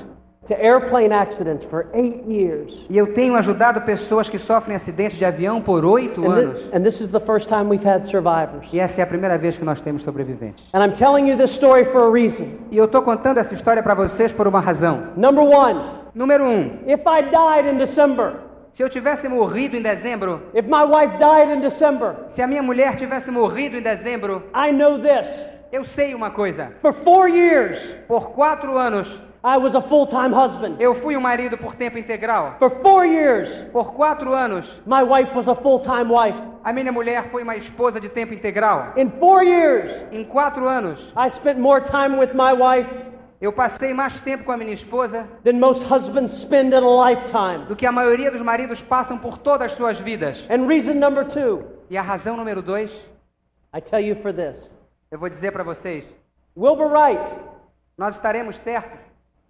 to 0.47 0.53
airplane 0.53 1.11
accidents 1.11 1.65
for 1.65 1.87
eight 1.93 2.23
years. 2.25 2.85
E 2.89 2.97
eu 2.97 3.13
tenho 3.13 3.35
ajudado 3.35 3.81
pessoas 3.81 4.29
que 4.29 4.37
sofrem 4.39 4.77
acidentes 4.77 5.17
de 5.17 5.25
avião 5.25 5.61
por 5.61 5.83
oito 5.83 6.23
And, 6.23 6.33
anos. 6.33 6.61
and 6.73 6.83
this 6.83 7.01
is 7.01 7.09
the 7.11 7.19
first 7.19 7.49
time 7.49 7.67
we've 7.67 7.85
had 7.85 8.05
survivors. 8.05 8.65
E 8.71 8.79
essa 8.79 9.01
é 9.01 9.03
a 9.03 9.07
primeira 9.07 9.37
vez 9.37 9.57
que 9.57 9.65
nós 9.65 9.81
temos 9.81 10.03
sobreviventes. 10.03 10.63
And 10.73 10.81
I'm 10.81 10.93
telling 10.93 11.27
you 11.29 11.35
this 11.35 11.51
story 11.51 11.83
for 11.91 12.07
a 12.07 12.11
reason. 12.11 12.45
E 12.71 12.77
eu 12.77 12.85
estou 12.85 13.01
contando 13.01 13.39
essa 13.39 13.53
história 13.53 13.83
para 13.83 13.93
vocês 13.93 14.31
por 14.31 14.47
uma 14.47 14.61
razão. 14.61 15.07
Number 15.17 15.43
one, 15.43 15.81
Número 16.15 16.45
um, 16.45 16.79
if 16.87 17.01
I 17.05 17.23
died 17.23 17.67
in 17.71 17.77
December, 17.77 18.35
se 18.71 18.81
eu 18.81 18.89
tivesse 18.89 19.27
morrido 19.27 19.75
em 19.75 19.81
dezembro, 19.81 20.41
if 20.55 20.65
my 20.65 20.83
wife 20.85 21.17
died 21.17 21.57
in 21.57 21.59
December, 21.59 22.15
se 22.31 22.41
a 22.41 22.47
minha 22.47 22.63
mulher 22.63 22.95
tivesse 22.95 23.29
morrido 23.29 23.77
em 23.77 23.81
dezembro, 23.81 24.41
I 24.55 24.71
know 24.71 24.97
this. 24.99 25.45
Eu 25.71 25.83
sei 25.85 26.13
uma 26.15 26.31
coisa. 26.31 26.71
For 26.81 26.93
four 26.93 27.29
years, 27.29 27.77
Por 28.07 28.31
quatro 28.31 28.77
anos, 28.77 29.07
I 29.43 29.57
was 29.57 29.75
a 29.75 29.81
full 29.81 30.07
time 30.07 30.33
husband. 30.33 30.75
eu 30.79 30.95
fui 30.95 31.15
um 31.15 31.21
marido 31.21 31.57
por 31.57 31.75
tempo 31.75 31.97
integral. 31.97 32.55
For 32.59 32.69
four 32.81 33.05
years, 33.05 33.49
Por 33.71 33.93
quatro 33.93 34.33
anos, 34.33 34.65
my 34.85 35.03
wife 35.03 35.33
was 35.35 35.47
a 35.47 35.55
full 35.55 35.79
time 35.79 36.11
wife. 36.11 36.37
a 36.63 36.73
minha 36.73 36.91
mulher 36.91 37.29
foi 37.31 37.43
uma 37.43 37.55
esposa 37.55 37.99
de 37.99 38.09
tempo 38.09 38.33
integral. 38.33 38.93
In 38.97 39.09
four 39.19 39.43
years, 39.43 39.91
Em 40.11 40.23
quatro 40.25 40.67
anos, 40.67 40.99
I 41.15 41.29
spent 41.29 41.59
more 41.59 41.81
time 41.81 42.17
with 42.17 42.33
my 42.33 42.53
wife 42.53 42.89
eu 43.39 43.53
passei 43.53 43.93
mais 43.93 44.19
tempo 44.21 44.43
com 44.45 44.51
a 44.51 44.57
minha 44.57 44.73
esposa 44.73 45.27
than 45.43 45.59
most 45.59 45.83
husbands 45.85 46.33
spend 46.41 46.73
in 46.73 46.83
a 46.83 47.07
lifetime. 47.09 47.65
do 47.67 47.75
que 47.75 47.85
a 47.85 47.91
maioria 47.91 48.31
dos 48.31 48.41
maridos 48.41 48.81
passam 48.81 49.15
por 49.19 49.37
todas 49.37 49.71
as 49.71 49.77
suas 49.77 49.99
vidas. 49.99 50.43
And 50.49 50.65
reason 50.65 50.95
number 50.95 51.23
two, 51.25 51.63
E 51.89 51.95
a 51.97 52.01
razão 52.01 52.35
número 52.35 52.63
dois, 52.63 52.91
I 53.73 53.79
tell 53.79 53.99
you 54.03 54.15
for 54.23 54.33
this 54.33 54.75
eu 55.11 55.19
vou 55.19 55.29
dizer 55.29 55.51
para 55.51 55.63
vocês, 55.63 56.05
Wilbur 56.55 56.87
Wright, 56.91 57.35
nós 57.97 58.15
estaremos 58.15 58.59
certos. 58.61 58.99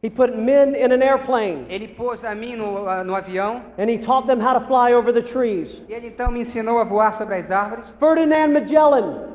he 0.04 0.10
put 0.10 0.36
men 0.38 0.76
in 0.76 0.92
an 0.92 1.02
airplane 1.02 1.66
Ele 1.70 1.88
pôs 1.88 2.24
a 2.24 2.36
mim 2.36 2.56
no, 2.56 3.04
no 3.04 3.16
avião 3.16 3.64
and 3.80 3.90
he 3.90 3.98
taught 3.98 4.28
them 4.28 4.40
how 4.40 4.54
to 4.54 4.68
fly 4.68 4.94
over 4.94 5.12
the 5.12 5.22
trees. 5.22 5.84
e 5.90 5.94
ele 5.94 6.08
então 6.10 6.32
me 6.32 6.42
ensinou 6.42 6.80
a 6.80 6.84
voar 6.84 7.18
sobre 7.18 7.36
as 7.36 7.50
árvores. 7.50 7.90
Ferdinand 8.00 8.54
Magellan 8.54 9.28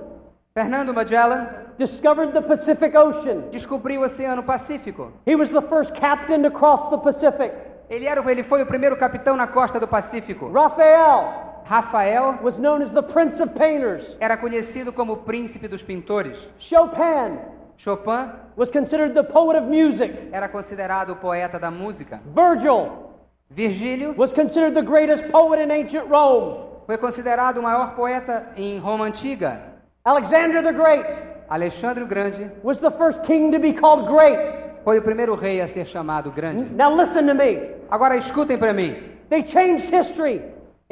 Fernando 0.54 0.94
Magellan 0.94 1.48
discovered 1.78 2.32
the 2.32 2.42
Pacific 2.42 2.96
Ocean. 2.96 3.50
descobriu 3.50 4.02
o 4.02 4.04
Oceano 4.04 4.42
Pacífico. 4.44 5.12
He 5.26 5.34
was 5.34 5.50
the 5.50 5.62
first 5.62 5.92
captain 5.94 6.42
to 6.42 6.50
cross 6.50 6.90
the 6.90 6.98
Pacific. 6.98 7.52
Ele, 7.90 8.06
era, 8.06 8.22
ele 8.30 8.44
foi 8.44 8.62
o 8.62 8.66
primeiro 8.66 8.96
capitão 8.96 9.36
na 9.36 9.46
costa 9.48 9.80
do 9.80 9.88
Pacífico. 9.88 10.50
Raphael 10.52 11.41
Rafael 11.64 12.38
was 12.42 12.58
known 12.58 12.82
as 12.82 12.90
the 12.90 13.02
Prince 13.02 13.40
of 13.40 13.54
Painters. 13.54 14.16
era 14.20 14.36
conhecido 14.36 14.92
como 14.92 15.14
o 15.14 15.16
príncipe 15.16 15.68
dos 15.68 15.82
pintores. 15.82 16.36
Chopin 16.58 17.38
Chopin 17.78 18.30
was 18.56 18.70
considered 18.70 19.14
the 19.14 19.22
poet 19.24 19.56
of 19.56 19.66
music. 19.68 20.12
era 20.32 20.48
considerado 20.48 21.12
o 21.12 21.16
poeta 21.16 21.58
da 21.58 21.70
música. 21.70 22.20
Virgil 22.34 23.10
Virgílio 23.54 24.16
was 24.16 24.32
considered 24.32 24.74
the 24.74 24.82
greatest 24.82 25.24
poet 25.30 25.60
in 25.60 25.70
ancient 25.70 26.08
Rome. 26.08 26.68
foi 26.86 26.98
considerado 26.98 27.58
o 27.58 27.62
maior 27.62 27.94
poeta 27.94 28.48
em 28.56 28.78
Roma 28.78 29.04
antiga. 29.06 29.60
Alexander 30.04 30.62
the 30.62 30.72
Great 30.72 31.06
Alexandre 31.48 32.02
o 32.02 32.06
Grande 32.06 32.50
was 32.62 32.78
the 32.78 32.90
first 32.92 33.22
king 33.24 33.50
to 33.52 33.58
be 33.58 33.72
called 33.72 34.06
great. 34.08 34.56
foi 34.84 34.98
o 34.98 35.02
primeiro 35.02 35.34
rei 35.34 35.60
a 35.60 35.68
ser 35.68 35.86
chamado 35.86 36.30
grande. 36.30 36.64
Now 36.74 36.94
listen 36.94 37.26
to 37.26 37.34
me. 37.34 37.70
Agora 37.90 38.16
escutem 38.16 38.58
para 38.58 38.72
mim. 38.72 38.96
They 39.28 39.42
changed 39.42 39.88
history. 39.90 40.42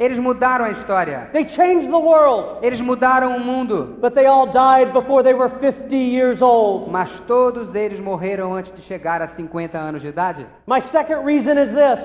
Eles 0.01 0.17
mudaram 0.17 0.65
a 0.65 0.71
história. 0.71 1.29
They 1.31 1.45
changed 1.45 1.87
the 1.87 1.99
world. 1.99 2.65
Eles 2.65 2.81
mudaram 2.81 3.35
o 3.35 3.39
mundo. 3.39 3.99
But 4.01 4.15
they 4.15 4.25
all 4.25 4.47
died 4.47 4.93
before 4.93 5.21
they 5.21 5.35
were 5.35 5.59
50 5.59 5.95
years 5.95 6.41
old. 6.41 6.89
Mas 6.89 7.19
todos 7.27 7.75
eles 7.75 7.99
morreram 7.99 8.51
antes 8.51 8.73
de 8.73 8.81
chegar 8.81 9.21
a 9.21 9.27
50 9.27 9.77
anos 9.77 10.01
de 10.01 10.07
idade. 10.07 10.47
My 10.65 10.81
second 10.81 11.23
reason 11.23 11.55
is 11.59 11.71
this. 11.71 11.99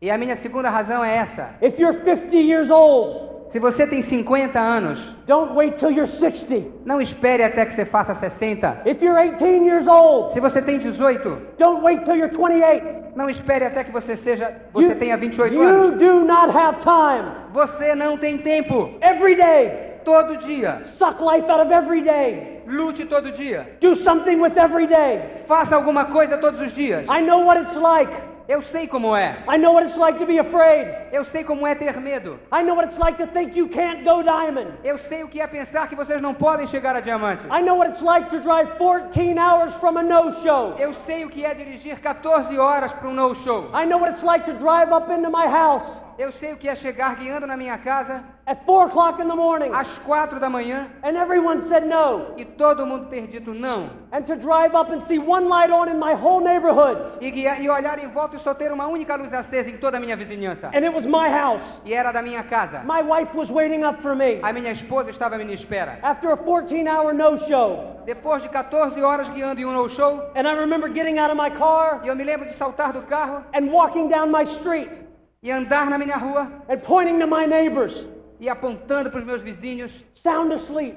E 0.00 0.12
a 0.12 0.16
minha 0.16 0.36
segunda 0.36 0.70
razão 0.70 1.02
é 1.02 1.16
essa. 1.16 1.56
If 1.60 1.76
you're 1.76 2.04
50 2.04 2.36
years 2.36 2.70
old, 2.70 3.33
Se 3.54 3.60
você 3.60 3.86
tem 3.86 4.02
50 4.02 4.58
anos, 4.58 4.98
don't 5.28 5.54
wait 5.54 5.76
till 5.78 5.88
you're 5.92 6.08
60. 6.10 6.72
não 6.84 7.00
espere 7.00 7.44
até 7.44 7.64
que 7.64 7.72
você 7.72 7.84
faça 7.84 8.12
60. 8.16 8.82
If 8.84 9.00
you're 9.00 9.16
18 9.38 9.64
years 9.64 9.86
old, 9.86 10.32
Se 10.32 10.40
você 10.40 10.60
tem 10.60 10.80
18, 10.80 11.38
don't 11.56 11.80
wait 11.84 12.02
till 12.04 12.16
you're 12.16 12.36
28. 12.36 13.14
não 13.14 13.30
espere 13.30 13.64
até 13.64 13.84
que 13.84 13.92
você 13.92 14.16
seja, 14.16 14.52
você 14.72 14.88
You- 14.88 14.98
tenha 14.98 15.16
28 15.16 15.54
you 15.54 15.62
anos. 15.62 16.00
do 16.00 16.24
not 16.24 16.50
have 16.50 16.78
time. 16.80 17.30
Você 17.52 17.94
não 17.94 18.16
tem 18.18 18.38
tempo. 18.38 18.90
Every 19.00 19.36
day, 19.36 20.00
Todo 20.04 20.36
dia. 20.38 20.80
suck 20.98 21.22
life 21.22 21.48
out 21.48 21.60
of 21.64 21.72
every 21.72 22.02
day. 22.02 22.60
Lute 22.66 23.04
todo 23.06 23.30
dia. 23.30 23.68
Do 23.80 23.94
something 23.94 24.40
with 24.40 24.56
every 24.56 24.88
day. 24.88 25.44
Faça 25.46 25.76
alguma 25.76 26.06
coisa 26.06 26.36
todos 26.38 26.60
os 26.60 26.72
dias. 26.72 27.06
I 27.08 27.22
know 27.22 27.44
what 27.44 27.60
it's 27.62 27.76
like. 27.76 28.12
Eu 28.46 28.62
sei 28.62 28.86
como 28.86 29.16
é. 29.16 29.38
I 29.48 29.56
know 29.56 29.72
what 29.72 29.86
it's 29.86 29.96
like 29.96 30.18
to 30.18 30.26
be 30.26 30.38
afraid. 30.38 30.86
Eu 31.12 31.24
sei 31.24 31.42
como 31.44 31.66
é 31.66 31.74
ter 31.74 31.98
medo. 31.98 32.38
I 32.52 32.62
know 32.62 32.76
what 32.76 32.88
it's 32.88 32.98
like 32.98 33.16
to 33.16 33.26
think 33.32 33.56
you 33.56 33.68
can't 33.68 34.04
go 34.04 34.22
diamond. 34.22 34.70
Eu 34.84 34.98
sei 34.98 35.24
o 35.24 35.28
que 35.28 35.40
é 35.40 35.46
pensar 35.46 35.88
que 35.88 35.96
vocês 35.96 36.20
não 36.20 36.34
podem 36.34 36.66
chegar 36.66 36.94
a 36.94 37.00
diamante. 37.00 37.42
I 37.46 37.62
know 37.62 37.78
what 37.78 37.92
it's 37.92 38.02
like 38.02 38.28
to 38.30 38.40
drive 38.40 38.76
14 38.76 39.38
hours 39.38 39.74
from 39.76 39.96
a 39.96 40.02
no-show. 40.02 40.74
Eu 40.78 40.92
sei 40.92 41.24
o 41.24 41.30
que 41.30 41.42
é 41.42 41.54
dirigir 41.54 41.98
14 42.00 42.58
horas 42.58 42.92
para 42.92 43.08
um 43.08 43.14
no-show. 43.14 43.70
I 43.72 43.86
know 43.86 43.98
what 43.98 44.12
it's 44.12 44.22
like 44.22 44.44
to 44.44 44.52
drive 44.58 44.92
up 44.92 45.10
into 45.10 45.30
my 45.30 45.46
house 45.46 46.03
Eu 46.16 46.30
sei 46.30 46.52
o 46.52 46.56
que 46.56 46.68
é 46.68 46.76
chegar 46.76 47.16
guiando 47.16 47.46
na 47.46 47.56
minha 47.56 47.76
casa 47.78 48.22
at 48.46 48.64
4 48.64 48.88
o'clock 48.88 49.20
in 49.20 49.26
the 49.26 49.34
morning 49.34 49.70
às 49.72 49.98
4 49.98 50.38
da 50.38 50.48
manhã 50.48 50.86
and 51.02 51.16
everyone 51.16 51.62
said 51.62 51.84
no. 51.86 52.34
e 52.36 52.44
todo 52.44 52.86
mundo 52.86 53.06
ter 53.06 53.26
dito 53.26 53.52
não. 53.52 53.90
And 54.12 54.22
to 54.22 54.36
drive 54.36 54.74
up 54.76 54.92
and 54.92 55.04
see 55.06 55.18
one 55.18 55.48
light 55.48 55.72
on 55.72 55.88
in 55.88 55.98
my 55.98 56.14
whole 56.14 56.40
neighborhood. 56.40 56.98
E, 57.20 57.30
guiar, 57.30 57.60
e 57.60 57.68
olhar 57.68 57.98
em 57.98 58.08
volta 58.08 58.36
e 58.36 58.38
só 58.40 58.54
ter 58.54 58.70
uma 58.70 58.86
única 58.86 59.16
luz 59.16 59.32
acesa 59.32 59.68
em 59.68 59.78
toda 59.78 59.96
a 59.96 60.00
minha 60.00 60.16
vizinhança. 60.16 60.68
And 60.68 60.84
it 60.84 60.94
was 60.94 61.04
my 61.04 61.28
house. 61.28 61.62
E 61.84 61.92
era 61.92 62.12
da 62.12 62.22
minha 62.22 62.44
casa. 62.44 62.82
My 62.84 63.02
wife 63.02 63.36
was 63.36 63.50
waiting 63.50 63.82
up 63.82 64.00
for 64.00 64.14
me. 64.14 64.38
A 64.42 64.52
minha 64.52 64.70
esposa 64.70 65.10
estava 65.10 65.34
à 65.34 65.38
minha 65.38 65.54
espera. 65.54 65.98
After 66.02 66.30
a 66.30 66.36
14 66.36 66.86
hour 66.86 67.12
no 67.12 67.36
show. 67.38 67.94
Depois 68.04 68.42
de 68.42 68.50
14 68.50 69.02
horas 69.02 69.28
guiando 69.30 69.60
em 69.60 69.64
um 69.64 69.72
no-show, 69.72 70.20
And 70.36 70.46
I 70.46 70.54
remember 70.54 70.92
getting 70.92 71.18
out 71.18 71.30
of 71.30 71.40
my 71.40 71.50
car 71.50 72.02
e 72.04 72.08
eu 72.08 72.14
me 72.14 72.22
lembro 72.22 72.46
de 72.46 72.54
saltar 72.54 72.92
do 72.92 73.02
carro 73.02 73.42
and 73.54 73.70
walking 73.72 74.08
down 74.08 74.30
my 74.30 74.44
street 74.44 75.03
e 75.44 75.50
andar 75.50 75.90
na 75.90 75.98
minha 75.98 76.16
rua 76.16 76.48
and 76.70 76.78
pointing 76.78 77.18
to 77.20 77.26
my 77.26 77.46
neighbors, 77.46 78.06
e 78.40 78.48
apontando 78.48 79.10
para 79.10 79.20
os 79.20 79.26
meus 79.26 79.42
vizinhos, 79.42 79.92
sound 80.14 80.54
asleep, 80.54 80.96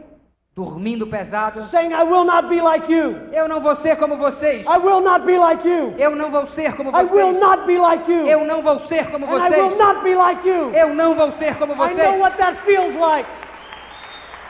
dormindo 0.56 1.06
pesado. 1.06 1.66
saying, 1.68 1.92
I 1.92 2.04
will 2.04 2.24
not 2.24 2.48
be 2.48 2.62
like 2.62 2.90
you. 2.92 3.12
Eu 3.34 3.48
não 3.50 3.60
vou 3.62 3.76
ser 3.76 3.98
como 3.98 4.16
vocês. 4.18 4.66
I 4.66 4.78
will 4.80 5.02
not 5.02 5.26
be 5.26 5.38
like 5.38 5.68
you. 5.68 5.94
Eu 5.98 6.16
não 6.16 6.32
vou 6.32 6.48
ser 6.48 6.74
como 6.78 6.90
I 6.92 7.04
will 7.04 7.34
vocês. 7.34 7.40
not 7.40 7.66
be 7.68 7.78
like 7.78 8.10
you. 8.12 8.26
Eu 8.26 8.46
não 8.46 8.62
vou 8.64 8.80
ser 8.88 9.06
como 9.12 9.26
And 9.26 9.38
I 9.38 9.50
will 9.50 9.70
vocês. 9.70 9.78
not 9.78 10.04
be 10.04 10.16
like 10.16 10.48
you. 10.48 10.72
Eu 10.74 10.96
não 10.96 11.14
vou 11.14 11.32
ser 11.34 11.56
como 11.58 11.74
I 11.74 11.76
know 11.78 11.90
vocês. 11.90 12.20
what 12.22 12.38
that 12.38 12.58
feels 12.66 12.96
like. 12.96 13.28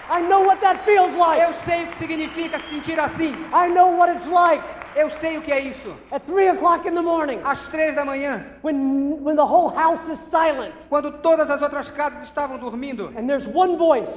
I 0.09 0.21
know 0.21 0.45
what 0.45 0.61
that 0.61 0.85
feels 0.85 1.13
Eu 1.13 1.19
like. 1.19 1.55
sei 1.65 1.83
o 1.83 1.87
que 1.87 1.97
significa 1.97 2.59
se 2.59 2.69
sentir 2.69 2.97
assim. 2.99 3.33
I 3.51 3.67
know 3.73 3.97
what 3.97 4.13
it's 4.15 4.27
like 4.27 4.63
Eu 4.95 5.09
sei 5.19 5.37
o 5.37 5.41
que 5.41 5.51
é 5.51 5.59
isso. 5.59 5.95
at 6.11 6.23
3 6.25 6.55
o'clock 6.57 6.87
in 6.87 6.93
the 6.93 7.01
morning 7.01 7.39
Às 7.43 7.67
três 7.67 7.95
da 7.95 8.03
manhã, 8.05 8.45
when, 8.63 9.21
when 9.23 9.35
the 9.35 9.43
whole 9.43 9.69
house 9.69 10.07
is 10.09 10.19
silent 10.29 10.73
quando 10.89 11.11
todas 11.21 11.49
as 11.49 11.61
outras 11.61 11.89
casas 11.89 12.23
estavam 12.23 12.57
dormindo, 12.57 13.07
and 13.17 13.27
there's 13.27 13.47
one 13.47 13.77
voice 13.77 14.09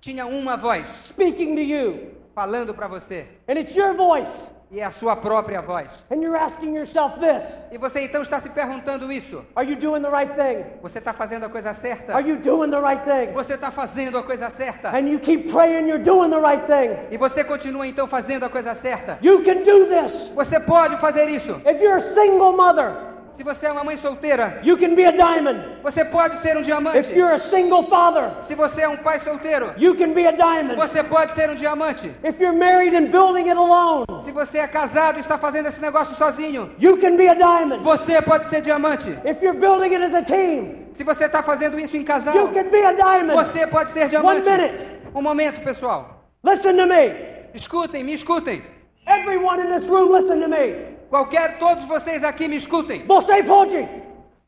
tinha 0.00 0.26
uma 0.26 0.56
voz 0.56 0.86
speaking 1.06 1.54
to 1.54 1.60
you. 1.62 2.12
falando 2.34 2.72
para 2.74 2.86
você. 2.86 3.26
And 3.48 3.54
it's 3.58 3.74
your 3.74 3.94
voice. 3.94 4.30
E 4.70 4.80
é 4.80 4.84
a 4.84 4.90
sua 4.90 5.16
própria 5.16 5.62
voz. 5.62 5.88
And 6.10 6.16
you're 6.16 6.38
asking 6.38 6.74
yourself 6.74 7.18
this 7.20 7.42
E 7.72 7.78
você 7.78 8.02
então 8.02 8.20
está 8.20 8.38
se 8.40 8.50
perguntando 8.50 9.10
isso. 9.10 9.42
Are 9.56 9.66
you 9.66 9.76
doing 9.76 10.02
the 10.02 10.10
right 10.10 10.30
thing? 10.34 10.64
Você 10.82 10.98
está 10.98 11.14
fazendo 11.14 11.46
a 11.46 11.48
coisa 11.48 11.72
certa? 11.74 12.14
Are 12.14 12.28
you 12.28 12.36
doing 12.36 12.70
the 12.70 12.80
right 12.80 13.02
thing? 13.04 13.32
Você 13.32 13.54
está 13.54 13.70
fazendo 13.70 14.18
a 14.18 14.22
coisa 14.22 14.50
certa? 14.50 14.90
And 14.90 15.08
you 15.08 15.18
keep 15.20 15.50
praying 15.50 15.88
you're 15.88 16.04
doing 16.04 16.30
the 16.30 16.40
right 16.40 16.64
thing. 16.66 16.96
E 17.10 17.16
você 17.16 17.42
continua 17.42 17.86
então 17.86 18.06
fazendo 18.06 18.44
a 18.44 18.48
coisa 18.50 18.74
certa? 18.74 19.18
You 19.22 19.42
can 19.42 19.62
do 19.62 19.86
this. 19.86 20.28
Você 20.34 20.60
pode 20.60 20.98
fazer 20.98 21.28
isso. 21.28 21.52
If 21.64 21.80
you're 21.80 21.96
a 21.96 22.14
single 22.14 22.52
mother, 22.52 23.07
Se 23.38 23.44
você 23.44 23.66
é 23.66 23.70
uma 23.70 23.84
mãe 23.84 23.96
solteira, 23.98 24.60
you 24.64 24.76
can 24.76 24.96
be 24.96 25.04
a 25.06 25.12
diamond. 25.12 25.60
você 25.80 26.04
pode 26.04 26.34
ser 26.38 26.56
um 26.56 26.60
diamante. 26.60 26.98
If 26.98 27.10
you're 27.16 27.32
a 27.32 27.38
single 27.38 27.84
father, 27.84 28.32
Se 28.42 28.56
você 28.56 28.80
é 28.82 28.88
um 28.88 28.96
pai 28.96 29.20
solteiro, 29.20 29.72
you 29.76 29.94
can 29.94 30.12
be 30.12 30.26
a 30.26 30.32
diamond. 30.32 30.74
você 30.74 31.04
pode 31.04 31.30
ser 31.34 31.48
um 31.48 31.54
diamante. 31.54 32.08
If 32.24 32.40
you're 32.40 32.58
married 32.58 32.96
and 32.96 33.12
building 33.12 33.48
it 33.48 33.56
alone, 33.56 34.06
Se 34.24 34.32
você 34.32 34.58
é 34.58 34.66
casado 34.66 35.18
e 35.18 35.20
está 35.20 35.38
fazendo 35.38 35.68
esse 35.68 35.80
negócio 35.80 36.16
sozinho, 36.16 36.72
you 36.80 36.98
can 36.98 37.14
be 37.16 37.28
a 37.28 37.34
diamond. 37.34 37.84
você 37.84 38.20
pode 38.20 38.44
ser 38.46 38.60
diamante. 38.60 39.08
If 39.24 39.40
you're 39.40 39.56
building 39.56 39.94
it 39.94 40.02
as 40.02 40.14
a 40.16 40.22
team, 40.22 40.88
Se 40.94 41.04
você 41.04 41.26
está 41.26 41.40
fazendo 41.40 41.78
isso 41.78 41.96
em 41.96 42.02
casal, 42.02 42.34
you 42.34 42.48
can 42.48 42.64
be 42.70 42.84
a 42.84 42.92
diamond. 42.92 43.34
você 43.36 43.68
pode 43.68 43.92
ser 43.92 44.00
One 44.00 44.08
diamante. 44.42 44.50
minute. 44.50 44.84
Um 45.14 45.22
momento, 45.22 45.62
pessoal. 45.62 46.24
Listen 46.42 46.76
to 46.76 46.86
me. 46.86 47.14
Escutem, 47.54 48.02
me 48.02 48.14
escutem. 48.14 48.64
Everyone 49.06 49.60
in 49.62 49.70
this 49.78 49.88
room, 49.88 50.10
listen 50.12 50.40
to 50.40 50.48
me. 50.48 50.97
Qualquer, 51.10 51.58
todos 51.58 51.84
vocês 51.86 52.22
aqui 52.22 52.46
me 52.48 52.56
escutem. 52.56 53.04
Você 53.06 53.42
pode. 53.42 53.88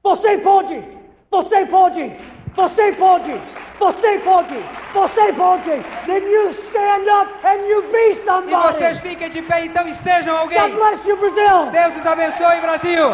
Você 0.02 0.38
pode. 0.38 0.82
Você 1.30 1.66
pode. 1.66 2.16
Você 2.56 2.92
pode. 2.92 3.40
Você 3.78 4.18
pode. 4.18 4.64
Você 4.92 5.32
pode. 5.32 5.70
Then 6.06 6.22
you 6.30 6.50
stand 6.50 7.06
up 7.11 7.30
and 7.46 7.66
you 7.66 7.82
be 7.90 8.11
E 8.11 8.14
somebody. 8.16 8.74
vocês 8.74 8.98
fiquem 9.00 9.30
de 9.30 9.40
pé 9.42 9.64
então 9.64 9.86
e 9.88 9.94
sejam 9.94 10.34
God 10.34 10.42
alguém. 10.56 10.74
bless 10.74 11.08
you, 11.08 11.16
Brazil. 11.16 11.70
Deus 11.70 11.96
os 11.96 12.06
abençoe, 12.06 12.61
Brasil. 12.61 13.08